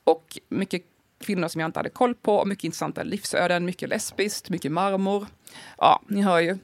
Och 0.03 0.39
mycket 0.49 0.81
kvinnor 1.19 1.47
som 1.47 1.61
jag 1.61 1.67
inte 1.67 1.79
hade 1.79 1.89
koll 1.89 2.15
på, 2.15 2.35
och 2.35 2.47
mycket 2.47 2.63
intressanta 2.63 3.03
livsöden, 3.03 3.65
mycket 3.65 3.89
lesbiskt, 3.89 4.49
mycket 4.49 4.71
marmor. 4.71 5.27
Ja, 5.77 6.01
ni 6.07 6.21
hör 6.21 6.39
ju. 6.39 6.57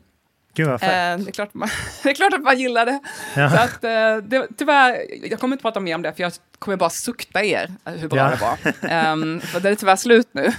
Gud 0.56 0.68
vad 0.68 0.84
Eh, 0.84 0.90
det, 0.90 0.92
är 0.92 1.32
klart 1.32 1.48
att 1.48 1.54
man, 1.54 1.70
det 2.04 2.10
är 2.10 2.14
klart 2.14 2.34
att 2.34 2.42
man 2.42 2.60
gillar 2.60 2.86
det. 2.86 3.00
Ja. 3.36 3.50
Så 3.50 3.58
att, 3.58 3.84
eh, 3.84 4.18
det. 4.30 4.48
Tyvärr, 4.58 4.98
jag 5.30 5.40
kommer 5.40 5.54
inte 5.54 5.62
prata 5.62 5.80
mer 5.80 5.96
om 5.96 6.02
det, 6.02 6.14
för 6.14 6.24
jag 6.24 6.34
kommer 6.60 6.78
bara 6.78 6.90
sukta 6.90 7.44
er 7.44 7.72
eh, 7.86 7.94
hur 7.94 8.08
bra 8.08 8.20
Ja. 8.20 8.30
det 8.30 8.42
var. 8.42 9.12
Um, 9.14 9.42
för 9.42 9.60
det 9.60 9.70
är 9.70 9.76
tyvärr 9.76 9.96
slut 9.96 10.28
nu. 10.32 10.52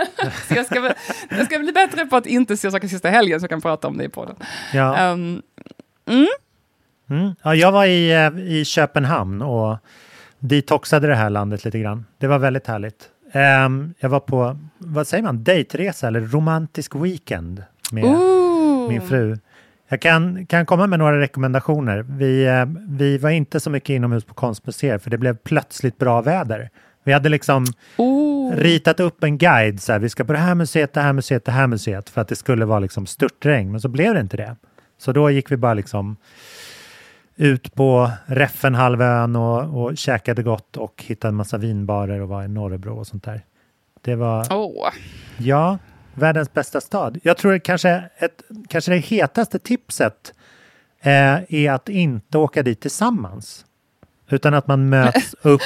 så 0.48 0.54
jag 0.54 0.66
ska, 0.66 0.92
jag 1.30 1.46
ska 1.46 1.58
bli 1.58 1.72
bättre 1.72 2.06
på 2.06 2.16
att 2.16 2.26
inte 2.26 2.56
se 2.56 2.70
saker 2.70 2.88
sista 2.88 3.08
helgen, 3.08 3.40
så 3.40 3.44
jag 3.44 3.50
kan 3.50 3.60
prata 3.60 3.88
om 3.88 3.98
det 3.98 4.04
i 4.04 4.08
podden. 4.08 4.36
Ja. 4.72 4.96
Ehm, 4.96 5.42
mm. 6.06 6.26
Mm. 7.10 7.34
Ja, 7.42 7.54
jag 7.54 7.72
var 7.72 7.84
i, 7.84 8.10
eh, 8.12 8.38
i 8.38 8.64
Köpenhamn 8.64 9.42
och 9.42 9.76
detoxade 10.38 11.06
det 11.06 11.14
här 11.14 11.30
landet 11.30 11.64
lite 11.64 11.78
grann. 11.78 12.06
Det 12.18 12.26
var 12.26 12.38
väldigt 12.38 12.66
härligt. 12.66 13.08
Ehm, 13.32 13.94
jag 13.98 14.08
var 14.08 14.20
på, 14.20 14.56
vad 14.78 15.06
säger 15.06 15.22
man, 15.22 15.44
dejtresa 15.44 16.06
eller 16.06 16.20
romantisk 16.20 16.94
weekend 16.94 17.64
med 17.92 18.04
Ooh. 18.04 18.41
Min 18.88 19.02
fru. 19.02 19.38
Jag 19.88 20.00
kan, 20.00 20.46
kan 20.46 20.66
komma 20.66 20.86
med 20.86 20.98
några 20.98 21.20
rekommendationer. 21.20 22.04
Vi, 22.08 22.46
eh, 22.46 22.64
vi 22.88 23.18
var 23.18 23.30
inte 23.30 23.60
så 23.60 23.70
mycket 23.70 23.90
inomhus 23.90 24.24
på 24.24 24.34
konstmuseer 24.34 24.98
för 24.98 25.10
det 25.10 25.18
blev 25.18 25.36
plötsligt 25.36 25.98
bra 25.98 26.20
väder. 26.20 26.70
Vi 27.04 27.12
hade 27.12 27.28
liksom 27.28 27.64
Ooh. 27.96 28.56
ritat 28.56 29.00
upp 29.00 29.24
en 29.24 29.38
guide, 29.38 29.80
så 29.80 29.92
här, 29.92 29.98
vi 29.98 30.08
ska 30.08 30.24
på 30.24 30.32
det 30.32 30.38
här 30.38 30.54
museet, 30.54 30.92
det 30.92 31.00
här 31.00 31.12
museet, 31.12 31.44
det 31.44 31.52
här 31.52 31.66
museet 31.66 32.10
för 32.10 32.20
att 32.20 32.28
det 32.28 32.36
skulle 32.36 32.64
vara 32.64 32.78
liksom 32.78 33.06
störtregn, 33.06 33.70
men 33.70 33.80
så 33.80 33.88
blev 33.88 34.14
det 34.14 34.20
inte 34.20 34.36
det. 34.36 34.56
Så 34.98 35.12
då 35.12 35.30
gick 35.30 35.52
vi 35.52 35.56
bara 35.56 35.74
liksom 35.74 36.16
ut 37.36 37.74
på 37.74 38.10
Räffenhalvön 38.26 39.36
och, 39.36 39.82
och 39.82 39.96
käkade 39.96 40.42
gott 40.42 40.76
och 40.76 41.04
hittade 41.06 41.28
en 41.28 41.34
massa 41.34 41.58
vinbarer 41.58 42.20
och 42.20 42.28
var 42.28 42.44
i 42.44 42.48
Norrebro 42.48 42.98
och 42.98 43.06
sånt 43.06 43.24
där. 43.24 43.42
Det 44.00 44.14
var, 44.14 44.46
Åh. 44.50 44.88
ja, 45.38 45.78
världens 46.14 46.52
bästa 46.52 46.80
stad. 46.80 47.18
Jag 47.22 47.36
tror 47.36 47.54
att 47.54 47.62
kanske, 47.62 48.04
ett, 48.16 48.42
kanske 48.68 48.90
det 48.90 48.98
hetaste 48.98 49.58
tipset 49.58 50.34
eh, 51.00 51.12
är 51.48 51.70
att 51.70 51.88
inte 51.88 52.38
åka 52.38 52.62
dit 52.62 52.80
tillsammans. 52.80 53.66
Utan 54.28 54.54
att 54.54 54.66
man 54.66 54.88
möts 54.88 55.34
upp 55.42 55.60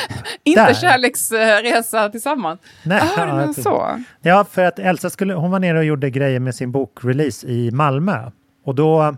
Inte 0.44 0.66
där. 0.66 0.75
kärleksresa 0.75 2.08
tillsammans. 2.08 2.60
Nej, 2.85 3.00
ah, 3.02 3.27
ja, 3.27 3.35
men 3.37 3.54
så. 3.54 4.02
Ja, 4.21 4.44
för 4.44 4.64
att 4.64 4.79
Elsa 4.79 5.10
skulle, 5.10 5.35
hon 5.35 5.50
var 5.50 5.58
nere 5.58 5.79
och 5.79 5.85
gjorde 5.85 6.10
grejer 6.10 6.40
med 6.40 6.54
sin 6.54 6.73
bokrelease 6.73 7.46
i 7.46 7.71
Malmö. 7.71 8.31
Och 8.64 8.75
då 8.75 9.16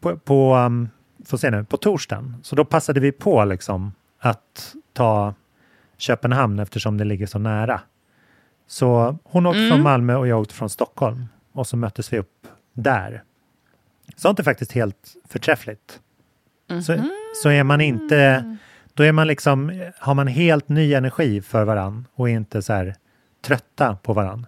på, 0.00 0.16
på, 0.16 0.56
um, 0.56 0.88
får 1.24 1.36
se 1.38 1.50
nu, 1.50 1.64
på 1.64 1.76
torsdagen, 1.76 2.36
så 2.42 2.56
då 2.56 2.64
passade 2.64 3.00
vi 3.00 3.12
på 3.12 3.44
liksom 3.44 3.92
att 4.20 4.74
ta 4.92 5.34
Köpenhamn 5.98 6.58
eftersom 6.58 6.98
det 6.98 7.04
ligger 7.04 7.26
så 7.26 7.38
nära. 7.38 7.80
Så 8.66 9.18
hon 9.24 9.46
åkte 9.46 9.58
Mm. 9.58 9.70
från 9.70 9.82
Malmö 9.82 10.14
och 10.14 10.28
jag 10.28 10.40
åkte 10.40 10.54
från 10.54 10.68
Stockholm 10.70 11.26
och 11.52 11.66
så 11.66 11.76
möttes 11.76 12.12
vi 12.12 12.18
upp 12.18 12.46
där. 12.72 13.22
Sånt 14.16 14.38
är 14.38 14.42
faktiskt 14.42 14.72
helt 14.72 15.14
förträffligt. 15.28 16.00
Så, 16.86 16.96
så 17.42 17.48
är 17.48 17.62
man 17.64 17.80
inte, 17.80 18.56
då 18.94 19.02
är 19.02 19.12
man 19.12 19.26
liksom, 19.26 19.82
har 19.98 20.14
man 20.14 20.26
helt 20.26 20.68
ny 20.68 20.94
energi 20.94 21.40
för 21.42 21.64
varann 21.64 22.06
och 22.14 22.30
är 22.30 22.34
inte 22.34 22.62
så 22.62 22.72
här 22.72 22.94
trötta 23.44 23.96
på 24.02 24.12
varann. 24.12 24.46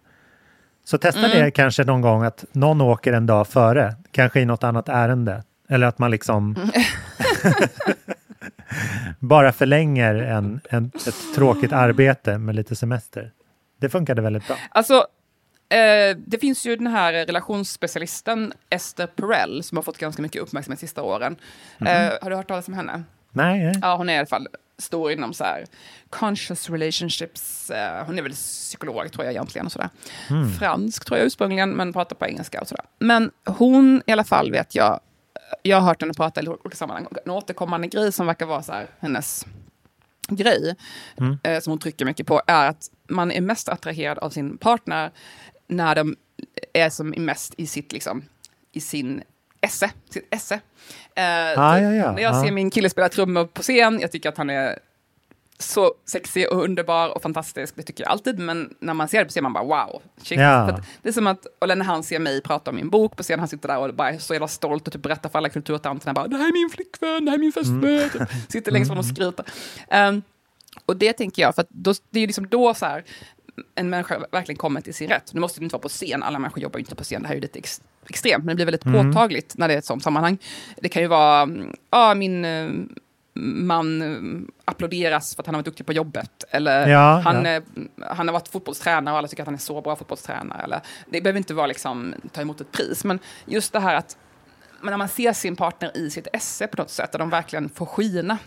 Så 0.84 0.98
testa 0.98 1.26
Mm. 1.26 1.30
det 1.44 1.50
kanske 1.50 1.84
någon 1.84 2.00
gång 2.00 2.22
att 2.22 2.44
någon 2.52 2.80
åker 2.80 3.12
en 3.12 3.26
dag 3.26 3.48
före, 3.48 3.94
kanske 4.12 4.40
i 4.40 4.44
något 4.44 4.64
annat 4.64 4.88
ärende. 4.88 5.42
Eller 5.68 5.86
att 5.86 5.98
man 5.98 6.10
liksom 6.10 6.56
bara 9.18 9.52
förlänger 9.52 10.14
en, 10.14 10.60
en, 10.70 10.90
ett 11.06 11.34
tråkigt 11.34 11.72
arbete 11.72 12.38
med 12.38 12.54
lite 12.54 12.76
semester. 12.76 13.32
Det 13.80 13.88
funkade 13.88 14.22
väldigt 14.22 14.46
bra. 14.46 14.56
Alltså, 14.70 14.94
eh, 15.68 16.16
det 16.26 16.38
finns 16.40 16.66
ju 16.66 16.76
den 16.76 16.86
här 16.86 17.12
relationsspecialisten 17.12 18.52
Esther 18.70 19.06
Perel 19.06 19.62
som 19.62 19.78
har 19.78 19.82
fått 19.82 19.98
ganska 19.98 20.22
mycket 20.22 20.42
uppmärksamhet 20.42 20.80
de 20.80 20.86
sista 20.86 21.02
åren. 21.02 21.36
Mhm. 21.78 21.88
Eh, 21.88 22.12
har 22.22 22.30
du 22.30 22.36
hört 22.36 22.48
talas 22.48 22.68
om 22.68 22.74
henne? 22.74 23.02
Nej, 23.32 23.64
nej. 23.64 23.74
Ja, 23.82 23.96
hon 23.96 24.08
är 24.08 24.14
i 24.14 24.18
alla 24.18 24.26
fall 24.26 24.48
stor 24.78 25.12
inom 25.12 25.34
så 25.34 25.44
här 25.44 25.64
conscious 26.10 26.70
relationships. 26.70 27.70
Eh, 27.70 28.06
hon 28.06 28.18
är 28.18 28.22
väl 28.22 28.32
psykolog 28.32 29.12
tror 29.12 29.24
jag 29.24 29.32
egentligen 29.32 29.66
och 29.66 29.72
sådär. 29.72 29.90
Mm. 30.30 30.52
Fransk 30.52 31.04
tror 31.04 31.18
jag 31.18 31.26
ursprungligen, 31.26 31.70
men 31.70 31.92
pratar 31.92 32.16
på 32.16 32.26
engelska 32.26 32.60
och 32.60 32.68
sådär. 32.68 32.84
Men 32.98 33.30
hon 33.46 34.02
i 34.06 34.12
alla 34.12 34.24
fall 34.24 34.50
vet 34.50 34.74
jag, 34.74 35.00
jag 35.62 35.76
har 35.80 35.88
hört 35.88 36.00
henne 36.02 36.14
prata 36.14 36.42
i 36.42 36.48
olika 36.48 36.76
sammanhang. 36.76 37.06
En 37.24 37.30
återkommande 37.30 37.86
grej 37.86 38.12
som 38.12 38.26
verkar 38.26 38.46
vara 38.46 38.62
så 38.62 38.72
här, 38.72 38.86
hennes 39.00 39.46
grej, 40.36 40.74
Mm. 41.16 41.38
eh, 41.42 41.60
som 41.60 41.70
hon 41.70 41.78
trycker 41.78 42.04
mycket 42.04 42.26
på, 42.26 42.42
är 42.46 42.68
att 42.68 42.90
man 43.08 43.30
är 43.32 43.40
mest 43.40 43.68
attraherad 43.68 44.18
av 44.18 44.30
sin 44.30 44.58
partner 44.58 45.10
när 45.68 45.94
de 45.94 46.16
är 46.72 46.90
som 46.90 47.08
mest 47.10 47.54
i 47.56 47.66
sitt, 47.66 47.92
liksom, 47.92 48.24
i 48.72 48.80
sin 48.80 49.22
esse, 49.60 49.90
sitt 50.10 50.26
esse. 50.34 50.54
Eh, 51.14 51.60
Ah, 51.60 51.74
typ, 51.76 51.82
ja, 51.84 51.92
ja. 51.94 52.12
När 52.12 52.22
jag 52.22 52.34
Ah. 52.34 52.42
ser 52.44 52.52
min 52.52 52.70
kille 52.70 52.90
spela 52.90 53.08
trummor 53.08 53.44
på 53.44 53.62
scen, 53.62 54.00
jag 54.00 54.12
tycker 54.12 54.28
att 54.28 54.36
han 54.36 54.50
är 54.50 54.78
så 55.60 55.92
sexig 56.06 56.52
och 56.52 56.62
underbar 56.64 57.08
och 57.16 57.22
fantastisk, 57.22 57.76
det 57.76 57.82
tycker 57.82 58.04
jag 58.04 58.10
alltid, 58.10 58.38
men 58.38 58.74
när 58.80 58.94
man 58.94 59.08
ser 59.08 59.18
det 59.18 59.24
på 59.24 59.30
scen 59.30 59.42
man 59.42 59.52
bara 59.52 59.64
wow, 59.64 60.02
shit. 60.22 60.38
Ja. 60.40 60.80
Det 61.02 61.08
är 61.08 61.12
som 61.12 61.26
att, 61.26 61.46
eller 61.62 61.76
när 61.76 61.84
han 61.84 62.02
ser 62.02 62.18
mig 62.18 62.42
prata 62.42 62.70
om 62.70 62.76
min 62.76 62.90
bok 62.90 63.16
på 63.16 63.22
scen, 63.22 63.38
han 63.38 63.48
sitter 63.48 63.68
där 63.68 63.78
och 63.78 63.94
bara 63.94 64.10
är 64.10 64.18
så 64.18 64.34
jävla 64.34 64.48
stolt 64.48 64.86
och 64.86 64.92
typ 64.92 65.02
berättar 65.02 65.28
för 65.28 65.38
alla 65.38 65.48
kulturtanterna 65.48 66.12
bara 66.14 66.26
det 66.28 66.36
här 66.36 66.48
är 66.48 66.52
min 66.52 66.70
flickvän, 66.70 67.24
det 67.24 67.30
här 67.30 67.38
är 67.38 67.40
min 67.40 67.52
fästmö, 67.52 67.88
Mm. 67.98 68.08
typ. 68.12 68.22
sitter 68.52 68.72
längst 68.72 68.88
fram 68.88 68.98
och 68.98 69.04
skryter. 69.04 69.44
Um, 69.90 70.22
och 70.86 70.96
det 70.96 71.12
tänker 71.12 71.42
jag, 71.42 71.54
för 71.54 71.64
då, 71.68 71.94
det 72.10 72.18
är 72.18 72.20
ju 72.20 72.26
liksom 72.26 72.48
då 72.48 72.74
så 72.74 72.86
här, 72.86 73.04
en 73.74 73.90
människa 73.90 74.18
verkligen 74.32 74.58
kommer 74.58 74.80
till 74.80 74.94
sin 74.94 75.08
rätt. 75.08 75.34
Nu 75.34 75.40
måste 75.40 75.60
det 75.60 75.64
inte 75.64 75.72
vara 75.74 75.82
på 75.82 75.88
scen, 75.88 76.22
alla 76.22 76.38
människor 76.38 76.62
jobbar 76.62 76.78
ju 76.78 76.82
inte 76.82 76.94
på 76.94 77.04
scen, 77.04 77.22
det 77.22 77.28
här 77.28 77.34
är 77.34 77.36
ju 77.36 77.42
lite 77.42 77.58
ex, 77.58 77.80
extremt, 78.08 78.44
men 78.44 78.48
det 78.48 78.54
blir 78.54 78.64
väldigt 78.64 78.84
Mm. 78.84 79.12
påtagligt 79.12 79.54
när 79.58 79.68
det 79.68 79.74
är 79.74 79.78
ett 79.78 79.84
sånt 79.84 80.02
sammanhang. 80.02 80.38
Det 80.76 80.88
kan 80.88 81.02
ju 81.02 81.08
vara, 81.08 81.42
mm, 81.42 81.76
ja, 81.90 82.14
min 82.14 82.44
eh, 82.44 82.70
man 83.42 84.02
eh, 84.02 84.48
applåderas 84.64 85.34
för 85.34 85.42
att 85.42 85.46
han 85.46 85.54
har 85.54 85.58
varit 85.58 85.64
duktig 85.64 85.86
på 85.86 85.92
jobbet, 85.92 86.44
eller 86.50 86.88
Ja, 86.88 87.20
han, 87.24 87.44
ja. 87.44 87.50
eh, 87.50 87.62
han 88.08 88.28
har 88.28 88.32
varit 88.32 88.48
fotbollstränare 88.48 89.12
och 89.12 89.18
alla 89.18 89.28
tycker 89.28 89.42
att 89.42 89.46
han 89.46 89.54
är 89.54 89.58
så 89.58 89.80
bra 89.80 89.96
fotbollstränare. 89.96 90.62
Eller, 90.62 90.80
det 91.10 91.20
behöver 91.20 91.38
inte 91.38 91.54
vara 91.54 91.66
liksom, 91.66 92.14
ta 92.32 92.40
emot 92.40 92.60
ett 92.60 92.72
pris, 92.72 93.04
men 93.04 93.18
just 93.46 93.72
det 93.72 93.80
här 93.80 93.94
att 93.94 94.16
men 94.80 94.90
när 94.90 94.98
man 94.98 95.08
ser 95.08 95.32
sin 95.32 95.56
partner 95.56 95.96
i 95.96 96.10
sitt 96.10 96.26
esse 96.32 96.66
på 96.66 96.82
något 96.82 96.90
sätt, 96.90 97.12
där 97.12 97.18
de 97.18 97.30
verkligen 97.30 97.68
får 97.68 97.86
skina, 97.86 98.38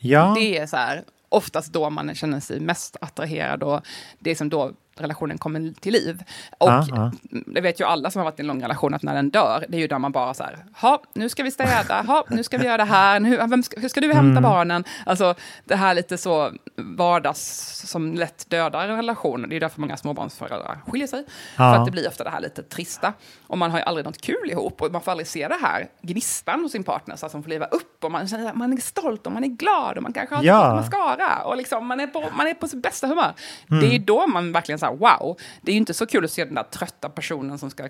Ja. 0.00 0.32
det 0.36 0.58
är 0.58 0.66
så 0.66 0.76
här, 0.76 1.02
oftast 1.28 1.72
då 1.72 1.90
man 1.90 2.14
känner 2.14 2.40
sig 2.40 2.60
mest 2.60 2.96
attraherad 3.00 3.62
och 3.62 3.80
det 4.18 4.30
är 4.30 4.34
som 4.34 4.48
då 4.48 4.72
relationen 4.96 5.38
kommer 5.38 5.80
till 5.80 5.92
liv. 5.92 6.22
Och 6.58 6.68
Ja, 6.68 6.86
ja. 6.90 7.12
det 7.46 7.60
vet 7.60 7.80
ju 7.80 7.84
alla 7.84 8.10
som 8.10 8.18
har 8.18 8.24
varit 8.24 8.38
i 8.38 8.42
en 8.42 8.46
lång 8.46 8.62
relation 8.62 8.94
att 8.94 9.02
när 9.02 9.14
den 9.14 9.30
dör, 9.30 9.64
det 9.68 9.76
är 9.76 9.80
ju 9.80 9.86
där 9.86 9.98
man 9.98 10.12
bara 10.12 10.34
så 10.34 10.42
här, 10.42 10.64
ha, 10.80 11.02
nu 11.14 11.28
ska 11.28 11.42
vi 11.42 11.50
städa, 11.50 12.02
ha, 12.02 12.24
nu 12.28 12.42
ska 12.42 12.58
vi 12.58 12.64
göra 12.66 12.76
det 12.76 12.84
här, 12.84 13.20
nu, 13.20 13.62
ska, 13.62 13.80
hur 13.80 13.88
ska 13.88 14.00
du 14.00 14.06
hämta 14.12 14.22
Mm. 14.38 14.42
barnen? 14.42 14.84
Alltså 15.06 15.34
det 15.64 15.76
här 15.76 15.94
lite 15.94 16.18
så 16.18 16.52
vardags 16.76 17.82
som 17.90 18.14
lätt 18.14 18.50
dödar 18.50 18.88
en 18.88 18.96
relation. 18.96 19.46
Det 19.48 19.56
är 19.56 19.60
därför 19.60 19.80
många 19.80 19.96
småbarnsföräldrar 19.96 20.78
skiljer 20.86 21.06
sig. 21.08 21.24
Ja. 21.28 21.28
För 21.56 21.80
att 21.80 21.84
det 21.84 21.90
blir 21.90 22.08
ofta 22.08 22.24
det 22.24 22.30
här 22.30 22.40
lite 22.40 22.62
trista. 22.62 23.12
Och 23.46 23.58
man 23.58 23.70
har 23.70 23.78
ju 23.78 23.84
aldrig 23.84 24.06
något 24.06 24.20
kul 24.20 24.50
ihop 24.50 24.82
och 24.82 24.92
man 24.92 25.00
får 25.00 25.10
aldrig 25.10 25.26
se 25.26 25.48
det 25.48 25.58
här 25.62 25.88
gnistan 26.02 26.60
hos 26.62 26.72
sin 26.72 26.84
partner 26.84 27.16
så 27.16 27.26
att 27.26 27.32
man 27.32 27.42
får 27.42 27.50
leva 27.50 27.66
upp 27.66 28.04
och 28.04 28.12
man 28.12 28.28
känner 28.28 28.48
att 28.48 28.56
man 28.56 28.72
är 28.72 28.76
stolt 28.76 29.26
och 29.26 29.32
man 29.32 29.44
är 29.44 29.48
glad 29.48 29.96
och 29.96 30.02
man 30.02 30.12
kanske 30.12 30.34
har 30.34 30.42
Ja. 30.44 30.66
ja. 30.68 30.74
mascara 30.74 31.44
och 31.44 31.56
liksom 31.56 31.86
man 31.86 32.00
är 32.00 32.06
på, 32.06 32.24
man 32.36 32.46
är 32.46 32.54
på 32.54 32.68
sitt 32.68 32.82
bästa 32.82 33.06
humör. 33.06 33.32
Mm. 33.70 33.80
Det 33.82 33.94
är 33.94 33.98
då 33.98 34.26
man 34.26 34.52
verkligen 34.52 34.78
säger 34.86 34.96
wow. 34.96 35.38
Det 35.62 35.70
är 35.70 35.74
ju 35.74 35.78
inte 35.78 35.94
så 35.94 36.06
kul 36.06 36.24
att 36.24 36.30
se 36.30 36.44
den 36.44 36.54
där 36.54 36.62
trötta 36.62 37.08
personen 37.08 37.58
som 37.58 37.70
ska 37.70 37.88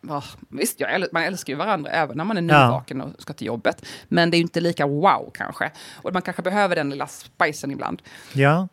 va, 0.00 0.22
Visst, 0.48 0.80
jag, 0.80 1.06
man 1.12 1.22
älskar 1.22 1.52
ju 1.52 1.56
varandra 1.56 1.90
även 1.90 2.16
när 2.16 2.24
man 2.24 2.36
är 2.36 2.42
Ja. 2.54 2.66
nyvaken 2.66 3.00
och 3.00 3.22
ska 3.22 3.32
till 3.32 3.46
jobbet. 3.46 3.86
Men 4.08 4.30
det 4.30 4.36
är 4.36 4.38
ju 4.38 4.42
inte 4.42 4.60
lika 4.60 4.86
wow 4.86 5.30
kanske. 5.34 5.70
Och 6.02 6.12
man 6.12 6.22
kanske 6.22 6.42
behöver 6.42 6.76
den 6.76 6.90
lilla 6.90 7.06
spicen 7.06 7.70
ibland. 7.70 8.02
Ja. 8.32 8.68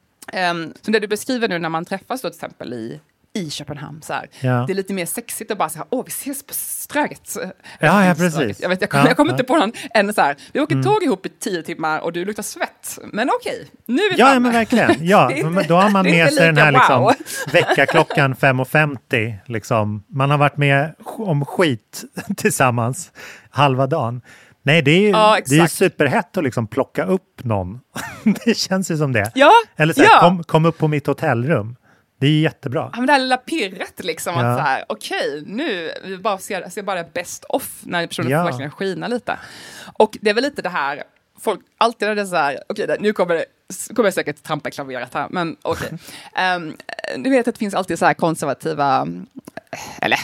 Um, 0.52 0.74
som 0.82 0.94
det 0.94 1.00
du 1.00 1.08
beskriver 1.08 1.48
nu 1.48 1.60
när 1.60 1.70
man 1.70 1.86
träffas 1.86 2.22
då 2.22 2.30
till 2.30 2.36
exempel 2.38 2.74
i, 2.74 3.00
i 3.34 3.50
Köpenhamn. 3.50 4.02
Så. 4.02 4.14
Ja. 4.40 4.64
Det 4.68 4.74
är 4.74 4.76
lite 4.76 4.94
mer 4.94 5.06
sexigt 5.06 5.52
att 5.52 5.58
bara 5.58 5.70
säga 5.70 5.86
åh 5.90 6.04
vi 6.06 6.10
ses 6.10 6.44
på 6.44 6.54
Ströget. 6.54 7.38
Ja, 7.80 8.06
ja, 8.06 8.16
precis. 8.16 8.60
Jag, 8.62 8.70
vet, 8.70 8.82
jag 8.82 8.90
kommer 8.90 9.04
Ja, 9.04 9.10
jag 9.10 9.18
kommer 9.18 9.32
ja. 9.32 9.34
inte 9.34 9.44
på 9.44 9.58
någon 9.58 9.72
än 9.94 10.14
så 10.14 10.22
här, 10.22 10.36
vi 10.54 10.60
åker 10.60 10.76
Mm. 10.76 10.84
tåg 10.84 11.04
ihop 11.04 11.26
i 11.26 11.30
tio 11.30 11.64
timmar 11.64 12.00
och 12.00 12.14
du 12.14 12.26
luktar 12.26 12.44
svett. 12.44 13.00
Men 13.14 13.30
okej, 13.40 13.68
nu 13.86 14.02
är 14.02 14.14
vi 14.14 14.20
Ja, 14.20 14.26
framme. 14.28 14.40
men 14.40 14.52
verkligen. 14.52 14.96
Ja, 15.08 15.32
men 15.44 15.68
då 15.68 15.76
har 15.76 15.90
man 15.90 16.06
med 16.06 16.14
inte 16.14 16.32
sig 16.36 16.46
den 16.46 16.58
här 16.58 16.72
liksom, 16.72 17.02
wow. 17.02 17.14
väckarklockan 17.52 18.36
5.50. 18.36 19.36
Liksom. 19.46 20.04
Man 20.08 20.30
har 20.32 20.38
varit 20.38 20.58
med 20.58 20.96
om 21.04 21.46
skit 21.46 22.04
tillsammans 22.38 23.12
halva 23.50 23.88
dagen. 23.88 24.22
Nej, 24.64 24.82
det 24.82 24.92
är 24.92 25.00
ju 25.02 25.10
Ja, 25.10 25.38
det 25.46 25.58
är 25.60 25.68
superhett 25.68 26.38
att 26.38 26.44
liksom 26.44 26.68
plocka 26.68 27.06
upp 27.06 27.44
någon. 27.44 27.80
det 28.46 28.58
känns 28.58 28.92
ju 28.92 28.98
som 28.98 29.14
det. 29.14 29.32
Ja, 29.36 29.52
Eller 29.76 29.94
så 29.94 30.02
här, 30.02 30.10
ja. 30.10 30.20
kom, 30.20 30.44
kom 30.44 30.66
upp 30.66 30.78
på 30.78 30.88
mitt 30.88 31.08
hotellrum. 31.08 31.76
Det 32.22 32.28
är 32.28 32.40
jättebra. 32.40 32.90
Ja, 32.94 32.98
men 33.00 33.08
det 33.08 33.14
här 33.14 33.20
lilla 33.20 33.38
pirret 33.38 34.04
liksom, 34.04 34.34
Ja. 34.36 34.40
att 34.46 34.58
så 34.58 34.64
här, 34.64 34.86
okej, 34.90 35.44
nu, 35.46 35.92
vi 36.04 36.18
bara 36.18 36.38
ser, 36.38 36.70
ser 36.70 36.82
bara 36.84 37.04
best 37.04 37.46
off 37.50 37.80
när 37.84 38.08
personen 38.08 38.32
Ja. 38.32 38.40
får 38.44 38.50
verkligen 38.50 38.72
skina 38.72 39.08
lite. 39.08 39.38
Och 39.94 40.18
det 40.22 40.30
är 40.30 40.34
väl 40.34 40.44
lite 40.44 40.62
det 40.62 40.70
här, 40.70 41.04
folk, 41.40 41.60
alltid 41.78 42.08
när 42.08 42.16
det 42.16 42.22
är 42.22 42.26
så 42.26 42.36
här, 42.36 42.60
okej, 42.70 42.88
det- 42.88 42.98
nu 43.00 43.14
kommer 43.14 43.36
det, 43.36 43.46
kommer 43.96 44.08
jag 44.08 44.14
säkert 44.14 44.44
trampa 44.44 44.70
i 44.70 44.72
klaveret 44.72 45.14
här, 45.14 45.28
men 45.30 45.56
okej. 45.62 45.90
um, 46.56 46.78
du 47.24 47.30
vet 47.30 47.48
att 47.48 47.56
det 47.56 47.60
finns 47.60 47.74
alltid 47.74 48.00
så 48.00 48.06
här 48.06 48.14
konservativa, 48.14 49.08
eller 50.02 50.20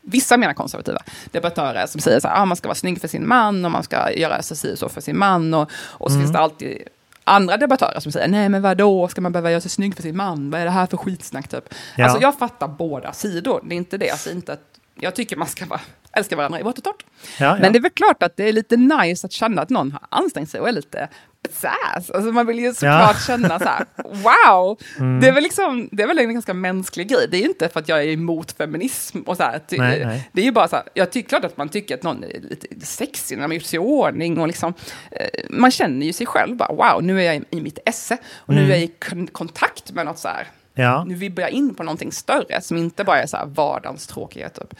vissa 0.00 0.36
menar 0.36 0.54
konservativa 0.54 1.02
debattörer 1.30 1.86
som 1.86 2.00
säger 2.00 2.20
så 2.20 2.28
här, 2.28 2.42
ah, 2.42 2.44
man 2.44 2.56
ska 2.56 2.68
vara 2.68 2.74
snygg 2.74 3.00
för 3.00 3.08
sin 3.08 3.28
man 3.28 3.64
och 3.64 3.70
man 3.70 3.82
ska 3.82 4.12
göra 4.12 4.42
så 4.42 4.72
och 4.72 4.78
så 4.78 4.88
för 4.88 5.00
sin 5.00 5.18
man 5.18 5.54
och, 5.54 5.70
och 5.86 6.10
så 6.10 6.14
Mm. 6.16 6.22
finns 6.22 6.32
det 6.32 6.38
alltid 6.38 6.82
andra 7.24 7.56
debattörer 7.56 8.00
som 8.00 8.12
säger, 8.12 8.28
nej 8.28 8.48
men 8.48 8.62
vadå, 8.62 9.08
ska 9.08 9.20
man 9.20 9.32
behöva 9.32 9.50
göra 9.50 9.60
sig 9.60 9.70
snygg 9.70 9.96
för 9.96 10.02
sin 10.02 10.16
man? 10.16 10.50
Vad 10.50 10.60
är 10.60 10.64
det 10.64 10.70
här 10.70 10.86
för 10.86 10.96
skitsnack 10.96 11.48
typ? 11.48 11.74
Ja. 11.96 12.04
Alltså 12.04 12.22
jag 12.22 12.38
fattar 12.38 12.68
båda 12.68 13.12
sidor, 13.12 13.60
det 13.64 13.74
är 13.74 13.76
inte 13.76 13.98
det, 13.98 14.10
alltså 14.10 14.30
inte 14.30 14.52
att 14.52 14.72
jag 14.94 15.14
tycker 15.14 15.36
man 15.36 15.48
ska 15.48 15.66
vara, 15.66 15.80
älska 16.12 16.36
varandra 16.36 16.60
i 16.60 16.62
vått 16.62 16.78
och 16.78 16.84
torrt. 16.84 17.04
Ja, 17.38 17.46
ja. 17.46 17.56
Men 17.60 17.72
det 17.72 17.78
är 17.78 17.82
väl 17.82 17.90
klart 17.90 18.22
att 18.22 18.36
det 18.36 18.48
är 18.48 18.52
lite 18.52 18.76
nice 18.76 19.26
att 19.26 19.32
känna 19.32 19.62
att 19.62 19.70
någon 19.70 19.92
har 19.92 20.00
ansträngt 20.08 20.50
sig 20.50 20.60
och 20.60 20.68
är 20.68 20.72
lite 20.72 21.08
pizzazz. 21.52 22.10
Alltså 22.10 22.32
man 22.32 22.46
vill 22.46 22.58
ju 22.58 22.74
såklart 22.74 23.16
Ja. 23.16 23.20
känna 23.26 23.58
så 23.58 23.64
här, 23.64 23.84
wow! 23.96 24.78
Mm. 24.98 25.20
Det, 25.20 25.28
är 25.28 25.32
väl 25.32 25.42
liksom, 25.42 25.88
det 25.92 26.02
är 26.02 26.06
väl 26.06 26.18
en 26.18 26.32
ganska 26.32 26.54
mänsklig 26.54 27.08
grej. 27.08 27.26
Det 27.30 27.36
är 27.36 27.40
ju 27.40 27.46
inte 27.48 27.68
för 27.68 27.80
att 27.80 27.88
jag 27.88 27.98
är 27.98 28.06
emot 28.08 28.52
feminism 28.52 29.18
och 29.20 29.36
så 29.36 29.42
här. 29.42 29.58
Ty- 29.68 29.78
Nej, 29.78 30.04
nej. 30.06 30.28
Det 30.32 30.40
är 30.40 30.44
ju 30.44 30.52
bara 30.52 30.68
så 30.68 30.76
här, 30.76 30.84
jag 30.94 31.10
tycker 31.12 31.28
klart 31.28 31.44
att 31.44 31.56
man 31.56 31.68
tycker 31.68 31.94
att 31.94 32.02
någon 32.02 32.24
är 32.24 32.40
lite 32.40 32.86
sexig 32.86 33.38
när 33.38 33.48
man 33.48 33.54
gjort 33.56 33.64
sig 33.64 33.76
i 33.76 33.80
ordning 33.80 34.38
och 34.38 34.46
liksom, 34.46 34.74
eh, 35.10 35.26
man 35.50 35.70
känner 35.70 36.06
ju 36.06 36.12
sig 36.12 36.26
själv 36.26 36.56
bara, 36.56 36.72
wow, 36.72 37.02
nu 37.02 37.20
är 37.20 37.24
jag 37.24 37.36
i, 37.36 37.42
i 37.50 37.60
mitt 37.60 37.78
esse 37.86 38.16
och 38.36 38.54
nu 38.54 38.60
Mm. 38.60 38.70
är 38.70 38.74
jag 38.74 38.84
i 38.84 38.92
kon- 39.08 39.26
kontakt 39.26 39.92
med 39.92 40.06
något 40.06 40.18
så 40.18 40.28
här. 40.28 40.46
Ja. 40.74 41.04
Nu 41.04 41.14
vibbar 41.14 41.42
jag 41.42 41.50
in 41.50 41.74
på 41.74 41.82
någonting 41.82 42.12
större 42.12 42.60
som 42.60 42.76
inte 42.76 43.04
bara 43.04 43.22
är 43.22 43.26
så 43.26 43.36
här 43.36 43.46
vardagens 43.46 44.06
tråkighet. 44.06 44.54
Typ. 44.54 44.74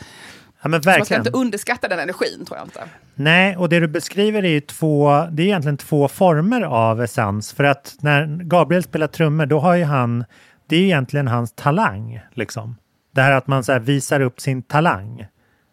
Ja, 0.63 0.69
men 0.69 0.83
Så 0.83 0.89
man 0.89 0.95
ska 0.95 1.01
verkligen. 1.01 1.21
inte 1.21 1.31
underskatta 1.39 1.89
den 1.89 1.99
energin, 1.99 2.45
tror 2.47 2.59
jag 2.59 2.67
inte. 2.67 2.81
Nej, 3.15 3.57
och 3.57 3.69
det 3.69 3.81
du 3.81 3.87
beskriver 3.89 4.45
är 4.45 4.49
ju 4.49 4.61
två, 4.61 5.27
det 5.31 5.43
är 5.43 5.47
egentligen 5.47 5.77
två 5.77 6.09
former 6.09 6.63
av 6.63 7.03
essens. 7.03 7.53
För 7.53 7.65
att 7.65 7.97
när 8.01 8.27
Gabriel 8.45 8.83
spelar 8.83 9.07
trummor, 9.07 9.47
då 9.47 9.59
har 9.61 9.75
ju 9.75 9.85
han, 9.85 10.25
det 10.67 10.77
är 10.77 10.81
ju 10.81 10.87
egentligen 10.87 11.29
hans 11.29 11.53
talang. 11.53 12.21
Liksom. 12.35 12.77
Det 13.15 13.23
här 13.23 13.33
att 13.33 13.47
man 13.47 13.65
så 13.65 13.79
visar 13.79 14.21
upp 14.21 14.41
sin 14.41 14.63
talang. 14.63 15.27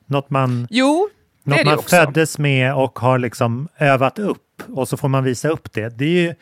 Något 0.05 0.29
man, 0.29 0.67
Jo, 0.69 1.09
något 1.43 1.65
man 1.65 1.73
också. 1.77 1.95
föddes 1.95 2.37
med 2.37 2.75
och 2.75 2.99
har 2.99 3.17
liksom 3.19 3.67
övat 3.77 4.19
upp. 4.19 4.61
Och 4.67 4.87
så 4.87 4.97
får 4.97 5.07
man 5.07 5.23
visa 5.23 5.49
upp 5.49 5.73
det. 5.73 5.89
Det 5.97 6.05
är 6.05 6.21
ju 6.27 6.35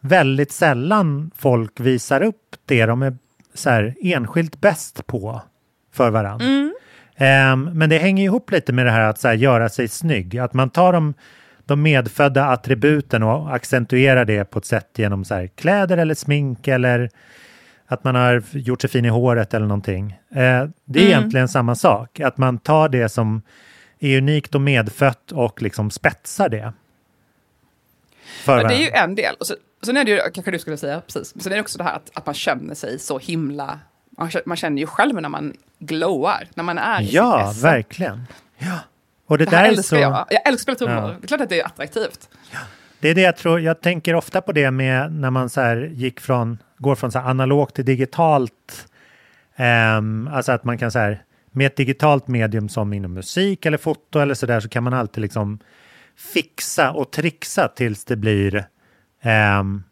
väldigt 0.00 0.52
sällan 0.52 1.30
folk 1.36 1.80
visar 1.80 2.22
upp 2.22 2.56
det 2.66 2.86
de 2.86 3.02
är 3.02 3.16
så 3.54 3.70
här 3.70 3.94
enskilt 4.00 4.60
bäst 4.60 5.06
på 5.06 5.42
för 5.92 6.10
varandra. 6.10 6.46
Mm. 6.46 6.74
Ehm, 7.16 7.70
men 7.72 7.90
det 7.90 7.98
hänger 7.98 8.24
ihop 8.24 8.50
lite 8.50 8.72
med 8.72 8.86
det 8.86 8.92
här 8.92 9.00
att 9.10 9.22
här, 9.22 9.32
göra 9.34 9.68
sig 9.68 9.88
snygg. 9.88 10.38
Att 10.38 10.54
man 10.54 10.70
tar 10.70 10.92
de, 10.92 11.14
de 11.64 11.82
medfödda 11.82 12.44
attributen 12.44 13.22
och 13.22 13.54
accentuerar 13.54 14.24
det 14.24 14.44
på 14.44 14.58
ett 14.58 14.64
sätt 14.64 14.88
genom 14.96 15.24
så 15.24 15.34
här, 15.34 15.46
kläder 15.46 15.96
eller 15.96 16.14
smink 16.14 16.68
eller 16.68 17.10
att 17.86 18.04
man 18.04 18.14
har 18.14 18.42
gjort 18.52 18.80
sig 18.80 18.90
fin 18.90 19.04
i 19.04 19.08
håret 19.08 19.54
eller 19.54 19.66
någonting. 19.66 20.10
Eh, 20.30 20.36
det 20.84 20.98
är 20.98 21.04
Mm. 21.04 21.18
egentligen 21.18 21.48
samma 21.48 21.74
sak. 21.74 22.20
Att 22.20 22.38
man 22.38 22.58
tar 22.58 22.88
det 22.88 23.08
som 23.08 23.42
är 24.00 24.18
unikt 24.18 24.54
och 24.54 24.60
medfött 24.60 25.32
och 25.32 25.62
liksom 25.62 25.90
spetsar 25.90 26.48
det. 26.48 26.72
För 28.44 28.58
Ja, 28.62 28.68
det 28.68 28.74
är 28.74 28.78
ju 28.78 28.90
en 28.90 29.14
del. 29.14 29.34
Och 29.40 29.46
så, 29.46 29.54
sen 29.82 29.96
är 29.96 30.04
det 30.04 30.10
ju, 30.10 30.20
kanske 30.34 30.50
du 30.50 30.58
skulle 30.58 30.76
säga, 30.76 31.00
precis. 31.00 31.34
Men 31.34 31.42
sen 31.42 31.52
är 31.52 31.56
det 31.56 31.62
också 31.62 31.78
det 31.78 31.84
här 31.84 31.96
att, 31.96 32.10
att 32.14 32.26
man 32.26 32.34
känner 32.34 32.74
sig 32.74 32.98
så 32.98 33.18
himla... 33.18 33.78
Man 34.46 34.56
känner, 34.56 34.80
ju 34.80 34.86
själv 34.86 35.20
när 35.20 35.28
man 35.28 35.52
glowar, 35.78 36.48
när 36.54 36.64
man 36.64 36.78
är 36.78 37.02
i 37.02 37.08
Ja, 37.10 37.52
sitt 37.52 37.64
verkligen. 37.64 38.22
Ja. 38.58 38.78
Och 39.26 39.38
det, 39.38 39.44
Det 39.44 39.50
där 39.50 39.64
är 39.64 39.74
så... 39.82 39.96
jag. 39.96 40.26
Jag 40.30 40.48
älskar 40.48 40.72
att 40.72 40.78
spela. 40.78 40.92
Ja. 40.92 41.06
Det 41.20 41.24
är 41.24 41.26
klart 41.26 41.40
att 41.40 41.48
det 41.48 41.60
är 41.60 41.66
attraktivt. 41.66 42.28
Det 43.00 43.08
är 43.08 43.14
det 43.14 43.20
jag 43.20 43.36
tror, 43.36 43.60
jag 43.60 43.80
tänker 43.80 44.14
ofta 44.14 44.40
på 44.40 44.52
det 44.52 44.70
med 44.70 45.12
när 45.12 45.30
man 45.30 45.48
så 45.50 45.60
här 45.60 45.76
gick 45.92 46.20
från, 46.20 46.58
går 46.78 46.94
från 46.94 47.12
så 47.12 47.18
analogt 47.18 47.74
till 47.74 47.84
digitalt. 47.84 48.86
Um, 49.98 50.28
alltså 50.28 50.52
att 50.52 50.64
man 50.64 50.78
kan 50.78 50.90
så 50.90 50.98
här, 50.98 51.22
med 51.50 51.66
ett 51.66 51.76
digitalt 51.76 52.28
medium 52.28 52.68
som 52.68 52.92
inom 52.92 53.14
musik 53.14 53.66
eller 53.66 53.78
foto 53.78 54.18
eller 54.18 54.34
så 54.34 54.46
där 54.46 54.60
så 54.60 54.68
kan 54.68 54.84
man 54.84 54.94
alltid 54.94 55.22
liksom 55.22 55.58
fixa 56.16 56.92
och 56.92 57.10
trixa 57.10 57.68
tills 57.68 58.04
det 58.04 58.16
blir 58.16 58.64
um, 59.60 59.84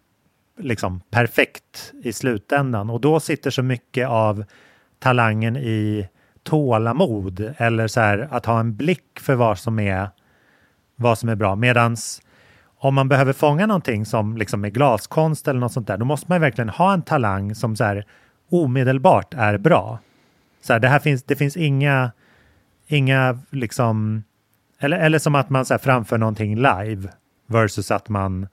liksom 0.62 1.00
perfekt 1.10 1.92
i 2.02 2.12
slutändan. 2.12 2.90
Och 2.90 3.00
då 3.00 3.20
sitter 3.20 3.50
så 3.50 3.62
mycket 3.62 4.08
av 4.08 4.44
talangen 4.98 5.56
i 5.56 6.08
tålamod 6.42 7.54
eller 7.56 7.88
så 7.88 8.00
här 8.00 8.28
att 8.30 8.46
ha 8.46 8.60
en 8.60 8.76
blick 8.76 9.20
för 9.20 9.34
vad 9.34 9.58
som 9.58 9.78
är 9.78 10.08
vad 10.96 11.18
som 11.18 11.28
är 11.28 11.34
bra. 11.34 11.56
Medans 11.56 12.22
om 12.78 12.94
man 12.94 13.08
behöver 13.08 13.32
fånga 13.32 13.66
någonting 13.66 14.06
som 14.06 14.36
liksom 14.36 14.64
är 14.64 14.70
glaskonst 14.70 15.48
eller 15.48 15.60
något 15.60 15.72
sånt 15.72 15.86
där, 15.86 15.98
då 15.98 16.04
måste 16.04 16.26
man 16.28 16.40
verkligen 16.40 16.68
ha 16.68 16.92
en 16.92 17.02
talang 17.02 17.54
som 17.54 17.76
så 17.76 17.84
här 17.84 18.04
omedelbart 18.50 19.34
är 19.34 19.58
bra. 19.58 19.98
Så 20.62 20.72
här, 20.72 20.80
det 20.80 20.88
här 20.88 20.98
finns, 20.98 21.22
det 21.22 21.36
finns 21.36 21.56
inga, 21.56 22.12
inga 22.86 23.38
liksom, 23.50 24.24
eller, 24.78 24.98
eller 24.98 25.18
som 25.18 25.34
att 25.34 25.50
man 25.50 25.64
så 25.64 25.74
här 25.74 25.78
framför 25.78 26.18
någonting 26.18 26.56
live 26.56 27.08
versus 27.46 27.90
att 27.90 28.08
man 28.08 28.48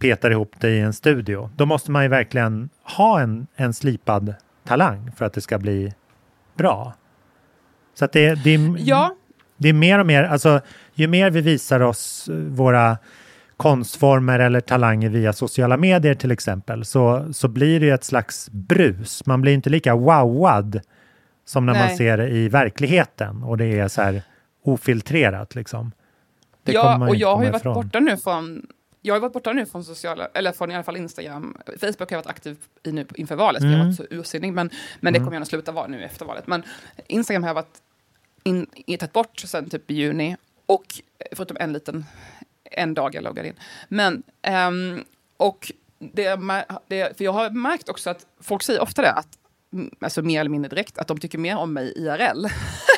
petar 0.00 0.30
ihop 0.30 0.52
det 0.58 0.70
i 0.70 0.80
en 0.80 0.92
studio. 0.92 1.50
Då 1.56 1.66
måste 1.66 1.90
man 1.90 2.02
ju 2.02 2.08
verkligen 2.08 2.68
ha 2.82 3.20
en, 3.20 3.46
en 3.56 3.74
slipad 3.74 4.34
talang 4.64 5.12
för 5.16 5.24
att 5.24 5.32
det 5.32 5.40
ska 5.40 5.58
bli 5.58 5.94
bra. 6.54 6.94
Så 7.94 8.04
att 8.04 8.12
det, 8.12 8.34
det, 8.44 8.74
ja. 8.78 9.16
det 9.56 9.68
är 9.68 9.72
mer 9.72 9.98
och 9.98 10.06
mer, 10.06 10.24
alltså 10.24 10.60
ju 10.94 11.06
mer 11.06 11.30
vi 11.30 11.40
visar 11.40 11.80
oss 11.80 12.28
våra 12.48 12.98
konstformer 13.56 14.38
eller 14.38 14.60
talanger 14.60 15.08
via 15.08 15.32
sociala 15.32 15.76
medier 15.76 16.14
till 16.14 16.30
exempel 16.30 16.84
så, 16.84 17.32
så 17.32 17.48
blir 17.48 17.80
det 17.80 17.90
ett 17.90 18.04
slags 18.04 18.50
brus. 18.50 19.26
Man 19.26 19.40
blir 19.40 19.52
inte 19.52 19.70
lika 19.70 19.94
wowad 19.96 20.80
som 21.44 21.66
när 21.66 21.72
Nej. 21.72 21.88
man 21.88 21.96
ser 21.96 22.16
det 22.16 22.28
i 22.28 22.48
verkligheten 22.48 23.42
och 23.42 23.56
det 23.56 23.78
är 23.78 23.88
så 23.88 24.02
här 24.02 24.22
ofiltrerat 24.64 25.54
liksom. 25.54 25.92
Det 26.62 26.72
ja, 26.72 27.08
och 27.08 27.16
jag 27.16 27.36
har 27.36 27.44
ju 27.44 27.50
varit 27.50 27.60
ifrån. 27.60 27.74
borta 27.74 28.00
nu 28.00 28.16
från 28.16 28.66
jag 29.02 29.14
har 29.14 29.20
varit 29.20 29.32
borta 29.32 29.52
nu 29.52 29.66
från 29.66 29.84
sociala, 29.84 30.28
eller 30.34 30.52
från 30.52 30.70
i 30.70 30.74
alla 30.74 30.84
fall 30.84 30.96
Instagram. 30.96 31.56
Facebook 31.66 31.98
har 31.98 32.06
jag 32.10 32.18
varit 32.18 32.26
aktiv 32.26 32.56
i 32.82 32.92
nu 32.92 33.06
inför 33.14 33.36
valet, 33.36 33.62
mm. 33.62 33.72
jag 33.72 33.78
har 33.78 33.86
varit 33.86 33.96
så 33.96 34.06
ursinnig. 34.10 34.52
Men, 34.52 34.70
men 35.00 35.12
det 35.12 35.16
mm. 35.16 35.26
kommer 35.26 35.36
jag 35.36 35.42
att 35.42 35.48
sluta 35.48 35.72
vara 35.72 35.86
nu 35.86 36.04
efter 36.04 36.24
valet. 36.24 36.46
Men 36.46 36.62
Instagram 37.06 37.42
har 37.42 37.50
jag 37.50 37.54
varit 37.54 37.82
in, 38.42 38.66
tagit 38.86 39.12
bort 39.12 39.40
sen 39.40 39.70
typ 39.70 39.90
i 39.90 39.94
juni. 39.94 40.36
Och 40.66 40.84
förutom 41.32 41.56
en 41.60 41.72
liten, 41.72 42.04
en 42.64 42.94
dag 42.94 43.14
jag 43.14 43.24
loggade 43.24 43.48
in. 43.48 43.54
Men, 43.88 44.22
um, 44.68 45.04
och 45.36 45.72
det, 45.98 46.40
det, 46.88 47.16
för 47.16 47.24
jag 47.24 47.32
har 47.32 47.50
märkt 47.50 47.88
också 47.88 48.10
att 48.10 48.26
folk 48.40 48.62
säger 48.62 48.80
ofta 48.80 49.02
det, 49.02 49.12
att 49.12 49.38
alltså 50.00 50.22
mer 50.22 50.40
eller 50.40 50.50
mindre 50.50 50.68
direkt, 50.68 50.98
att 50.98 51.08
de 51.08 51.18
tycker 51.18 51.38
mer 51.38 51.56
om 51.56 51.72
mig 51.72 51.92
IRL. 51.96 52.46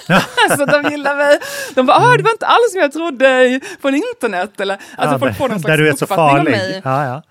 alltså 0.50 0.66
de 0.66 0.90
gillar 0.90 1.16
mig. 1.16 1.38
De 1.74 1.86
bara, 1.86 1.96
ah, 1.96 2.16
det 2.16 2.22
var 2.22 2.30
inte 2.30 2.46
alls 2.46 2.72
som 2.72 2.80
jag 2.80 2.92
trodde 2.92 3.60
från 3.82 3.94
internet. 3.94 4.60
Eller, 4.60 4.74
alltså 4.74 5.14
ja, 5.14 5.18
folk 5.18 5.36
får 5.36 5.48
någon 5.48 5.60
slags 5.60 5.70
där 5.70 5.78
du 5.78 5.88
är 5.88 5.96
så 5.96 6.06
farlig. 6.06 6.50
mig. 6.50 6.80
Ja, 6.84 7.04
ja. 7.04 7.22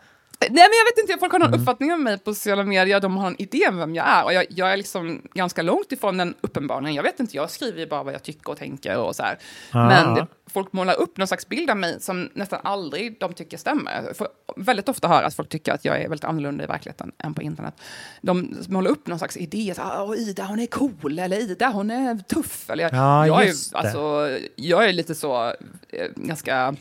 Nej, 0.42 0.50
men 0.52 0.78
jag 0.78 0.86
vet 0.86 1.10
inte, 1.10 1.20
folk 1.20 1.32
har 1.32 1.40
någon 1.40 1.48
mm. 1.48 1.60
uppfattning 1.60 1.94
om 1.94 2.04
mig 2.04 2.18
på 2.18 2.34
sociala 2.34 2.64
medier, 2.64 3.00
de 3.00 3.18
har 3.18 3.28
en 3.28 3.42
idé 3.42 3.68
om 3.70 3.78
vem 3.78 3.96
jag 3.96 4.08
är. 4.08 4.24
Och 4.24 4.34
jag, 4.34 4.46
jag 4.50 4.74
är 4.74 4.78
liksom 4.78 5.22
ganska 5.34 5.62
långt 5.62 5.92
ifrån 5.92 6.18
den 6.18 6.36
uppenbarligen. 6.42 6.96
Jag 6.96 7.04
vet 7.04 7.20
inte, 7.20 7.38
jag 7.38 7.50
skriver 7.50 7.80
ju 7.80 7.88
bara 7.88 8.04
vad 8.04 8.14
jag 8.14 8.24
tycker 8.24 8.52
och 8.52 8.58
tänker 8.58 8.98
och 8.98 9.16
så 9.16 9.24
här. 9.24 9.38
Ah. 9.72 9.88
Men 9.88 10.14
det, 10.14 10.28
folk 10.54 10.74
målar 10.74 11.00
upp 11.00 11.18
någon 11.18 11.28
slags 11.28 11.50
bild 11.50 11.70
av 11.70 11.78
mig 11.78 12.02
som 12.02 12.30
nästan 12.34 12.60
aldrig 12.64 13.20
de 13.20 13.34
tycker 13.34 13.58
stämmer. 13.58 14.14
För 14.14 14.28
väldigt 14.56 14.90
ofta 14.90 15.08
hör 15.08 15.24
att 15.24 15.36
folk 15.36 15.50
tycker 15.50 15.74
att 15.74 15.86
jag 15.86 16.02
är 16.02 16.10
väldigt 16.10 16.24
annorlunda 16.24 16.64
i 16.64 16.68
verkligheten 16.68 17.12
än 17.18 17.34
på 17.34 17.42
internet. 17.42 17.74
De 18.22 18.56
målar 18.68 18.92
upp 18.92 19.08
någon 19.08 19.18
slags 19.18 19.38
idé, 19.38 19.74
så, 19.76 19.82
ah, 19.82 20.16
Ida 20.16 20.44
hon 20.44 20.60
är 20.60 20.68
cool, 20.68 21.20
eller 21.20 21.38
Ida 21.38 21.68
hon 21.68 21.92
är 21.92 22.18
tuff. 22.18 22.70
Eller, 22.70 22.90
ja, 22.94 23.28
jag, 23.28 23.44
är, 23.44 23.54
alltså, 23.72 24.30
jag 24.56 24.90
är 24.90 24.94
lite 24.94 25.16
så, 25.16 25.46
eh, 25.90 26.08
ganska 26.16 26.76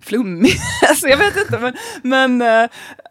flummig. 0.00 0.52
alltså, 0.88 1.08
jag 1.08 1.16
vet 1.16 1.36
inte, 1.36 1.58
men, 1.58 1.74
men 2.02 2.42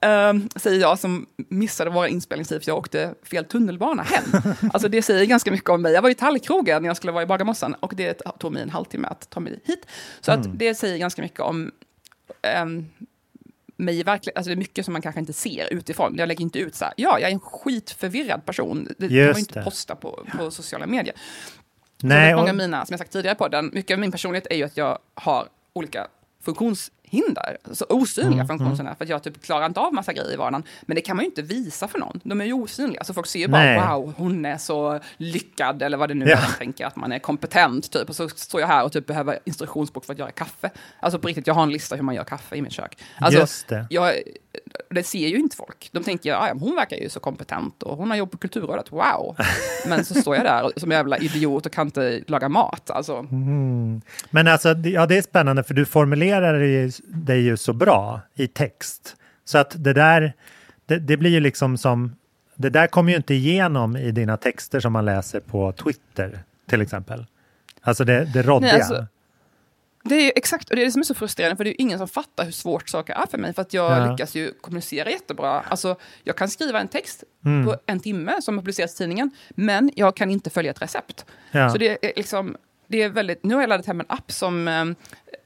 äh, 0.02 0.30
äh, 0.30 0.34
säger 0.56 0.82
jag 0.82 1.00
som 1.00 1.26
missade 1.36 1.90
våra 1.90 2.08
inspelningstid 2.08 2.64
för 2.64 2.72
jag 2.72 2.78
åkte 2.78 3.14
fel 3.24 3.46
tunnelbana 3.46 4.04
hem. 4.04 4.42
alltså 4.74 4.90
det 4.90 5.02
säger 5.02 5.26
ganska 5.26 5.52
mycket 5.52 5.70
om 5.70 5.82
mig. 5.82 5.94
Jag 5.94 6.02
var 6.02 6.10
i 6.10 6.16
Tallkrogen 6.16 6.82
när 6.82 6.90
jag 6.90 6.98
skulle 6.98 7.14
vara 7.14 7.24
i 7.24 7.26
Bagarmossen 7.26 7.74
och 7.74 7.94
det 7.96 8.22
tog 8.40 8.54
mig 8.54 8.64
en 8.64 8.70
halvtimme 8.70 9.08
att 9.08 9.30
ta 9.30 9.40
mig 9.40 9.60
hit. 9.66 9.86
Så 10.22 10.32
mm. 10.32 10.42
att 10.42 10.60
det 10.60 10.76
säger 10.76 10.98
ganska 10.98 11.22
mycket 11.22 11.40
om 11.40 11.72
äh, 12.42 12.66
mig 13.80 14.04
verkligen, 14.04 14.38
alltså 14.38 14.50
det 14.50 14.54
är 14.54 14.58
mycket 14.58 14.86
som 14.86 14.92
man 14.92 15.02
kanske 15.02 15.20
inte 15.20 15.34
ser 15.34 15.74
utifrån. 15.74 16.16
Jag 16.18 16.28
lägger 16.28 16.42
inte 16.42 16.60
ut 16.60 16.76
så 16.76 16.86
här, 16.86 16.94
ja, 16.98 17.20
jag 17.20 17.30
är 17.30 17.34
en 17.34 17.40
skitförvirrad 17.40 18.46
person. 18.46 18.88
Det 18.98 19.10
kan 19.10 19.26
man 19.26 19.38
inte 19.38 19.62
posta 19.62 19.96
på, 19.96 20.26
på 20.38 20.52
sociala 20.52 20.88
medier. 20.88 21.16
Nej, 22.04 22.36
många 22.36 22.50
av 22.50 22.56
mina, 22.56 22.86
som 22.86 22.94
jag 22.94 23.00
sagt 23.00 23.12
tidigare 23.12 23.36
på 23.36 23.48
den, 23.48 23.70
mycket 23.74 23.96
av 23.96 24.00
min 24.00 24.12
personlighet 24.12 24.48
är 24.50 24.56
ju 24.56 24.64
att 24.64 24.78
jag 24.78 25.00
har 25.14 25.48
olika 25.74 26.08
funktions 26.40 26.92
funktionshinder, 27.10 27.58
alltså 27.64 27.86
osynliga 27.90 28.34
mm, 28.34 28.48
funktionshinder, 28.48 28.92
mm. 28.92 28.96
för 28.96 29.06
att 29.06 29.10
jag 29.10 29.24
typ 29.24 29.44
klarar 29.44 29.66
inte 29.66 29.80
av 29.80 29.94
massa 29.94 30.14
grejer 30.14 30.34
i 30.34 30.36
vardagen. 30.36 30.64
Men 30.82 30.96
det 30.96 31.02
kan 31.02 31.16
man 31.16 31.24
ju 31.24 31.30
inte 31.30 31.42
visa 31.42 31.88
för 31.88 32.00
någon, 32.00 32.20
de 32.24 32.42
är 32.42 32.46
ju 32.46 32.54
osynliga. 32.54 33.04
Så 33.04 33.14
folk 33.14 33.28
ser 33.28 33.40
ju 33.40 33.48
bara 33.48 33.64
Nej. 33.64 33.80
wow, 33.80 34.14
hon 34.18 34.46
är 34.46 34.58
så 34.58 35.00
lyckad, 35.18 35.82
eller 35.82 35.98
vad 35.98 36.10
det 36.10 36.16
nu 36.16 36.26
ja. 36.26 36.38
är 36.38 36.42
man 36.42 36.52
tänker, 36.58 36.86
att 36.86 36.96
man 36.96 37.12
är 37.12 37.20
kompetent 37.20 37.92
typ. 37.92 38.10
Och 38.10 38.16
så 38.16 38.30
står 38.30 38.62
jag 38.62 38.68
här 38.68 38.84
och 38.84 38.92
typ 38.92 39.06
behöver 39.06 39.40
instruktionsbok 39.46 40.06
för 40.06 40.14
att 40.14 40.20
göra 40.20 40.32
kaffe. 40.32 40.70
Alltså 41.00 41.20
på 41.20 41.28
riktigt, 41.28 41.48
jag 41.48 41.54
har 41.54 41.64
en 41.64 41.72
lista 41.72 41.96
hur 41.96 42.04
man 42.04 42.16
gör 42.16 42.24
kaffe 42.24 42.56
i 42.56 42.62
mitt 42.62 42.74
kök. 42.74 42.98
Alltså, 43.20 43.40
Just 43.40 43.68
det. 43.68 43.88
Jag, 43.90 44.14
det 44.90 45.04
ser 45.04 45.28
ju 45.28 45.38
inte 45.38 45.56
folk. 45.56 45.90
De 45.92 46.04
tänker, 46.04 46.30
ja, 46.30 46.54
hon 46.60 46.76
verkar 46.76 46.98
ju 46.98 47.10
så 47.10 47.20
kompetent 47.20 47.84
och 47.84 47.98
hon 47.98 48.10
har 48.10 48.18
jobb 48.18 48.32
på 48.32 48.38
Kulturrådet, 48.38 48.92
wow. 48.92 49.36
Men 49.88 50.06
så 50.06 50.14
står 50.14 50.36
jag 50.36 50.46
där 50.46 50.72
som 50.76 50.92
jävla 50.92 51.18
idiot 51.18 51.66
och 51.66 51.72
kan 51.72 51.88
inte 51.88 52.24
laga 52.28 52.50
mat. 52.50 52.90
Alltså. 52.90 53.18
Mm. 53.18 54.02
Men 54.30 54.48
alltså, 54.48 54.70
ja, 54.70 55.06
det 55.06 55.18
är 55.18 55.22
spännande 55.22 55.64
för 55.64 55.74
du 55.74 55.86
formulerar 55.86 56.60
dig 57.04 57.42
ju 57.42 57.58
så 57.58 57.74
bra 57.74 58.22
i 58.36 58.48
text. 58.48 59.16
Så 59.46 59.58
att 59.58 59.84
det 59.84 59.94
där, 59.94 60.34
det, 60.86 61.00
det 61.00 61.18
blir 61.18 61.32
ju 61.32 61.40
liksom 61.40 61.78
som, 61.78 62.16
det 62.56 62.70
där 62.70 62.88
kommer 62.88 63.12
ju 63.12 63.18
inte 63.18 63.34
igenom 63.34 63.98
i 63.98 64.12
dina 64.12 64.38
texter 64.38 64.80
som 64.80 64.94
man 64.94 65.06
läser 65.06 65.40
på 65.40 65.72
Twitter 65.72 66.40
till 66.68 66.82
exempel. 66.82 67.26
Alltså 67.82 68.04
det, 68.04 68.26
det 68.34 68.42
råddiga. 68.42 68.72
Nej, 68.72 68.82
alltså, 68.82 69.06
det 70.04 70.16
är 70.16 70.34
exakt, 70.36 70.70
och 70.70 70.76
det 70.76 70.82
är 70.82 70.86
det 70.86 70.92
som 70.92 71.00
är 71.00 71.04
så 71.04 71.14
frustrerande, 71.14 71.58
för 71.58 71.64
det 71.64 71.70
är 71.70 71.82
ingen 71.82 71.98
som 71.98 72.08
fattar 72.08 72.46
hur 72.46 72.52
svårt 72.52 72.90
saker 72.90 73.14
är 73.14 73.26
för 73.26 73.38
mig, 73.38 73.54
för 73.54 73.62
att 73.62 73.74
jag 73.74 73.92
ja. 73.92 74.12
lyckas 74.12 74.36
ju 74.36 74.54
kommunicera 74.54 75.10
jättebra. 75.10 75.62
Alltså, 75.62 75.96
jag 76.24 76.36
kan 76.36 76.50
skriva 76.50 76.80
en 76.80 76.88
text 76.88 77.24
mm. 77.46 77.66
på 77.66 77.76
en 77.86 78.00
timme 78.00 78.42
som 78.42 78.58
publiceras 78.58 78.94
i 78.94 78.98
tidningen, 78.98 79.32
men 79.50 79.92
jag 79.96 80.16
kan 80.16 80.32
inte 80.32 80.50
följa 80.50 80.72
ett 80.72 80.82
recept. 80.82 81.26
Ja. 81.52 81.70
Så 81.70 81.78
det 81.78 82.06
är 82.06 82.14
liksom, 82.16 82.56
det 82.88 83.04
är 83.04 83.10
väldigt, 83.10 83.44
nu 83.44 83.54
har 83.54 83.62
jag 83.62 83.70
laddat 83.70 83.86
hem 83.86 84.00
en 84.00 84.06
app 84.10 84.32
som 84.32 84.96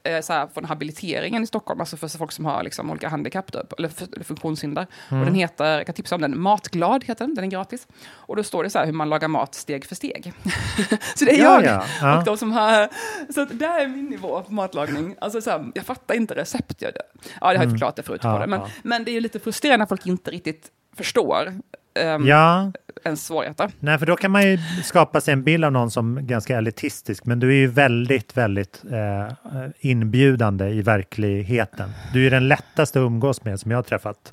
eh, 0.04 0.20
så 0.20 0.32
här, 0.32 0.46
från 0.46 0.64
habiliteringen 0.64 1.42
i 1.42 1.46
Stockholm, 1.46 1.80
alltså 1.80 1.96
för 1.96 2.08
folk 2.08 2.32
som 2.32 2.44
har 2.44 2.62
liksom, 2.62 2.90
olika 2.90 3.08
handikapp 3.08 3.52
typ, 3.52 3.72
eller, 3.78 3.90
eller 4.14 4.24
funktionshinder. 4.24 4.86
Mm. 5.08 5.20
Och 5.20 5.26
den 5.26 5.34
heter, 5.34 5.76
jag 5.76 5.86
kan 5.86 5.94
tipsa 5.94 6.14
om 6.14 6.20
den, 6.20 6.40
Matglad 6.40 7.04
heter 7.04 7.26
den, 7.26 7.34
den 7.34 7.44
är 7.44 7.48
gratis. 7.48 7.86
Och 8.10 8.36
då 8.36 8.42
står 8.42 8.64
det 8.64 8.70
så 8.70 8.78
här 8.78 8.86
hur 8.86 8.92
man 8.92 9.08
lagar 9.08 9.28
mat 9.28 9.54
steg 9.54 9.84
för 9.84 9.94
steg. 9.94 10.32
så 11.14 11.24
det 11.24 11.30
är 11.30 11.42
ja, 11.42 11.62
jag 11.62 11.64
ja. 11.64 11.84
Ja. 12.00 12.18
och 12.18 12.24
de 12.24 12.36
som 12.36 12.52
har... 12.52 12.88
Så 13.32 13.40
att 13.40 13.58
det 13.58 13.64
är 13.64 13.88
min 13.88 14.04
nivå 14.04 14.42
på 14.42 14.52
matlagning. 14.52 15.16
Alltså, 15.20 15.40
så 15.40 15.50
här, 15.50 15.72
jag 15.74 15.84
fattar 15.84 16.14
inte 16.14 16.34
recept. 16.34 16.82
Jag, 16.82 16.92
ja, 16.94 17.00
jag 17.40 17.46
har 17.46 17.54
mm. 17.54 17.70
förklarat 17.70 17.96
det 17.96 18.02
förut 18.02 18.22
på 18.22 18.38
det, 18.38 18.46
men, 18.46 18.60
men 18.82 19.04
det 19.04 19.10
är 19.10 19.12
ju 19.12 19.20
lite 19.20 19.40
frustrerande 19.40 19.82
när 19.82 19.86
folk 19.86 20.06
inte 20.06 20.30
riktigt 20.30 20.70
förstår 20.96 21.60
um, 22.00 22.26
ja. 22.26 22.72
ens 23.04 23.26
svårigheter. 23.26 23.70
Nej, 23.80 23.98
för 23.98 24.06
då 24.06 24.16
kan 24.16 24.30
man 24.30 24.42
ju 24.42 24.58
skapa 24.84 25.20
sig 25.20 25.32
en 25.32 25.42
bild 25.44 25.64
av 25.64 25.72
någon 25.72 25.90
som 25.90 26.26
ganska 26.26 26.58
elitistisk, 26.58 27.24
men 27.24 27.40
du 27.40 27.48
är 27.50 27.56
ju 27.56 27.66
väldigt, 27.66 28.36
väldigt 28.36 28.82
eh, 28.92 29.32
inbjudande 29.78 30.68
i 30.68 30.82
verkligheten. 30.82 31.90
Du 32.12 32.26
är 32.26 32.30
den 32.30 32.48
lättaste 32.48 32.98
att 32.98 33.02
umgås 33.06 33.44
med 33.44 33.60
som 33.60 33.70
jag 33.70 33.78
har 33.78 33.82
träffat, 33.82 34.32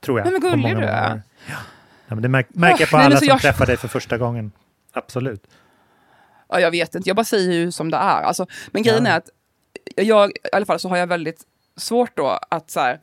tror 0.00 0.18
jag. 0.20 0.32
Men 0.32 0.40
gullig 0.40 0.76
du 0.76 0.84
är. 0.84 1.22
Ja. 1.46 1.56
ja. 2.08 2.14
men 2.14 2.22
det 2.22 2.28
märk 2.28 2.46
märker 2.50 2.80
jag 2.80 2.90
på 2.90 2.96
alla 2.96 3.16
som 3.16 3.28
jag... 3.28 3.40
träffar 3.40 3.66
dig 3.66 3.76
för 3.76 3.88
första 3.88 4.18
gången. 4.18 4.52
Absolut. 4.92 5.42
Ja, 6.48 6.60
jag 6.60 6.70
vet 6.70 6.94
inte, 6.94 7.08
jag 7.08 7.16
bara 7.16 7.24
säger 7.24 7.52
ju 7.52 7.72
som 7.72 7.90
det 7.90 7.96
är. 7.96 8.22
Alltså, 8.22 8.46
men 8.70 8.82
grejen 8.82 9.04
ja. 9.04 9.10
är 9.10 9.16
att 9.16 9.28
jag, 9.96 10.30
i 10.30 10.34
alla 10.52 10.66
fall 10.66 10.78
så 10.78 10.88
har 10.88 10.96
jag 10.96 11.06
väldigt 11.06 11.42
svårt 11.76 12.16
då 12.16 12.38
att 12.50 12.70
så 12.70 12.80
här, 12.80 13.00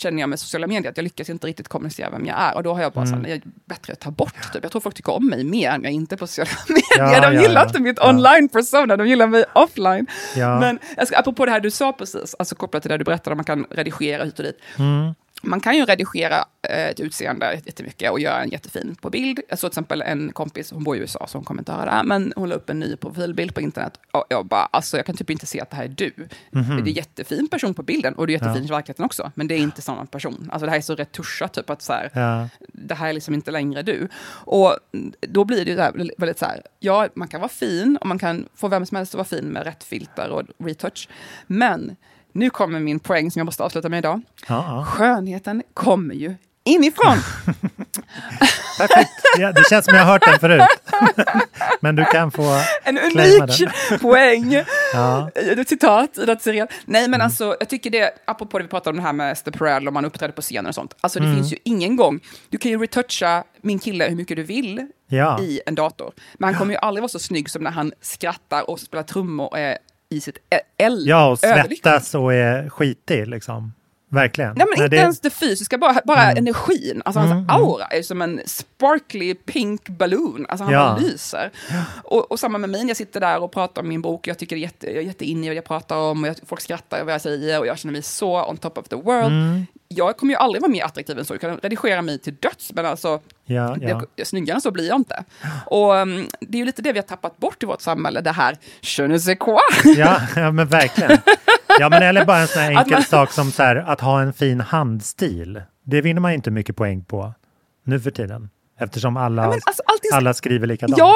känner 0.00 0.20
jag 0.20 0.28
med 0.28 0.40
sociala 0.40 0.66
medier 0.66 0.90
att 0.90 0.96
jag 0.96 1.04
lyckas 1.04 1.30
inte 1.30 1.46
riktigt 1.46 1.68
kommunicera 1.68 2.10
vem 2.10 2.26
jag 2.26 2.38
är. 2.40 2.54
Och 2.56 2.62
då 2.62 2.74
har 2.74 2.82
jag 2.82 2.92
bara 2.92 3.04
mm. 3.04 3.24
så 3.24 3.28
här, 3.28 3.40
bättre 3.64 3.92
att 3.92 4.00
ta 4.00 4.10
bort 4.10 4.52
typ. 4.52 4.62
Jag 4.62 4.72
tror 4.72 4.80
folk 4.80 4.94
tycker 4.94 5.12
om 5.12 5.28
mig 5.28 5.44
mer 5.44 5.70
än 5.70 5.82
jag 5.82 5.92
inte 5.92 6.16
på 6.16 6.26
sociala 6.26 6.50
medier. 6.68 7.14
Ja, 7.14 7.30
de 7.30 7.42
gillar 7.42 7.60
ja, 7.60 7.66
inte 7.66 7.80
mitt 7.80 7.98
online-persona, 7.98 8.96
de 8.96 9.08
gillar 9.08 9.26
mig 9.26 9.44
offline. 9.52 10.06
Men 10.36 10.78
jag 10.96 11.06
ska, 11.06 11.18
apropå 11.18 11.46
det 11.46 11.52
här 11.52 11.60
du 11.60 11.70
sa 11.70 11.92
precis, 11.92 12.34
alltså 12.38 12.54
kopplat 12.54 12.82
till 12.82 12.90
det 12.90 12.98
du 12.98 13.04
berättade, 13.04 13.36
man 13.36 13.44
kan 13.44 13.66
redigera 13.70 14.24
hit 14.24 14.38
och 14.38 14.44
dit. 14.44 14.58
Mm. 14.78 15.14
Man 15.42 15.60
kan 15.60 15.76
ju 15.76 15.84
redigera 15.84 16.44
eh, 16.68 16.86
ett 16.88 17.00
utseende 17.00 17.60
jättemycket 17.66 18.10
och 18.10 18.20
göra 18.20 18.42
en 18.42 18.48
jättefin 18.48 18.96
på 19.00 19.10
bild. 19.10 19.40
Jag 19.48 19.58
såg 19.58 19.70
till 19.70 19.74
exempel 19.74 20.02
en 20.02 20.32
kompis, 20.32 20.70
hon 20.72 20.84
bor 20.84 20.96
i 20.96 20.98
USA, 20.98 21.26
så 21.26 21.38
hon 21.38 21.44
kommer 21.44 21.60
inte 21.60 21.72
höra 21.72 21.84
det 21.84 21.90
här, 21.90 22.04
men 22.04 22.32
hon 22.36 22.48
la 22.48 22.54
upp 22.54 22.70
en 22.70 22.80
ny 22.80 22.96
profilbild 22.96 23.54
på 23.54 23.60
internet. 23.60 24.00
Och 24.12 24.24
jag 24.28 24.46
bara, 24.46 24.64
alltså 24.64 24.96
jag 24.96 25.06
kan 25.06 25.16
typ 25.16 25.30
inte 25.30 25.46
se 25.46 25.60
att 25.60 25.70
det 25.70 25.76
här 25.76 25.84
är 25.84 25.88
du. 25.88 26.12
Mhm. 26.50 26.68
Det 26.68 26.74
är 26.74 26.78
en 26.88 26.92
jättefin 26.92 27.48
person 27.48 27.74
på 27.74 27.82
bilden 27.82 28.14
och 28.14 28.26
det 28.26 28.30
är 28.30 28.34
jättefin 28.34 28.62
Ja. 28.62 28.68
i 28.74 28.76
verkligheten 28.76 29.04
också, 29.04 29.32
men 29.34 29.48
det 29.48 29.54
är 29.54 29.58
inte 29.58 29.82
samma 29.82 30.06
person. 30.06 30.48
Alltså 30.52 30.66
det 30.66 30.70
här 30.70 30.78
är 30.78 30.82
så 30.82 30.94
retuschat, 30.94 31.52
typ 31.54 31.70
att 31.70 31.82
så 31.82 31.92
här, 31.92 32.10
Ja. 32.14 32.48
det 32.72 32.94
här 32.94 33.08
är 33.08 33.12
liksom 33.12 33.34
inte 33.34 33.50
längre 33.50 33.82
du. 33.82 34.08
Och 34.26 34.76
då 35.20 35.44
blir 35.44 35.64
det 35.64 35.70
ju 35.70 35.78
här, 35.80 35.92
väldigt 36.18 36.38
så 36.38 36.44
här, 36.44 36.62
ja, 36.80 37.08
man 37.14 37.28
kan 37.28 37.40
vara 37.40 37.48
fin 37.48 37.96
och 38.00 38.06
man 38.06 38.18
kan 38.18 38.48
få 38.54 38.68
vem 38.68 38.86
som 38.86 38.96
helst 38.96 39.14
att 39.14 39.18
vara 39.18 39.40
fin 39.40 39.44
med 39.44 39.64
rätt 39.64 39.84
filter 39.84 40.30
och 40.30 40.42
retouch. 40.58 41.08
Men 41.46 41.96
nu 42.32 42.50
kommer 42.50 42.80
min 42.80 43.00
poäng 43.00 43.30
som 43.30 43.40
jag 43.40 43.44
måste 43.44 43.62
avsluta 43.62 43.88
med 43.88 43.98
idag. 43.98 44.20
Ja. 44.48 44.84
Skönheten 44.88 45.62
kommer 45.74 46.14
ju 46.14 46.34
inifrån. 46.64 47.16
Perfekt. 48.78 49.10
Ja, 49.38 49.52
det 49.52 49.64
känns 49.70 49.84
som 49.84 49.94
jag 49.94 50.04
har 50.04 50.12
hört 50.12 50.24
den 50.26 50.38
förut. 50.38 50.62
Men 51.80 51.96
du 51.96 52.04
kan 52.04 52.30
få 52.30 52.60
En 52.84 52.98
unik 52.98 53.68
poäng. 54.00 54.54
Ja. 54.94 55.30
Ett 55.34 55.68
citat 55.68 56.18
i 56.18 56.36
serial. 56.40 56.68
Nej, 56.84 57.08
men 57.08 57.20
alltså, 57.20 57.56
jag 57.60 57.68
tycker 57.68 57.90
det, 57.90 58.10
apropå 58.24 58.58
det 58.58 58.64
vi 58.64 58.68
pratade 58.70 58.90
om 58.90 58.96
det 58.96 59.02
här 59.02 59.12
med 59.12 59.32
Esther 59.32 59.50
Perel 59.52 59.86
och 59.86 59.92
man 59.92 60.04
uppträder 60.04 60.32
på 60.34 60.42
scenen 60.42 60.66
och 60.68 60.74
sånt. 60.74 60.94
Alltså 61.00 61.18
det 61.18 61.24
Mm. 61.24 61.36
finns 61.36 61.52
ju 61.52 61.56
ingen 61.64 61.96
gång, 61.96 62.20
du 62.48 62.58
kan 62.58 62.70
ju 62.70 62.78
retoucha 62.78 63.44
min 63.60 63.78
kille 63.78 64.04
hur 64.08 64.16
mycket 64.16 64.36
du 64.36 64.42
vill 64.42 64.86
Ja. 65.08 65.40
i 65.40 65.60
en 65.66 65.74
dator. 65.74 66.12
Men 66.34 66.48
han 66.48 66.58
kommer 66.58 66.72
ju 66.74 66.78
aldrig 66.78 67.02
vara 67.02 67.08
så 67.08 67.18
snygg 67.18 67.50
som 67.50 67.62
när 67.64 67.70
han 67.70 67.92
skrattar 68.00 68.70
och 68.70 68.80
spelar 68.80 69.02
trummor 69.02 69.46
och 69.50 69.58
är 69.58 69.78
i 70.10 70.20
sitt 70.20 70.38
eld. 70.78 71.06
ja, 71.06 71.30
och 71.30 71.38
svettas 71.38 72.14
och 72.14 72.34
är 72.34 72.68
skitig 72.68 73.28
liksom. 73.28 73.72
Verkligen. 74.12 74.48
Nej, 74.56 74.66
men 74.68 74.74
Nej, 74.76 74.84
inte 74.84 74.96
det- 74.96 75.00
ens 75.02 75.20
det 75.20 75.30
fysiska, 75.30 75.78
bara, 75.78 76.00
bara 76.04 76.22
Mm. 76.22 76.36
energin. 76.36 77.02
Alltså 77.04 77.18
hans 77.20 77.30
Mm, 77.32 77.44
mm. 77.44 77.50
aura 77.62 77.84
är 77.84 78.02
som 78.02 78.22
en 78.22 78.40
sparkly 78.46 79.34
pink 79.34 79.88
balloon. 79.88 80.46
Alltså 80.48 80.64
han 80.64 80.72
Ja. 80.72 80.78
bara 80.80 80.96
lyser. 80.96 81.50
Och, 82.04 82.30
och 82.30 82.40
samma 82.40 82.58
med 82.58 82.70
mig, 82.70 82.86
jag 82.88 82.96
sitter 82.96 83.20
där 83.20 83.42
och 83.42 83.52
pratar 83.52 83.82
om 83.82 83.88
min 83.88 84.02
bok. 84.02 84.26
Jag 84.26 84.38
tycker 84.38 84.56
det 84.56 84.60
är 84.60 84.62
jätte, 84.62 84.86
jag 84.86 84.96
är 84.96 85.00
jätteinne 85.06 85.46
i 85.46 85.48
vad 85.48 85.56
jag 85.56 85.64
pratar 85.64 85.96
om. 85.96 86.22
Och 86.22 86.28
jag, 86.28 86.36
folk 86.46 86.60
skrattar 86.60 86.96
över 86.96 87.04
vad 87.04 87.14
jag 87.14 87.20
säger 87.20 87.58
och 87.60 87.66
jag 87.66 87.78
känner 87.78 87.92
mig 87.92 88.02
så 88.02 88.44
on 88.44 88.56
top 88.56 88.78
of 88.78 88.88
the 88.88 88.96
world. 88.96 89.26
Mm. 89.26 89.66
Jag 89.94 90.16
kommer 90.16 90.32
ju 90.32 90.36
aldrig 90.38 90.62
vara 90.62 90.72
mer 90.72 90.84
attraktiv 90.84 91.18
än 91.18 91.24
så. 91.24 91.34
Jag 91.34 91.40
kan 91.40 91.56
redigera 91.56 92.02
mig 92.02 92.18
till 92.18 92.34
döds, 92.40 92.72
men 92.74 92.86
alltså 92.86 93.20
Ja, 93.44 93.76
ja. 93.80 94.02
det, 94.14 94.24
snyggare 94.24 94.54
än 94.54 94.60
så 94.60 94.70
blir 94.70 94.88
jag 94.88 94.96
inte. 94.96 95.24
Och 95.66 95.92
um, 95.94 96.28
det 96.40 96.56
är 96.56 96.58
ju 96.58 96.64
lite 96.64 96.82
det 96.82 96.92
vi 96.92 96.98
har 96.98 97.06
tappat 97.06 97.38
bort 97.38 97.62
i 97.62 97.66
vårt 97.66 97.80
samhälle, 97.80 98.20
det 98.20 98.30
här 98.32 98.56
je 98.82 99.08
ne 99.08 99.18
sais 99.20 99.38
quoi. 99.38 99.58
Ja, 99.96 100.20
ja, 100.36 100.50
men 100.52 100.66
verkligen. 100.68 101.18
Ja, 101.78 101.88
men 101.88 102.02
eller 102.02 102.24
bara 102.24 102.38
en 102.38 102.48
sån 102.48 102.62
här 102.62 102.70
enkel 102.70 102.92
man- 102.92 103.02
sak 103.02 103.32
som 103.32 103.52
så 103.52 103.62
här, 103.62 103.76
att 103.76 104.00
ha 104.00 104.22
en 104.22 104.32
fin 104.32 104.60
handstil. 104.60 105.62
Det 105.84 106.00
vinner 106.00 106.20
man 106.20 106.32
inte 106.32 106.50
mycket 106.50 106.76
poäng 106.76 107.04
på 107.04 107.34
nu 107.84 108.00
för 108.00 108.10
tiden. 108.10 108.50
Eftersom 108.80 109.16
alla, 109.16 109.42
Ja, 109.44 109.48
alltså, 109.52 109.82
allting 109.86 110.08
ska- 110.08 110.16
alla 110.16 110.34
skriver 110.34 110.66
likadant. 110.66 110.98
Ja, 110.98 111.14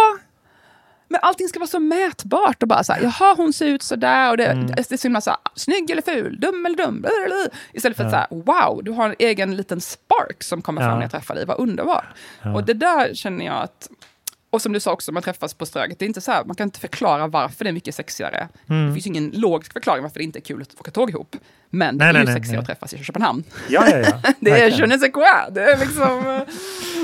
men 1.09 1.21
allting 1.23 1.49
ska 1.49 1.59
vara 1.59 1.69
så 1.69 1.81
mätbart 1.81 2.63
och 2.63 2.69
bara 2.69 2.85
så 2.85 2.93
här, 2.93 3.01
jaha 3.03 3.35
hon 3.37 3.53
ser 3.53 3.67
ut 3.67 3.83
så 3.83 3.97
där 3.97 4.31
och 4.31 4.37
det, 4.37 4.47
Mm. 4.47 4.67
det 4.67 4.91
är 4.93 4.97
så 4.97 5.03
himla 5.07 5.21
så 5.21 5.31
här, 5.31 5.39
snygg 5.55 5.91
eller 5.91 6.03
ful, 6.03 6.41
dum 6.41 6.67
eller 6.67 6.77
dum, 6.77 7.01
blablabla. 7.01 7.35
istället 7.73 7.97
för 7.97 8.05
att 8.05 8.13
Ja. 8.13 8.27
säga 8.29 8.43
wow, 8.45 8.85
du 8.85 8.91
har 8.91 9.09
en 9.09 9.15
egen 9.19 9.57
liten 9.57 9.81
spark 9.81 10.43
som 10.43 10.63
kommer 10.63 10.83
Ja. 10.83 10.89
fram 10.89 10.99
när 10.99 11.05
jag 11.05 11.11
träffar 11.11 11.35
dig, 11.35 11.45
vad 11.47 11.59
underbart. 11.61 12.05
Ja. 12.43 12.55
Och 12.55 12.65
det 12.65 12.75
där 12.75 13.15
känner 13.15 13.45
jag 13.47 13.55
att, 13.63 13.89
och 14.55 14.63
som 14.63 14.73
du 14.73 14.81
sa 14.81 14.93
också, 14.93 15.13
man 15.13 15.23
träffas 15.23 15.55
på 15.55 15.67
Ströget, 15.67 15.99
det 15.99 16.05
är 16.05 16.07
inte 16.07 16.21
så 16.21 16.33
här, 16.33 16.45
man 16.45 16.57
kan 16.57 16.65
inte 16.67 16.81
förklara 16.81 17.27
varför 17.27 17.65
det 17.65 17.71
är 17.71 17.73
mycket 17.73 17.95
sexigare. 17.95 18.49
Mm. 18.69 18.87
Det 18.89 18.95
finns 18.95 19.07
ingen 19.07 19.31
logisk 19.35 19.73
förklaring 19.73 20.03
varför 20.03 20.19
det 20.19 20.25
inte 20.25 20.39
är 20.39 20.41
kul 20.41 20.63
att 20.63 20.81
åka 20.81 20.91
tåg 20.91 21.11
ihop. 21.11 21.37
Men 21.71 21.99
det 21.99 22.05
Nej, 22.05 22.09
är 22.09 22.13
nej, 22.13 22.21
ju 22.23 22.27
nej, 22.27 22.35
sexigare 22.35 22.61
att 22.61 22.67
träffas 22.67 22.95
i 22.95 23.05
Köpenhamn. 23.05 23.45
Ja, 23.69 23.89
ja, 23.91 23.97
ja. 23.99 24.33
det 24.41 24.51
är 24.51 24.81
je 24.81 24.87
ne 24.87 24.99
sais 24.99 25.13
quoi, 25.13 25.25
det 25.51 25.63
är 25.65 25.79
liksom, 25.79 26.19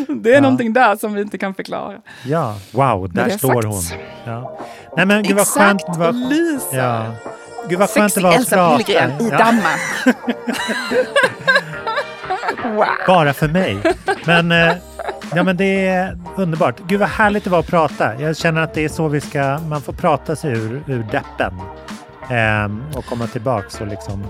eh, 0.08 0.14
det 0.16 0.30
är 0.30 0.34
Ja. 0.34 0.40
någonting 0.40 0.72
där 0.72 0.96
som 0.96 1.14
vi 1.14 1.22
inte 1.22 1.38
kan 1.38 1.54
förklara. 1.54 2.00
Ja, 2.26 2.58
wow, 2.72 3.12
där 3.12 3.24
det 3.24 3.30
sagt. 3.30 3.42
hon. 3.44 3.82
Ja. 4.24 4.60
Nej 4.96 5.06
men 5.06 5.22
gud 5.22 5.32
vad 5.36 5.42
Exakt, 5.42 5.84
skönt. 5.86 5.96
Vad, 5.98 6.14
Lisa. 6.14 6.76
ja. 6.76 7.14
Gud 7.68 7.78
vad 7.78 7.90
skönt 7.90 8.14
det 8.14 8.20
var 8.20 8.30
att 8.30 8.36
Elsa 8.38 8.56
prata. 8.56 8.76
Billgren 8.76 9.10
i 9.10 9.28
Ja, 9.30 9.38
Danmark. 9.38 9.80
wow. 12.76 12.86
Bara 13.06 13.32
för 13.32 13.48
mig. 13.48 13.78
Men, 14.26 14.52
eh, 14.52 14.74
ja, 15.34 15.42
men 15.42 15.56
det 15.56 15.86
är 15.86 16.18
underbart. 16.36 16.74
Gud 16.86 17.00
vad 17.00 17.08
härligt 17.08 17.44
det 17.44 17.50
var 17.50 17.58
att 17.58 17.66
prata. 17.66 18.20
Jag 18.20 18.36
känner 18.36 18.60
att 18.62 18.74
det 18.74 18.84
är 18.84 18.88
så 18.88 19.08
vi 19.08 19.20
ska, 19.20 19.58
man 19.68 19.80
får 19.80 19.92
prata 19.92 20.36
sig 20.36 20.52
ur, 20.52 20.82
ur 20.86 21.06
deppen. 21.12 21.52
Ehm, 22.30 22.82
och 22.96 23.04
komma 23.04 23.26
tillbaks 23.26 23.80
och 23.80 23.86
liksom 23.86 24.24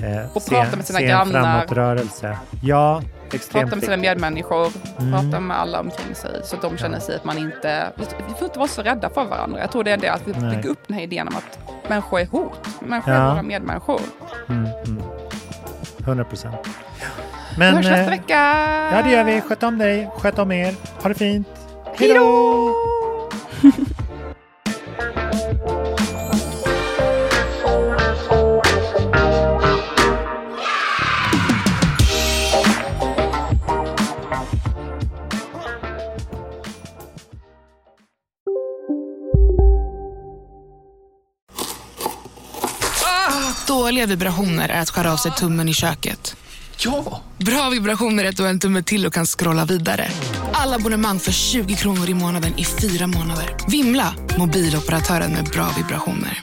eh, 0.00 0.36
Och 0.36 0.42
se, 0.42 0.50
prata 0.50 0.76
med 0.76 0.84
sina 0.86 0.98
se 0.98 1.06
en 1.10 1.26
framåtrörelse. 1.26 2.38
Ja, 2.62 3.02
extremt 3.32 3.64
Prata 3.64 3.76
med 3.76 3.84
sina 3.84 3.96
medmänniskor, 3.96 4.68
Mm. 5.00 5.12
prata 5.12 5.40
med 5.40 5.60
alla 5.60 5.80
omkring 5.80 6.14
sig 6.14 6.30
så 6.44 6.56
att 6.56 6.62
de 6.62 6.76
känner 6.78 7.00
sig 7.00 7.16
att 7.16 7.24
man 7.24 7.38
inte... 7.38 7.92
Vi 7.96 8.04
vi 8.28 8.34
får 8.34 8.44
inte 8.44 8.58
vara 8.58 8.68
så 8.68 8.82
rädda 8.82 9.10
för 9.10 9.24
varandra. 9.24 9.60
Jag 9.60 9.72
tror 9.72 9.84
det 9.84 9.90
är 9.90 9.96
det, 9.96 10.08
att 10.12 10.22
vi 10.28 10.32
Nej. 10.32 10.56
bygger 10.56 10.70
upp 10.70 10.80
den 10.86 10.96
här 10.96 11.02
idén 11.04 11.28
om 11.28 11.34
att 11.36 11.58
människor 11.88 12.20
är 12.20 12.26
hot. 12.26 12.68
Människor 12.80 13.14
Ja. 13.14 13.20
är 13.20 13.30
våra 13.30 13.42
medmänniskor. 13.42 14.00
Mm, 14.48 14.66
mm. 14.86 15.02
100 16.04 16.24
procent. 16.24 16.56
Vi 17.58 17.64
hörs 17.64 17.74
nästa 17.74 18.02
eh, 18.02 18.10
vecka! 18.10 18.34
Ja, 18.92 19.02
det 19.02 19.10
gör 19.10 19.24
vi. 19.24 19.40
Sköt 19.40 19.62
om 19.62 19.78
dig, 19.78 20.10
sköt 20.18 20.38
om 20.38 20.52
er. 20.52 20.74
Ha 21.02 21.08
det 21.08 21.14
fint. 21.14 21.48
Hej 21.98 22.14
då! 22.14 22.72
Dåliga 43.66 44.06
vibrationer 44.06 44.68
är 44.68 44.80
att 44.80 44.90
skära 44.90 45.12
av 45.12 45.16
sig 45.16 45.32
tummen 45.32 45.68
i 45.68 45.74
köket. 45.74 46.36
Ja! 46.78 47.22
Bra 47.38 47.70
vibrationer 47.70 48.24
är 48.24 48.28
att 48.28 48.36
du 48.36 48.42
har 48.42 48.50
en 48.50 48.60
tumme 48.60 48.82
till 48.82 49.06
och 49.06 49.12
kan 49.12 49.26
scrolla 49.26 49.64
vidare. 49.64 50.08
Alla 50.52 50.76
abonnemang 50.76 51.18
för 51.18 51.32
20 51.32 51.74
kronor 51.74 52.10
i 52.10 52.14
månaden 52.14 52.58
i 52.58 52.64
fyra 52.64 53.06
månader. 53.06 53.56
Vimla! 53.68 54.14
Mobiloperatören 54.38 55.32
med 55.32 55.44
bra 55.44 55.68
vibrationer. 55.76 56.42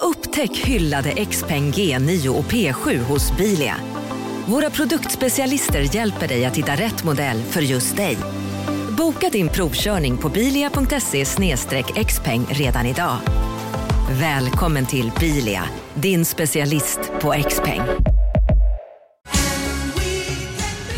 Upptäck 0.00 0.56
hyllade 0.56 1.24
XPeng 1.24 1.72
G9 1.72 2.28
och 2.28 2.44
P7 2.44 2.98
hos 2.98 3.36
Bilia. 3.36 3.76
Våra 4.46 4.70
produktspecialister 4.70 5.96
hjälper 5.96 6.28
dig 6.28 6.44
att 6.44 6.56
hitta 6.56 6.72
rätt 6.72 7.04
modell 7.04 7.42
för 7.42 7.60
just 7.60 7.96
dig. 7.96 8.18
Boka 8.98 9.28
din 9.28 9.48
provkörning 9.48 10.16
på 10.16 10.28
bilia.se 10.28 11.24
xpeng 12.04 12.46
redan 12.50 12.86
idag. 12.86 13.16
Välkommen 14.10 14.86
till 14.86 15.12
Bilia, 15.20 15.64
din 15.94 16.24
specialist 16.24 17.00
på 17.20 17.34
XPeng. 17.48 17.82